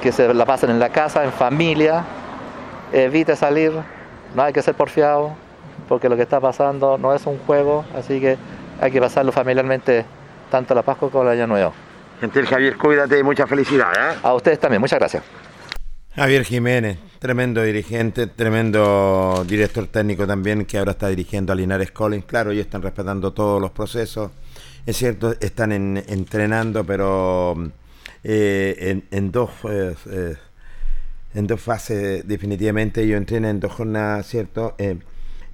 que 0.00 0.12
se 0.12 0.32
la 0.32 0.46
pasen 0.46 0.70
en 0.70 0.78
la 0.78 0.90
casa, 0.90 1.24
en 1.24 1.32
familia, 1.32 2.04
evite 2.92 3.36
salir, 3.36 3.72
no 4.34 4.42
hay 4.42 4.52
que 4.52 4.62
ser 4.62 4.74
porfiado, 4.74 5.34
porque 5.88 6.08
lo 6.08 6.16
que 6.16 6.22
está 6.22 6.40
pasando 6.40 6.96
no 6.98 7.14
es 7.14 7.26
un 7.26 7.38
juego, 7.38 7.84
así 7.96 8.20
que 8.20 8.38
hay 8.80 8.90
que 8.90 9.00
pasarlo 9.00 9.32
familiarmente, 9.32 10.04
tanto 10.50 10.74
la 10.74 10.82
Pascua 10.82 11.10
como 11.10 11.24
el 11.24 11.30
Año 11.30 11.46
Nuevo. 11.46 11.72
Gentil 12.20 12.46
Javier, 12.46 12.76
cuídate 12.76 13.18
y 13.18 13.22
mucha 13.22 13.46
felicidad. 13.46 13.92
¿eh? 13.94 14.18
A 14.22 14.32
ustedes 14.34 14.58
también, 14.58 14.80
muchas 14.80 14.98
gracias. 14.98 15.41
Javier 16.14 16.44
Jiménez, 16.44 16.98
tremendo 17.18 17.62
dirigente, 17.62 18.26
tremendo 18.26 19.44
director 19.48 19.86
técnico 19.86 20.26
también 20.26 20.66
que 20.66 20.76
ahora 20.78 20.92
está 20.92 21.08
dirigiendo 21.08 21.52
a 21.52 21.56
Linares 21.56 21.90
Collins. 21.90 22.26
Claro, 22.26 22.50
ellos 22.50 22.66
están 22.66 22.82
respetando 22.82 23.32
todos 23.32 23.60
los 23.60 23.70
procesos. 23.70 24.30
Es 24.84 24.96
cierto, 24.98 25.34
están 25.40 25.72
en- 25.72 26.02
entrenando, 26.08 26.84
pero 26.84 27.54
eh, 28.24 28.74
en, 28.78 29.04
en 29.10 29.32
dos 29.32 29.50
eh, 29.68 29.94
eh, 30.10 30.36
en 31.34 31.46
dos 31.46 31.60
fases 31.62 32.28
definitivamente. 32.28 33.02
Ellos 33.02 33.16
entrenan 33.16 33.50
en 33.52 33.60
dos 33.60 33.72
jornadas, 33.72 34.26
¿cierto? 34.26 34.74
Eh, 34.78 34.98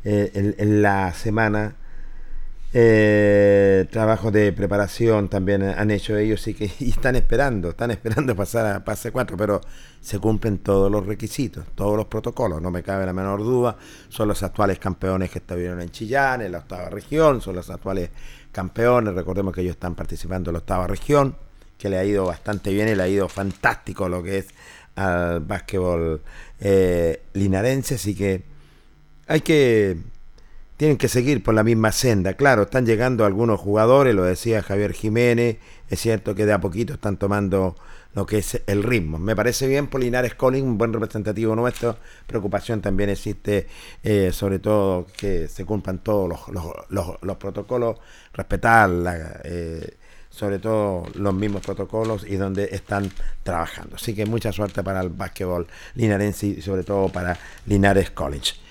eh, 0.04 0.30
en, 0.34 0.54
en 0.58 0.82
la 0.82 1.12
semana. 1.14 1.76
Eh, 2.74 3.86
trabajos 3.90 4.30
de 4.30 4.52
preparación 4.52 5.30
también 5.30 5.62
han 5.62 5.90
hecho 5.90 6.18
ellos 6.18 6.46
y 6.48 6.54
que 6.54 6.70
están 6.80 7.16
esperando, 7.16 7.70
están 7.70 7.90
esperando 7.90 8.36
pasar 8.36 8.66
a 8.66 8.84
pase 8.84 9.10
4, 9.10 9.36
pero 9.38 9.60
se 10.00 10.18
cumplen 10.18 10.58
todos 10.58 10.92
los 10.92 11.06
requisitos, 11.06 11.64
todos 11.74 11.96
los 11.96 12.06
protocolos, 12.06 12.60
no 12.60 12.70
me 12.70 12.82
cabe 12.82 13.06
la 13.06 13.14
menor 13.14 13.40
duda. 13.40 13.76
Son 14.08 14.28
los 14.28 14.42
actuales 14.42 14.78
campeones 14.78 15.30
que 15.30 15.38
estuvieron 15.38 15.80
en 15.80 15.90
Chillán, 15.90 16.42
en 16.42 16.52
la 16.52 16.58
octava 16.58 16.90
región, 16.90 17.40
son 17.40 17.56
los 17.56 17.70
actuales 17.70 18.10
campeones. 18.52 19.14
Recordemos 19.14 19.54
que 19.54 19.62
ellos 19.62 19.72
están 19.72 19.94
participando 19.94 20.50
en 20.50 20.54
la 20.54 20.58
octava 20.58 20.86
región, 20.86 21.36
que 21.78 21.88
le 21.88 21.96
ha 21.96 22.04
ido 22.04 22.26
bastante 22.26 22.72
bien 22.72 22.88
y 22.88 22.94
le 22.94 23.02
ha 23.02 23.08
ido 23.08 23.28
fantástico 23.28 24.08
lo 24.08 24.22
que 24.22 24.38
es 24.38 24.48
al 24.96 25.40
básquetbol 25.40 26.20
eh, 26.60 27.22
linarense, 27.32 27.94
así 27.94 28.14
que 28.14 28.42
hay 29.26 29.40
que 29.42 29.96
tienen 30.78 30.96
que 30.96 31.08
seguir 31.08 31.42
por 31.42 31.54
la 31.54 31.64
misma 31.64 31.90
senda. 31.92 32.34
Claro, 32.34 32.62
están 32.62 32.86
llegando 32.86 33.26
algunos 33.26 33.60
jugadores, 33.60 34.14
lo 34.14 34.22
decía 34.22 34.62
Javier 34.62 34.92
Jiménez, 34.92 35.58
es 35.90 36.00
cierto 36.00 36.36
que 36.36 36.46
de 36.46 36.52
a 36.52 36.60
poquito 36.60 36.94
están 36.94 37.16
tomando 37.18 37.74
lo 38.14 38.24
que 38.26 38.38
es 38.38 38.62
el 38.66 38.84
ritmo. 38.84 39.18
Me 39.18 39.34
parece 39.34 39.66
bien 39.66 39.88
por 39.88 40.00
Linares 40.00 40.36
un 40.40 40.78
buen 40.78 40.92
representativo 40.92 41.56
nuestro. 41.56 41.96
Preocupación 42.28 42.80
también 42.80 43.10
existe, 43.10 43.66
eh, 44.04 44.30
sobre 44.32 44.60
todo 44.60 45.06
que 45.16 45.48
se 45.48 45.64
cumplan 45.64 45.98
todos 45.98 46.28
los, 46.28 46.48
los, 46.48 46.64
los, 46.90 47.22
los 47.22 47.36
protocolos, 47.38 47.98
respetar 48.32 48.88
la, 48.88 49.40
eh, 49.42 49.96
sobre 50.30 50.60
todo 50.60 51.02
los 51.14 51.34
mismos 51.34 51.62
protocolos 51.62 52.24
y 52.24 52.36
donde 52.36 52.68
están 52.70 53.10
trabajando. 53.42 53.96
Así 53.96 54.14
que 54.14 54.26
mucha 54.26 54.52
suerte 54.52 54.84
para 54.84 55.00
el 55.00 55.08
básquetbol 55.08 55.66
linarense 55.96 56.46
y 56.46 56.62
sobre 56.62 56.84
todo 56.84 57.08
para 57.08 57.36
Linares 57.66 58.12
College. 58.12 58.67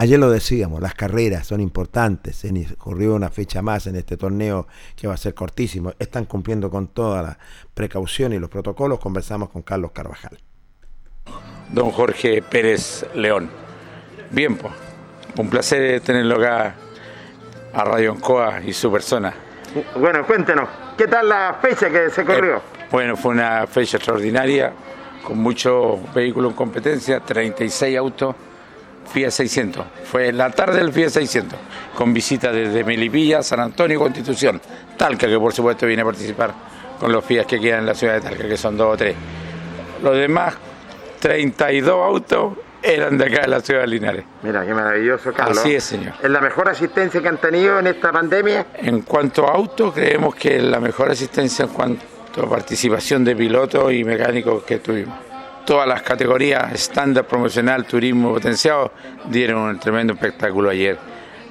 Ayer 0.00 0.16
lo 0.20 0.30
decíamos, 0.30 0.80
las 0.80 0.94
carreras 0.94 1.48
son 1.48 1.60
importantes, 1.60 2.36
se 2.36 2.76
corrió 2.76 3.16
una 3.16 3.30
fecha 3.30 3.62
más 3.62 3.88
en 3.88 3.96
este 3.96 4.16
torneo 4.16 4.68
que 4.94 5.08
va 5.08 5.14
a 5.14 5.16
ser 5.16 5.34
cortísimo, 5.34 5.92
están 5.98 6.24
cumpliendo 6.26 6.70
con 6.70 6.86
toda 6.86 7.20
la 7.20 7.38
precaución 7.74 8.32
y 8.32 8.38
los 8.38 8.48
protocolos, 8.48 9.00
conversamos 9.00 9.48
con 9.50 9.62
Carlos 9.62 9.90
Carvajal. 9.90 10.38
don 11.72 11.90
Jorge 11.90 12.42
Pérez 12.42 13.06
León. 13.16 13.50
Bien, 14.30 14.56
pues, 14.56 14.72
un 15.36 15.50
placer 15.50 16.00
tenerlo 16.00 16.36
acá 16.36 16.76
a 17.74 17.84
Radio 17.84 18.12
Ancoa 18.12 18.62
y 18.64 18.72
su 18.72 18.92
persona. 18.92 19.34
Bueno, 19.96 20.24
cuéntenos, 20.24 20.68
¿qué 20.96 21.08
tal 21.08 21.28
la 21.28 21.58
fecha 21.60 21.90
que 21.90 22.08
se 22.10 22.24
corrió? 22.24 22.62
Bueno, 22.92 23.16
fue 23.16 23.32
una 23.32 23.66
fecha 23.66 23.96
extraordinaria, 23.96 24.72
con 25.24 25.38
muchos 25.38 25.98
vehículos 26.14 26.52
en 26.52 26.56
competencia, 26.56 27.18
36 27.18 27.98
autos, 27.98 28.36
Fiat 29.08 29.30
600. 29.30 29.84
Fue 30.04 30.32
la 30.32 30.50
tarde 30.50 30.78
del 30.78 30.92
Fiat 30.92 31.10
600, 31.10 31.58
con 31.94 32.12
visita 32.12 32.52
desde 32.52 32.84
Melipilla, 32.84 33.42
San 33.42 33.60
Antonio 33.60 33.96
y 33.96 34.00
Constitución. 34.00 34.60
Talca, 34.96 35.26
que 35.26 35.38
por 35.38 35.52
supuesto 35.52 35.86
viene 35.86 36.02
a 36.02 36.04
participar 36.04 36.54
con 36.98 37.12
los 37.12 37.24
Fiat 37.24 37.46
que 37.46 37.60
quedan 37.60 37.80
en 37.80 37.86
la 37.86 37.94
ciudad 37.94 38.14
de 38.14 38.20
Talca, 38.20 38.48
que 38.48 38.56
son 38.56 38.76
dos 38.76 38.94
o 38.94 38.96
tres. 38.96 39.16
Los 40.02 40.16
demás 40.16 40.54
32 41.20 41.88
autos 41.88 42.52
eran 42.82 43.18
de 43.18 43.24
acá 43.24 43.42
de 43.42 43.48
la 43.48 43.60
ciudad 43.60 43.80
de 43.80 43.86
Linares. 43.88 44.24
Mira, 44.42 44.64
qué 44.64 44.72
maravilloso, 44.72 45.32
Carlos. 45.32 45.58
Así 45.58 45.74
es, 45.74 45.84
señor. 45.84 46.14
¿Es 46.22 46.30
la 46.30 46.40
mejor 46.40 46.68
asistencia 46.68 47.20
que 47.20 47.28
han 47.28 47.38
tenido 47.38 47.78
en 47.78 47.88
esta 47.88 48.12
pandemia? 48.12 48.66
En 48.74 49.02
cuanto 49.02 49.46
a 49.46 49.52
autos, 49.52 49.92
creemos 49.94 50.34
que 50.34 50.56
es 50.56 50.62
la 50.62 50.80
mejor 50.80 51.10
asistencia 51.10 51.64
en 51.64 51.70
cuanto 51.72 52.04
a 52.42 52.48
participación 52.48 53.24
de 53.24 53.34
pilotos 53.34 53.92
y 53.92 54.04
mecánicos 54.04 54.62
que 54.62 54.78
tuvimos. 54.78 55.27
Todas 55.68 55.86
las 55.86 56.00
categorías 56.00 56.72
estándar, 56.72 57.26
promocional, 57.26 57.84
turismo 57.84 58.32
potenciado 58.32 58.90
dieron 59.28 59.58
un 59.60 59.78
tremendo 59.78 60.14
espectáculo 60.14 60.70
ayer 60.70 60.96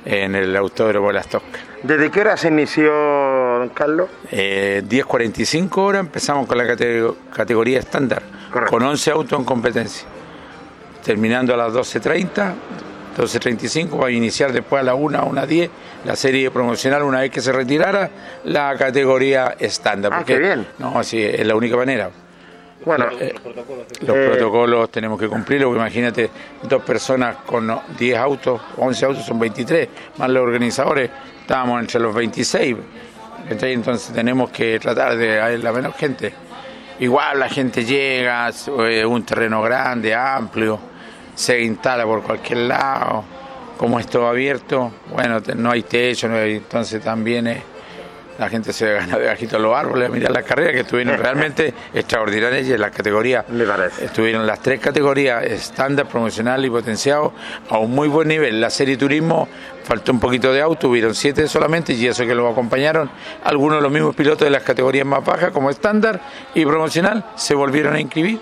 en 0.06 0.34
el 0.34 0.56
Autódromo 0.58 1.10
de 1.10 1.14
Las 1.14 1.28
Toscas. 1.28 1.62
¿Desde 1.84 2.10
qué 2.10 2.22
hora 2.22 2.36
se 2.36 2.48
inició, 2.48 2.92
don 3.60 3.70
Carlos? 3.70 4.10
Eh, 4.32 4.82
10.45 4.90 5.78
horas 5.78 6.00
empezamos 6.00 6.48
con 6.48 6.58
la 6.58 6.64
categ- 6.66 7.14
categoría 7.32 7.78
estándar, 7.78 8.24
con 8.72 8.82
11 8.82 9.12
autos 9.12 9.38
en 9.38 9.46
competencia. 9.46 10.08
Terminando 11.04 11.54
a 11.54 11.58
las 11.58 11.72
12.30, 11.74 12.54
12.35 13.16 14.02
va 14.02 14.08
a 14.08 14.12
iniciar 14.12 14.52
después 14.52 14.82
a 14.82 14.84
las 14.84 14.96
1, 14.98 15.16
a 15.20 15.26
1.10 15.26 15.70
la 16.06 16.16
serie 16.16 16.50
promocional 16.50 17.04
una 17.04 17.20
vez 17.20 17.30
que 17.30 17.40
se 17.42 17.52
retirara 17.52 18.10
la 18.46 18.76
categoría 18.80 19.56
estándar. 19.60 20.12
Ah, 20.12 20.18
porque- 20.18 20.34
qué 20.34 20.40
bien. 20.40 20.68
No, 20.80 21.04
sí, 21.04 21.22
es 21.24 21.46
la 21.46 21.56
única 21.56 21.76
manera. 21.78 22.10
Bueno, 22.88 23.08
Eh, 23.20 23.36
los 24.06 24.16
eh, 24.16 24.28
protocolos 24.30 24.90
tenemos 24.90 25.20
que 25.20 25.28
cumplirlos, 25.28 25.68
porque 25.68 25.80
imagínate, 25.82 26.30
dos 26.64 26.82
personas 26.84 27.36
con 27.46 27.70
10 28.00 28.18
autos, 28.18 28.62
11 28.78 29.06
autos 29.06 29.26
son 29.26 29.38
23, 29.38 29.90
más 30.18 30.30
los 30.30 30.42
organizadores, 30.42 31.12
estábamos 31.42 31.82
entre 31.82 32.00
los 32.00 32.16
26, 32.16 32.78
¿cachai? 33.50 33.74
entonces 33.74 34.14
tenemos 34.16 34.52
que 34.52 34.80
tratar 34.80 35.18
de 35.18 35.42
haber 35.42 35.62
la 35.66 35.74
menos 35.74 35.98
gente. 35.98 36.32
Igual 37.00 37.40
la 37.42 37.50
gente 37.50 37.84
llega, 37.84 38.48
es 38.48 38.70
eh, 38.70 39.06
un 39.06 39.22
terreno 39.26 39.62
grande, 39.62 40.16
amplio, 40.16 40.80
se 41.36 41.62
instala 41.62 42.06
por 42.06 42.24
cualquier 42.24 42.60
lado, 42.60 43.26
como 43.76 44.00
es 44.00 44.08
todo 44.08 44.28
abierto, 44.30 44.94
bueno, 45.12 45.42
no 45.58 45.72
hay 45.72 45.84
techo, 45.84 46.30
no 46.30 46.38
hay- 46.38 46.56
entonces 46.56 47.04
también 47.04 47.48
es 47.48 47.58
la 48.38 48.50
gente 48.50 48.74
se 48.74 48.94
gana 48.94 49.18
debajito 49.18 49.58
de 49.58 49.64
los 49.64 49.76
árboles 49.76 50.10
a 50.10 50.12
mirar 50.12 50.32
las 50.32 50.44
carreras 50.44 50.74
que 50.74 50.82
estuvieron 50.82 51.18
realmente 51.20 51.74
extraordinarias 51.94 52.68
y 52.68 52.74
en 52.74 52.82
las 52.82 52.92
categorías. 52.92 53.46
Estuvieron 54.02 54.46
las 54.46 54.62
tres 54.62 54.80
categorías, 54.80 55.44
estándar, 55.44 56.08
promocional 56.08 56.64
y 56.66 56.70
potenciado, 56.70 57.34
a 57.70 57.78
un 57.78 57.92
muy 57.92 58.08
buen 58.08 58.28
nivel. 58.28 58.62
La 58.62 58.70
serie 58.70 58.98
turismo 58.98 59.48
faltó 59.84 60.12
un 60.12 60.20
poquito 60.20 60.52
de 60.54 60.62
auto, 60.62 60.90
hubieron 60.90 61.16
siete 61.16 61.48
solamente 61.48 61.94
y 61.94 62.08
eso 62.08 62.26
que 62.26 62.36
lo 62.36 62.48
acompañaron. 62.48 63.10
Algunos 63.44 63.80
de 63.80 63.82
los 63.82 63.92
mismos 63.92 64.16
pilotos 64.16 64.46
de 64.46 64.52
las 64.52 64.64
categorías 64.64 65.06
más 65.06 65.24
bajas, 65.24 65.52
como 65.52 65.70
estándar 65.70 66.22
y 66.54 66.66
promocional, 66.66 67.26
se 67.36 67.56
volvieron 67.56 67.96
a 67.96 68.00
inscribir 68.00 68.40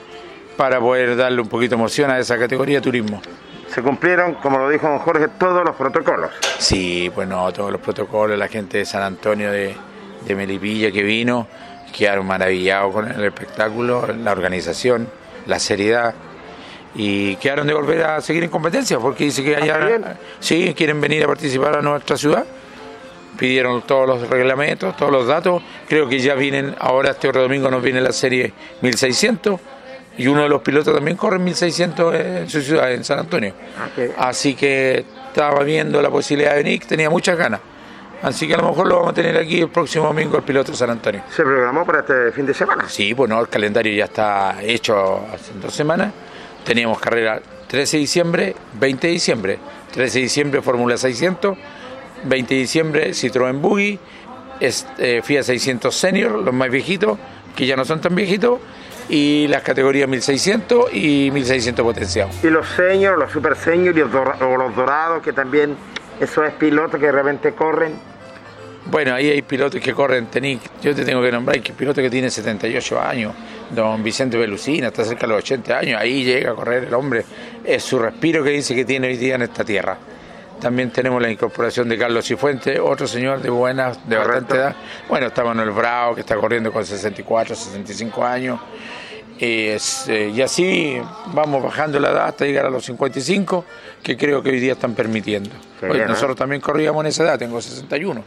para 0.58 0.80
poder 0.80 1.16
darle 1.16 1.42
un 1.42 1.50
poquito 1.50 1.76
de 1.76 1.82
emoción 1.82 2.12
a 2.12 2.20
esa 2.20 2.38
categoría 2.38 2.82
turismo. 2.82 3.22
Se 3.68 3.82
cumplieron, 3.82 4.36
como 4.36 4.58
lo 4.58 4.70
dijo 4.70 4.88
don 4.88 5.00
Jorge, 5.00 5.28
todos 5.40 5.66
los 5.66 5.76
protocolos. 5.76 6.32
Sí, 6.60 7.12
pues 7.14 7.28
no, 7.28 7.52
todos 7.52 7.72
los 7.72 7.82
protocolos, 7.82 8.38
la 8.38 8.48
gente 8.48 8.80
de 8.80 8.86
San 8.86 9.04
Antonio 9.04 9.52
de, 9.52 9.76
de 10.26 10.36
Melipilla 10.36 10.92
que 10.92 11.04
vino, 11.04 11.48
quedaron 11.92 12.26
maravillados 12.26 12.94
con 12.94 13.12
el 13.12 13.24
espectáculo, 13.24 14.08
la 14.08 14.32
organización, 14.32 15.10
la 15.46 15.60
seriedad 15.60 16.14
y 16.96 17.36
quedaron 17.36 17.68
de 17.68 17.74
volver 17.74 18.04
a 18.04 18.22
seguir 18.22 18.44
en 18.44 18.50
competencia 18.50 19.00
porque 19.00 19.26
dice 19.26 19.44
que 19.44 19.56
allá 19.56 20.18
sí 20.40 20.74
quieren 20.76 21.02
venir 21.02 21.24
a 21.24 21.28
participar 21.28 21.78
a 21.78 21.82
nuestra 21.82 22.18
ciudad. 22.18 22.46
Pidieron 23.38 23.82
todos 23.82 24.08
los 24.08 24.30
reglamentos, 24.30 24.96
todos 24.96 25.12
los 25.12 25.28
datos. 25.28 25.62
Creo 25.90 26.08
que 26.08 26.20
ya 26.20 26.36
vienen, 26.36 26.74
ahora 26.80 27.12
este 27.12 27.28
otro 27.28 27.42
domingo 27.42 27.70
nos 27.70 27.84
viene 27.84 28.00
la 28.00 28.14
serie 28.14 28.54
1600 28.82 29.60
y 30.18 30.28
uno 30.28 30.44
de 30.44 30.50
los 30.50 30.62
pilotos 30.62 30.94
también 30.94 31.18
corre 31.18 31.38
en 31.38 31.44
1600 31.44 32.16
en 32.16 32.50
su 32.50 32.62
ciudad, 32.62 32.92
en 32.92 33.04
San 33.04 33.20
Antonio. 33.20 33.54
Así 34.18 34.56
que 34.56 35.06
estaba 35.28 35.64
viendo 35.64 36.02
la 36.02 36.10
posibilidad 36.10 36.52
de 36.52 36.64
venir, 36.64 36.86
tenía 36.86 37.10
muchas 37.10 37.38
ganas. 37.38 37.60
Así 38.22 38.48
que 38.48 38.56
a 38.56 38.58
lo 38.58 38.70
mejor 38.70 38.88
lo 38.88 38.96
vamos 38.96 39.12
a 39.12 39.14
tener 39.14 39.38
aquí 39.38 39.60
el 39.60 39.70
próximo 39.70 40.06
domingo 40.06 40.38
el 40.38 40.44
piloto 40.44 40.72
de 40.72 40.78
San 40.78 40.90
Antonio. 40.90 41.22
¿Se 41.30 41.44
programó 41.44 41.86
para 41.86 42.00
este 42.00 42.32
fin 42.32 42.46
de 42.46 42.54
semana? 42.54 42.88
Sí, 42.88 43.14
bueno, 43.14 43.40
el 43.40 43.50
calendario 43.50 43.94
ya 43.94 44.06
está 44.06 44.58
hecho 44.64 45.26
hace 45.32 45.52
dos 45.62 45.74
semanas. 45.74 46.12
Teníamos 46.64 47.00
carrera 47.00 47.42
13 47.68 47.98
de 47.98 48.02
diciembre, 48.02 48.56
20 48.80 49.08
de 49.08 49.14
diciembre. 49.14 49.60
13 49.92 50.18
de 50.18 50.24
diciembre 50.24 50.62
Fórmula 50.62 50.98
600, 50.98 51.58
20 52.24 52.54
de 52.54 52.60
diciembre 52.60 53.10
Citroën 53.12 53.62
Buggy, 53.62 54.00
es, 54.60 54.88
eh, 54.98 55.22
Fiat 55.24 55.44
600 55.44 55.94
Senior, 55.94 56.32
los 56.32 56.54
más 56.54 56.70
viejitos, 56.70 57.18
que 57.56 57.66
ya 57.66 57.76
no 57.76 57.86
son 57.86 58.02
tan 58.02 58.16
viejitos, 58.16 58.60
y 59.10 59.48
las 59.48 59.62
categorías 59.62 60.10
1600 60.10 60.94
y 60.94 61.30
1600 61.32 61.84
potenciados. 61.84 62.36
Y 62.44 62.50
los 62.50 62.68
señores, 62.70 63.20
los 63.20 63.32
super 63.32 63.56
señores 63.56 63.96
y 63.96 64.00
los 64.00 64.42
o 64.42 64.58
los 64.58 64.76
dorados, 64.76 65.22
que 65.22 65.34
también 65.34 65.76
esos 66.20 66.52
pilotos 66.54 67.00
que 67.00 67.08
de 67.08 67.12
repente 67.12 67.54
corren. 67.54 67.94
Bueno, 68.88 69.16
ahí 69.16 69.30
hay 69.32 69.42
pilotos 69.42 69.82
que 69.82 69.94
corren, 69.94 70.28
tení, 70.28 70.60
yo 70.82 70.94
te 70.94 71.04
tengo 71.04 71.22
que 71.22 71.32
nombrar 71.32 71.60
que 71.60 71.74
piloto 71.74 72.02
que 72.04 72.10
tiene 72.10 72.30
78 72.30 73.02
años, 73.02 73.34
don 73.72 74.04
Vicente 74.04 74.38
Belusina, 74.38 74.88
está 74.88 75.04
cerca 75.04 75.22
de 75.22 75.34
los 75.34 75.40
80 75.40 75.78
años, 75.80 76.00
ahí 76.00 76.24
llega 76.24 76.52
a 76.52 76.54
correr 76.54 76.84
el 76.84 76.94
hombre, 76.94 77.26
es 77.64 77.82
su 77.82 77.98
respiro 77.98 78.44
que 78.44 78.52
dice 78.52 78.76
que 78.76 78.86
tiene 78.86 79.08
hoy 79.08 79.18
día 79.18 79.36
en 79.36 79.42
esta 79.42 79.64
tierra. 79.64 79.98
También 80.60 80.90
tenemos 80.92 81.22
la 81.22 81.30
incorporación 81.30 81.88
de 81.90 81.98
Carlos 81.98 82.26
Cifuentes, 82.26 82.80
otro 82.80 83.08
señor 83.08 83.42
de 83.42 83.50
buena, 83.50 83.92
de 84.06 84.16
bastante 84.18 84.56
edad. 84.56 84.76
Bueno, 85.10 85.28
está 85.28 85.44
Manuel 85.44 85.72
Bravo, 85.72 86.16
que 86.16 86.22
está 86.22 86.36
corriendo 86.38 86.72
con 86.72 86.86
64, 86.86 87.56
65 87.56 88.26
años. 88.26 88.60
Y, 89.38 89.68
es, 89.68 90.08
eh, 90.08 90.30
y 90.34 90.42
así 90.42 90.98
vamos 91.34 91.62
bajando 91.62 92.00
la 92.00 92.10
edad 92.12 92.28
hasta 92.28 92.46
llegar 92.46 92.66
a 92.66 92.70
los 92.70 92.86
55, 92.86 93.66
que 94.02 94.16
creo 94.16 94.42
que 94.42 94.50
hoy 94.50 94.60
día 94.62 94.74
están 94.74 94.94
permitiendo. 94.96 95.50
Hoy 95.82 95.90
bien, 95.90 96.04
¿eh? 96.04 96.08
nosotros 96.08 96.38
también 96.38 96.62
corríamos 96.62 97.04
en 97.04 97.08
esa 97.08 97.24
edad, 97.26 97.38
tengo 97.38 97.62
61. 97.62 98.24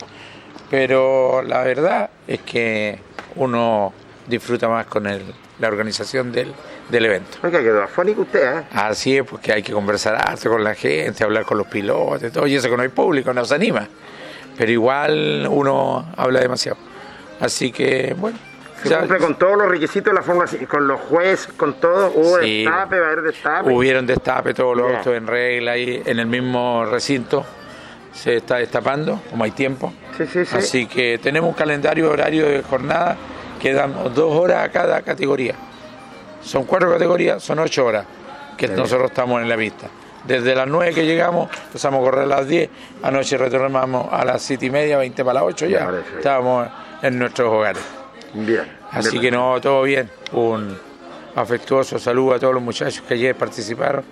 Pero 0.71 1.43
la 1.43 1.63
verdad 1.63 2.11
es 2.27 2.41
que 2.43 2.99
uno 3.37 3.93
disfruta 4.27 4.69
más 4.69 4.85
con 4.87 5.07
el- 5.07 5.23
la 5.59 5.69
organización 5.69 6.31
del, 6.31 6.53
del 6.89 7.05
evento. 7.07 7.39
Oiga, 7.43 7.61
quedó 7.61 7.83
afónico 7.83 8.23
usted, 8.23 8.59
¿eh? 8.61 8.65
Así 8.73 9.17
es, 9.17 9.25
porque 9.25 9.53
hay 9.53 9.63
que 9.63 9.73
conversar 9.73 10.15
harto 10.17 10.49
con 10.51 10.65
la 10.65 10.75
gente, 10.75 11.23
hablar 11.25 11.45
con 11.45 11.59
los 11.59 11.67
pilotos, 11.67 12.33
todo, 12.33 12.47
y 12.47 12.55
eso 12.57 12.69
que 12.71 12.77
no 12.77 12.83
hay 12.83 12.89
público, 12.89 13.33
nos 13.33 13.53
anima. 13.53 13.87
Pero 14.57 14.73
igual 14.73 15.47
uno 15.51 16.13
habla 16.17 16.41
demasiado. 16.41 16.79
Así 17.41 17.71
que, 17.71 18.15
bueno. 18.19 18.39
Se 18.83 18.97
cumple 18.97 19.19
con 19.19 19.35
todos 19.37 19.57
los 19.59 19.69
requisitos 19.69 20.13
de 20.13 20.15
la 20.15 20.23
Fórmula 20.23 20.47
5, 20.47 20.67
con 20.69 20.87
los 20.87 21.01
jueces, 21.01 21.53
con 21.57 21.75
todo. 21.81 22.13
Hubo 22.15 22.39
Sí. 22.41 22.65
destape, 22.65 22.99
va 23.01 23.07
a 23.07 23.13
haber 23.13 23.23
destape. 23.23 23.71
Hubieron 23.71 24.07
destape, 24.07 24.55
todos 24.55 24.77
los 24.77 24.93
autos 24.97 25.15
en 25.17 25.27
regla 25.27 25.73
ahí 25.73 26.01
en 26.05 26.19
el 26.19 26.27
mismo 26.27 26.85
recinto. 26.85 27.45
Se 28.13 28.37
está 28.37 28.57
destapando, 28.57 29.21
como 29.31 29.45
hay 29.45 29.51
tiempo. 29.51 29.93
Sí, 30.17 30.27
sí, 30.27 30.45
sí. 30.45 30.57
Así 30.57 30.87
que 30.87 31.19
tenemos 31.19 31.49
un 31.51 31.55
calendario 31.55 32.11
horario 32.11 32.47
de 32.47 32.63
jornada 32.63 33.17
que 33.61 33.73
damos 33.73 34.15
dos 34.15 34.33
horas 34.35 34.65
a 34.65 34.69
cada 34.71 35.03
categoría. 35.03 35.55
Son 36.43 36.65
cuatro 36.65 36.91
categorías, 36.93 37.43
son 37.43 37.59
ocho 37.59 37.85
horas 37.87 38.05
que 38.57 38.69
nosotros 38.69 39.11
estamos 39.11 39.41
en 39.43 39.49
la 39.49 39.57
pista. 39.57 39.89
Desde 40.25 40.55
las 40.55 40.67
nueve 40.67 40.93
que 40.93 41.07
llegamos, 41.07 41.49
empezamos 41.67 42.01
a 42.01 42.05
correr 42.05 42.25
a 42.25 42.27
las 42.27 42.47
10, 42.49 42.69
anoche 43.03 43.39
retornamos 43.39 44.13
a 44.13 44.25
las 44.25 44.43
siete 44.43 44.67
y 44.67 44.71
media, 44.71 44.99
20 44.99 45.25
para 45.25 45.41
las 45.41 45.43
8 45.45 45.67
ya. 45.67 45.91
Estábamos 46.17 46.69
en 47.03 47.19
nuestros 47.19 47.53
hogares. 47.53 47.83
Bien. 48.35 48.65
Así 48.91 49.11
Bien. 49.13 49.23
que 49.23 49.31
no, 49.31 49.61
todo 49.61 49.83
bien. 49.83 50.11
Un 50.33 50.77
afectuoso 51.35 51.99
saludo 51.99 52.35
a 52.35 52.39
todos 52.39 52.53
los 52.53 52.63
muchachos 52.63 53.03
que 53.07 53.15
ayer 53.15 53.35
participaron, 53.37 54.05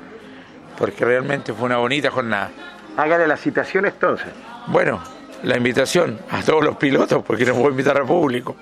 porque 0.79 1.05
realmente 1.05 1.53
fue 1.53 1.67
una 1.67 1.79
bonita 1.79 2.11
jornada. 2.11 2.51
Hágale 2.97 3.27
la 3.27 3.37
citación 3.37 3.85
entonces. 3.85 4.29
Bueno, 4.69 5.03
la 5.47 5.57
invitación 5.57 6.19
a 6.31 6.43
todos 6.43 6.65
los 6.65 6.77
pilotos, 6.77 7.23
porque 7.25 7.45
no 7.45 7.55
puedo 7.55 7.71
invitar 7.71 7.97
al 7.97 8.05
público, 8.07 8.57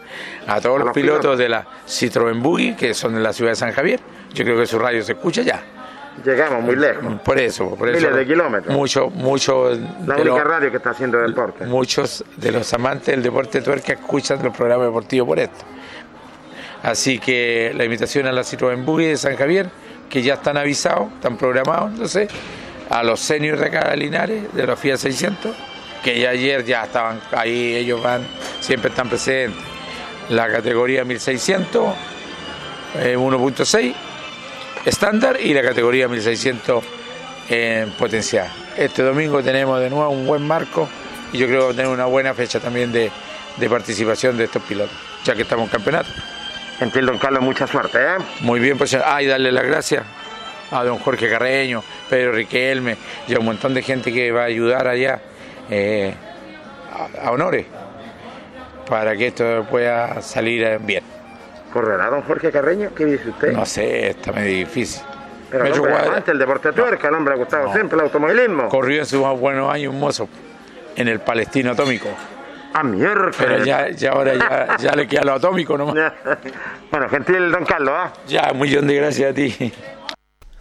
a 0.46 0.60
todos 0.60 0.78
los, 0.78 0.86
los 0.86 0.94
pilotos, 0.94 1.20
pilotos. 1.20 1.38
de 1.38 1.48
la 1.48 1.66
Citroën 1.86 2.40
Buggy, 2.42 2.74
que 2.76 2.94
son 2.94 3.14
de 3.14 3.20
la 3.20 3.32
ciudad 3.32 3.52
de 3.52 3.56
San 3.56 3.72
Javier. 3.72 4.00
Yo 4.32 4.44
creo 4.44 4.58
que 4.58 4.66
su 4.66 4.78
radio 4.78 5.02
se 5.02 5.12
escucha 5.12 5.42
ya. 5.42 5.62
Llegamos 6.24 6.62
muy 6.62 6.76
lejos. 6.76 7.20
Por 7.24 7.38
eso, 7.40 7.74
por 7.74 7.88
eso. 7.88 7.98
Miles 7.98 8.14
de 8.16 8.26
kilómetros. 8.26 8.74
Muchos, 8.74 9.12
muchos 9.14 9.78
La 10.06 10.14
única 10.14 10.24
los- 10.30 10.44
radio 10.44 10.70
que 10.70 10.76
está 10.76 10.90
haciendo 10.90 11.18
deporte. 11.18 11.64
muchos 11.66 12.24
de 12.36 12.52
los 12.52 12.72
amantes 12.74 13.06
del 13.06 13.22
deporte 13.22 13.60
tuerca 13.62 13.94
escuchan 13.94 14.40
los 14.42 14.56
programas 14.56 14.86
deportivos 14.86 15.26
por 15.26 15.38
esto. 15.40 15.64
Así 16.82 17.18
que 17.18 17.72
la 17.74 17.84
invitación 17.84 18.26
a 18.26 18.32
la 18.32 18.42
Citroën 18.42 18.84
Buggy 18.84 19.06
de 19.06 19.16
San 19.16 19.36
Javier, 19.36 19.70
que 20.10 20.22
ya 20.22 20.34
están 20.34 20.56
avisados, 20.58 21.10
están 21.14 21.36
programados, 21.36 21.92
entonces, 21.92 22.28
a 22.90 23.02
los 23.02 23.20
seniors 23.20 23.58
de 23.58 23.66
acá 23.66 23.88
de 23.90 23.96
Linares, 23.96 24.52
de 24.54 24.66
la 24.66 24.76
FIA 24.76 24.96
600, 24.98 25.56
que 26.04 26.20
ya 26.20 26.30
ayer 26.30 26.64
ya 26.64 26.84
estaban 26.84 27.18
ahí, 27.32 27.74
ellos 27.74 28.02
van, 28.02 28.26
siempre 28.60 28.90
están 28.90 29.08
presentes. 29.08 29.58
La 30.28 30.48
categoría 30.48 31.04
1600, 31.04 31.94
eh, 33.00 33.16
1.6, 33.16 33.94
estándar, 34.84 35.38
y 35.40 35.54
la 35.54 35.62
categoría 35.62 36.06
1600 36.06 36.84
en 37.48 37.90
potencial. 37.92 38.48
Este 38.76 39.02
domingo 39.02 39.42
tenemos 39.42 39.80
de 39.80 39.88
nuevo 39.88 40.10
un 40.10 40.26
buen 40.26 40.46
marco 40.46 40.88
y 41.32 41.38
yo 41.38 41.46
creo 41.46 41.60
que 41.60 41.66
va 41.66 41.72
a 41.72 41.76
tener 41.76 41.90
una 41.90 42.06
buena 42.06 42.34
fecha 42.34 42.60
también 42.60 42.92
de, 42.92 43.10
de 43.56 43.70
participación 43.70 44.36
de 44.36 44.44
estos 44.44 44.62
pilotos, 44.62 44.96
ya 45.24 45.34
que 45.34 45.42
estamos 45.42 45.64
en 45.64 45.70
campeonato. 45.70 46.10
Entiendo, 46.80 47.12
don 47.12 47.20
Carlos, 47.20 47.42
mucha 47.42 47.66
suerte, 47.66 47.98
¿eh? 47.98 48.16
Muy 48.40 48.60
bien, 48.60 48.76
pues, 48.76 48.94
ah, 48.94 49.22
y 49.22 49.26
darle 49.26 49.52
las 49.52 49.64
gracias 49.64 50.04
a 50.70 50.84
don 50.84 50.98
Jorge 50.98 51.30
Carreño, 51.30 51.82
Pedro 52.10 52.32
Riquelme 52.32 52.96
y 53.28 53.34
a 53.34 53.38
un 53.38 53.44
montón 53.46 53.72
de 53.72 53.82
gente 53.82 54.12
que 54.12 54.32
va 54.32 54.42
a 54.42 54.46
ayudar 54.46 54.88
allá 54.88 55.20
eh, 55.70 56.14
a, 57.20 57.26
a 57.26 57.30
Honores 57.30 57.66
para 58.88 59.16
que 59.16 59.28
esto 59.28 59.64
pueda 59.70 60.20
salir 60.20 60.62
eh, 60.64 60.78
bien. 60.80 61.02
¿Correrá 61.72 62.08
don 62.10 62.22
Jorge 62.22 62.52
Carreño? 62.52 62.90
¿Qué 62.94 63.04
dice 63.04 63.30
usted? 63.30 63.52
No 63.52 63.64
sé, 63.66 64.10
está 64.10 64.32
medio 64.32 64.58
difícil. 64.58 65.02
Pero 65.50 65.64
el 65.66 65.72
hombre 65.72 65.96
amante 65.96 66.30
el 66.32 66.38
deporte 66.38 66.68
de 66.68 66.74
tuerca, 66.74 67.08
el 67.08 67.14
hombre 67.14 67.34
ha 67.34 67.36
gustado 67.36 67.66
No. 67.66 67.72
siempre 67.72 67.96
el 67.96 68.04
automovilismo. 68.04 68.68
corrió 68.68 69.00
en 69.00 69.06
sus 69.06 69.22
más 69.22 69.38
buenos 69.38 69.72
años 69.72 69.92
un 69.92 70.00
mozo 70.00 70.28
en 70.96 71.08
el 71.08 71.20
Palestino 71.20 71.72
Atómico. 71.72 72.08
A 72.72 72.82
mierda. 72.82 73.30
Pero 73.38 73.64
ya, 73.64 73.88
ya 73.90 74.10
ahora 74.10 74.34
ya, 74.34 74.76
ya 74.78 74.92
le 74.96 75.06
queda 75.06 75.22
lo 75.22 75.34
atómico 75.34 75.78
nomás. 75.78 76.12
bueno, 76.90 77.08
gentil 77.08 77.52
don 77.52 77.64
Carlos, 77.64 77.94
¿ah? 77.96 78.12
Ya, 78.26 78.50
un 78.52 78.58
millón 78.60 78.86
de 78.88 78.96
gracias 78.96 79.30
a 79.30 79.34
ti. 79.34 79.72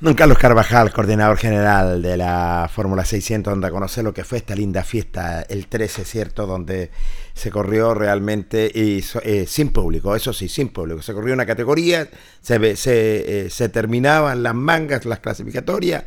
Don 0.03 0.15
Carlos 0.15 0.37
Carvajal, 0.37 0.91
coordinador 0.91 1.37
general 1.37 2.01
de 2.01 2.17
la 2.17 2.69
Fórmula 2.69 3.05
600, 3.05 3.53
donde 3.53 3.67
a 3.67 3.71
conocer 3.71 4.03
lo 4.03 4.13
que 4.13 4.25
fue 4.25 4.37
esta 4.37 4.53
linda 4.53 4.83
fiesta, 4.83 5.43
el 5.43 5.67
13, 5.67 6.03
¿cierto? 6.03 6.45
Donde 6.45 6.91
se 7.33 7.49
corrió 7.49 7.93
realmente 7.93 8.69
y 8.75 9.01
eh, 9.23 9.45
sin 9.47 9.69
público, 9.69 10.13
eso 10.13 10.33
sí, 10.33 10.49
sin 10.49 10.73
público. 10.73 11.01
Se 11.01 11.13
corrió 11.13 11.33
una 11.33 11.45
categoría, 11.45 12.09
se, 12.41 12.75
se, 12.75 13.45
eh, 13.45 13.49
se 13.49 13.69
terminaban 13.69 14.43
las 14.43 14.53
mangas, 14.53 15.05
las 15.05 15.19
clasificatorias, 15.19 16.03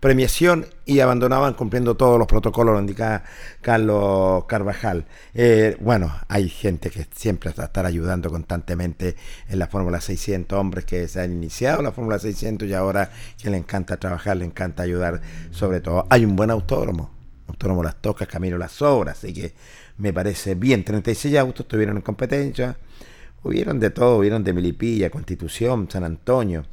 premiación 0.00 0.66
y 0.86 1.00
abandonaban 1.00 1.52
cumpliendo 1.52 1.94
todos 1.94 2.18
los 2.18 2.26
protocolos, 2.26 2.74
lo 2.74 2.80
indica 2.80 3.22
Carlos 3.60 4.46
Carvajal. 4.46 5.04
Eh, 5.34 5.76
bueno, 5.80 6.10
hay 6.26 6.48
gente 6.48 6.90
que 6.90 7.06
siempre 7.14 7.52
a 7.54 7.64
estar 7.64 7.84
ayudando 7.84 8.30
constantemente 8.30 9.14
en 9.48 9.58
la 9.58 9.66
Fórmula 9.66 10.00
600, 10.00 10.58
hombres 10.58 10.86
que 10.86 11.06
se 11.06 11.20
han 11.20 11.32
iniciado 11.32 11.82
la 11.82 11.92
Fórmula 11.92 12.18
600 12.18 12.66
y 12.66 12.72
ahora 12.72 13.10
que 13.40 13.50
le 13.50 13.58
encanta 13.58 13.98
trabajar, 13.98 14.38
le 14.38 14.46
encanta 14.46 14.82
ayudar 14.82 15.20
sobre 15.50 15.80
todo. 15.80 16.06
Hay 16.08 16.24
un 16.24 16.34
buen 16.34 16.50
autódromo, 16.50 17.10
autódromo 17.46 17.82
Las 17.82 18.00
Tocas, 18.00 18.26
Camino 18.26 18.56
Las 18.56 18.72
Sobras, 18.72 19.18
así 19.18 19.34
que 19.34 19.52
me 19.98 20.14
parece 20.14 20.54
bien. 20.54 20.82
36 20.82 21.36
autos 21.36 21.66
estuvieron 21.66 21.96
en 21.96 22.02
competencia, 22.02 22.78
hubieron 23.42 23.78
de 23.78 23.90
todo, 23.90 24.16
hubieron 24.16 24.42
de 24.44 24.54
Melipilla, 24.54 25.10
Constitución, 25.10 25.88
San 25.90 26.04
Antonio 26.04 26.64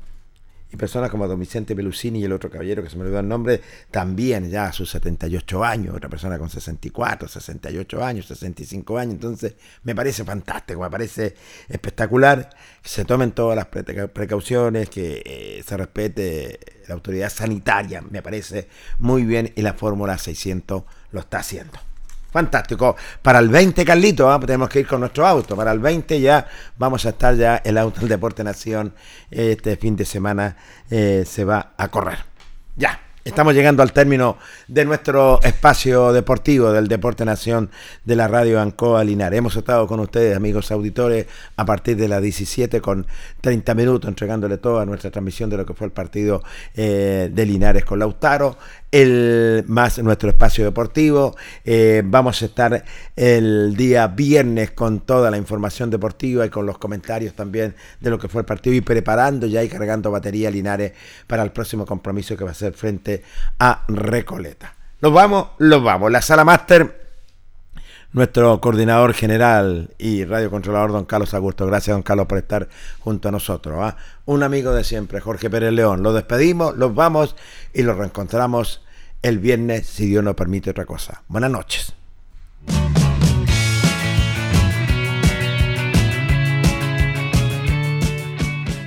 personas 0.77 1.09
como 1.09 1.27
don 1.27 1.39
Vicente 1.39 1.75
y 1.77 2.23
el 2.23 2.31
otro 2.31 2.49
caballero 2.49 2.83
que 2.83 2.89
se 2.89 2.95
me 2.95 3.03
olvidó 3.03 3.19
el 3.19 3.27
nombre, 3.27 3.61
también 3.91 4.49
ya 4.49 4.65
a 4.67 4.73
sus 4.73 4.89
78 4.91 5.63
años, 5.63 5.95
otra 5.95 6.09
persona 6.09 6.37
con 6.37 6.49
64, 6.49 7.27
68 7.27 8.03
años, 8.03 8.25
65 8.27 8.97
años, 8.97 9.13
entonces 9.15 9.55
me 9.83 9.95
parece 9.95 10.23
fantástico, 10.23 10.81
me 10.81 10.89
parece 10.89 11.35
espectacular 11.67 12.49
que 12.81 12.89
se 12.89 13.05
tomen 13.05 13.31
todas 13.31 13.55
las 13.55 13.67
preca- 13.67 14.07
precauciones, 14.07 14.89
que 14.89 15.21
eh, 15.25 15.63
se 15.65 15.77
respete 15.77 16.59
la 16.87 16.93
autoridad 16.95 17.29
sanitaria, 17.29 18.01
me 18.01 18.21
parece 18.21 18.67
muy 18.99 19.23
bien 19.23 19.51
y 19.55 19.61
la 19.61 19.73
Fórmula 19.73 20.17
600 20.17 20.83
lo 21.11 21.19
está 21.19 21.39
haciendo. 21.39 21.86
Fantástico. 22.37 22.95
Para 23.23 23.39
el 23.39 23.49
20, 23.49 23.83
Carlito, 23.83 24.31
¿ah? 24.31 24.39
tenemos 24.39 24.69
que 24.69 24.81
ir 24.81 24.85
con 24.85 24.99
nuestro 24.99 25.25
auto. 25.25 25.55
Para 25.55 25.71
el 25.71 25.79
20 25.79 26.21
ya 26.21 26.47
vamos 26.77 27.03
a 27.07 27.09
estar 27.09 27.35
ya 27.35 27.63
el 27.65 27.79
auto 27.79 28.01
del 28.01 28.09
Deporte 28.09 28.43
Nación. 28.43 28.93
Este 29.31 29.75
fin 29.75 29.95
de 29.95 30.05
semana 30.05 30.55
eh, 30.91 31.23
se 31.25 31.43
va 31.43 31.73
a 31.75 31.87
correr. 31.87 32.19
Ya. 32.75 32.99
Estamos 33.25 33.55
llegando 33.55 33.83
al 33.83 33.91
término 33.91 34.37
de 34.69 34.85
nuestro 34.85 35.41
espacio 35.41 36.13
deportivo 36.13 36.71
del 36.71 36.87
Deporte 36.87 37.25
Nación 37.25 37.71
de 38.05 38.15
la 38.15 38.29
Radio 38.29 38.61
Ancoa 38.61 39.03
Linares. 39.03 39.39
Hemos 39.39 39.57
estado 39.57 39.85
con 39.85 39.99
ustedes, 39.99 40.37
amigos 40.37 40.71
auditores, 40.71 41.25
a 41.57 41.65
partir 41.65 41.97
de 41.97 42.07
las 42.07 42.21
17 42.21 42.79
con 42.79 43.05
30 43.41 43.73
minutos, 43.75 44.07
entregándole 44.07 44.59
toda 44.59 44.85
nuestra 44.85 45.11
transmisión 45.11 45.49
de 45.49 45.57
lo 45.57 45.65
que 45.65 45.73
fue 45.73 45.87
el 45.87 45.91
partido 45.91 46.41
eh, 46.73 47.29
de 47.33 47.45
Linares 47.45 47.83
con 47.83 47.99
Lautaro, 47.99 48.57
el 48.91 49.63
más 49.67 49.97
nuestro 49.99 50.29
espacio 50.29 50.65
deportivo. 50.65 51.35
Eh, 51.65 52.01
vamos 52.05 52.41
a 52.41 52.45
estar 52.45 52.83
el 53.15 53.75
día 53.75 54.07
viernes 54.07 54.71
con 54.71 55.01
toda 55.01 55.29
la 55.31 55.37
información 55.37 55.89
deportiva 55.89 56.45
y 56.45 56.49
con 56.49 56.65
los 56.65 56.77
comentarios 56.77 57.33
también 57.33 57.75
de 57.99 58.09
lo 58.09 58.19
que 58.19 58.27
fue 58.27 58.41
el 58.41 58.45
partido 58.45 58.75
y 58.75 58.81
preparando 58.81 59.47
ya 59.47 59.63
y 59.63 59.69
cargando 59.69 60.11
batería 60.11 60.51
Linares 60.51 60.93
para 61.27 61.43
el 61.43 61.51
próximo 61.51 61.85
compromiso 61.85 62.37
que 62.37 62.43
va 62.43 62.51
a 62.51 62.55
ser 62.55 62.73
frente 62.73 63.23
a 63.59 63.83
Recoleta. 63.87 64.73
Los 64.99 65.13
vamos, 65.13 65.49
los 65.59 65.83
vamos. 65.83 66.11
La 66.11 66.21
sala 66.21 66.43
máster 66.43 67.06
nuestro 68.13 68.59
coordinador 68.61 69.13
general 69.13 69.91
y 69.97 70.25
radiocontrolador, 70.25 70.91
don 70.91 71.05
Carlos 71.05 71.33
Augusto. 71.33 71.65
Gracias, 71.65 71.95
don 71.95 72.03
Carlos, 72.03 72.27
por 72.27 72.37
estar 72.37 72.69
junto 72.99 73.29
a 73.29 73.31
nosotros. 73.31 73.77
¿ah? 73.79 73.97
Un 74.25 74.43
amigo 74.43 74.73
de 74.73 74.83
siempre, 74.83 75.19
Jorge 75.19 75.49
Pérez 75.49 75.73
León. 75.73 76.03
Los 76.03 76.13
despedimos, 76.13 76.77
los 76.77 76.95
vamos 76.95 77.35
y 77.73 77.83
los 77.83 77.97
reencontramos 77.97 78.81
el 79.21 79.39
viernes, 79.39 79.87
si 79.87 80.07
Dios 80.07 80.23
nos 80.23 80.35
permite 80.35 80.69
otra 80.69 80.85
cosa. 80.85 81.23
Buenas 81.27 81.51
noches. 81.51 81.93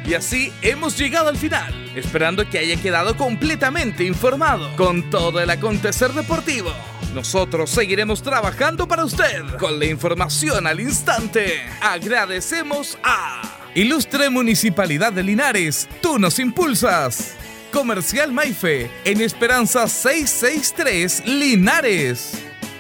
Y 0.07 0.15
así 0.15 0.53
hemos 0.63 0.99
llegado 0.99 1.29
al 1.29 1.37
final, 1.37 1.73
esperando 1.95 2.49
que 2.51 2.59
haya 2.59 2.75
quedado 2.83 3.17
completamente 3.17 4.03
informado 4.03 4.75
con 4.77 5.09
todo 5.09 5.41
el 5.41 5.49
acontecer 5.51 6.11
deportivo. 6.13 6.73
Nosotros 7.15 7.71
seguiremos 7.71 8.23
trabajando 8.23 8.87
para 8.87 9.05
usted 9.05 9.43
con 9.59 9.79
la 9.79 9.87
información 9.87 10.67
al 10.67 10.81
instante. 10.81 11.61
Agradecemos 11.81 12.99
a 13.03 13.69
Ilustre 13.75 14.31
Municipalidad 14.31 15.13
de 15.13 15.25
Linares, 15.25 15.89
tú 16.03 16.19
nos 16.19 16.39
impulsas. 16.39 17.35
Comercial 17.73 18.33
Maife, 18.33 18.91
en 19.05 19.21
Esperanza 19.21 19.89
663 19.89 21.27
Linares. 21.27 22.33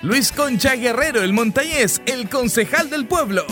Luis 0.02 0.32
Concha 0.32 0.74
Guerrero, 0.74 1.22
el 1.22 1.32
montañés, 1.32 2.00
el 2.06 2.28
concejal 2.28 2.88
del 2.88 3.06
pueblo. 3.06 3.46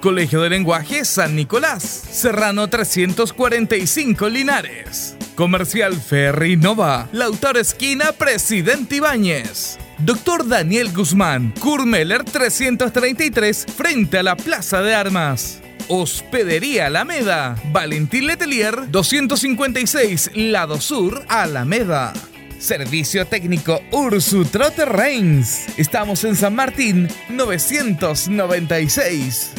Colegio 0.00 0.40
de 0.40 0.50
Lenguaje 0.50 1.04
San 1.04 1.36
Nicolás, 1.36 1.82
Serrano 1.82 2.68
345 2.68 4.28
Linares. 4.28 5.16
Comercial 5.34 5.94
Ferry 6.00 6.56
Nova, 6.56 7.08
Lautaro 7.12 7.58
Esquina, 7.58 8.12
Presidente 8.12 8.96
Ibáñez. 8.96 9.78
Doctor 10.04 10.46
Daniel 10.48 10.92
Guzmán, 10.94 11.52
Kurmeller 11.60 12.24
333, 12.24 13.66
frente 13.76 14.16
a 14.16 14.22
la 14.22 14.34
Plaza 14.34 14.80
de 14.80 14.94
Armas. 14.94 15.60
Hospedería 15.88 16.86
Alameda, 16.86 17.54
Valentín 17.70 18.26
Letelier 18.26 18.90
256, 18.90 20.30
Lado 20.34 20.80
Sur, 20.80 21.22
Alameda. 21.28 22.14
Servicio 22.58 23.26
técnico 23.26 23.82
Ursu 23.90 24.46
Trotter 24.46 24.88
Reigns. 24.88 25.66
Estamos 25.76 26.24
en 26.24 26.34
San 26.34 26.54
Martín 26.54 27.06
996. 27.28 29.50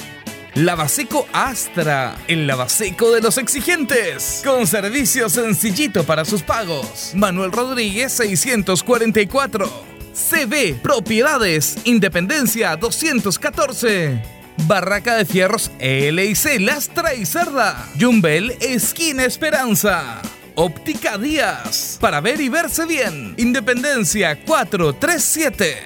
Lavaseco 0.56 1.28
Astra, 1.34 2.16
el 2.28 2.48
lavaseco 2.48 3.12
de 3.12 3.22
los 3.22 3.38
exigentes, 3.38 4.42
con 4.44 4.66
servicio 4.66 5.30
sencillito 5.30 6.04
para 6.04 6.26
sus 6.26 6.42
pagos. 6.42 7.12
Manuel 7.14 7.52
Rodríguez 7.52 8.12
644. 8.14 9.91
CB 10.14 10.82
Propiedades, 10.82 11.78
Independencia 11.86 12.76
214. 12.76 14.22
Barraca 14.68 15.16
de 15.16 15.26
Fierros 15.26 15.72
LIC 15.80 16.60
Lastra 16.60 17.16
y 17.16 17.26
Cerda. 17.26 17.90
Jumbel, 18.00 18.56
esquina 18.62 19.26
Esperanza. 19.26 20.22
Óptica 20.56 21.18
Díaz, 21.18 21.98
para 22.00 22.22
ver 22.22 22.40
y 22.42 22.50
verse 22.50 22.86
bien. 22.86 23.34
Independencia 23.38 24.40
437. 24.44 25.78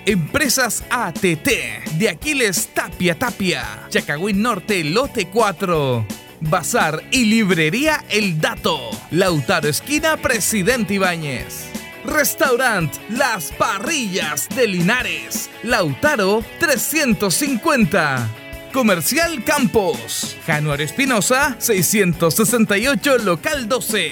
Empresas 0.05 0.85
ATT. 0.89 1.49
De 1.97 2.07
Aquiles 2.07 2.69
Tapia 2.73 3.19
Tapia. 3.19 3.65
Chacagüín 3.89 4.41
Norte 4.41 4.81
Lote 4.85 5.27
4. 5.27 6.05
Bazar 6.39 7.03
y 7.11 7.25
Librería 7.25 8.05
El 8.07 8.39
Dato. 8.39 8.79
Lautaro 9.11 9.67
Esquina 9.67 10.15
Presidente 10.15 10.93
Ibáñez. 10.93 11.65
Restaurant 12.05 12.95
Las 13.09 13.51
Parrillas 13.51 14.47
de 14.55 14.67
Linares. 14.67 15.49
Lautaro 15.63 16.45
350. 16.61 18.46
Comercial 18.77 19.43
Campos. 19.43 20.37
Januario 20.45 20.85
Espinosa 20.85 21.55
668 21.57 23.17
Local 23.17 23.67
12. 23.67 24.11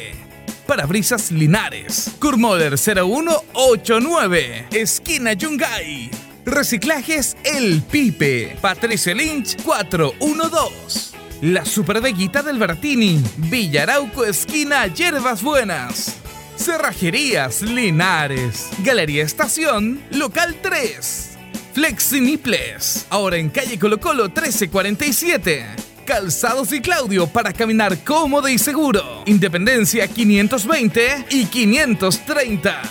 Parabrisas 0.65 1.31
Linares. 1.31 2.15
Kurmoder 2.17 2.75
0189. 2.79 4.69
Esquina 4.71 5.33
Yungay. 5.33 6.09
Reciclajes 6.45 7.37
El 7.43 7.83
Pipe. 7.83 8.57
Patricio 8.59 9.13
Lynch 9.13 9.61
412. 9.61 11.15
La 11.41 11.63
Superveguita 11.63 12.41
del 12.41 12.57
Bertini. 12.57 13.21
Villarauco 13.37 14.25
Esquina 14.25 14.87
Hierbas 14.87 15.43
Buenas. 15.43 16.15
Cerrajerías 16.57 17.61
Linares. 17.61 18.69
Galería 18.79 19.21
Estación. 19.21 20.01
Local 20.09 20.55
3. 20.59 21.34
Flexiniples. 21.75 23.05
Ahora 23.09 23.35
en 23.35 23.49
calle 23.49 23.77
Colo 23.77 23.99
Colo 23.99 24.23
1347. 24.29 25.65
Calzados 26.05 26.71
y 26.71 26.79
Claudio 26.79 27.27
para 27.27 27.51
caminar 27.51 27.97
cómodo 28.01 28.47
y 28.47 28.57
seguro. 28.57 29.23
Independencia 29.25 30.07
520 30.07 31.25
y 31.31 31.45
530. 31.47 32.81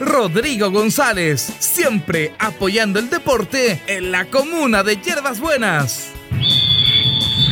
Rodrigo 0.00 0.70
González, 0.70 1.40
siempre 1.58 2.34
apoyando 2.38 2.98
el 2.98 3.08
deporte 3.08 3.80
en 3.86 4.12
la 4.12 4.26
comuna 4.26 4.82
de 4.82 4.96
Hierbas 4.96 5.40
Buenas. 5.40 6.08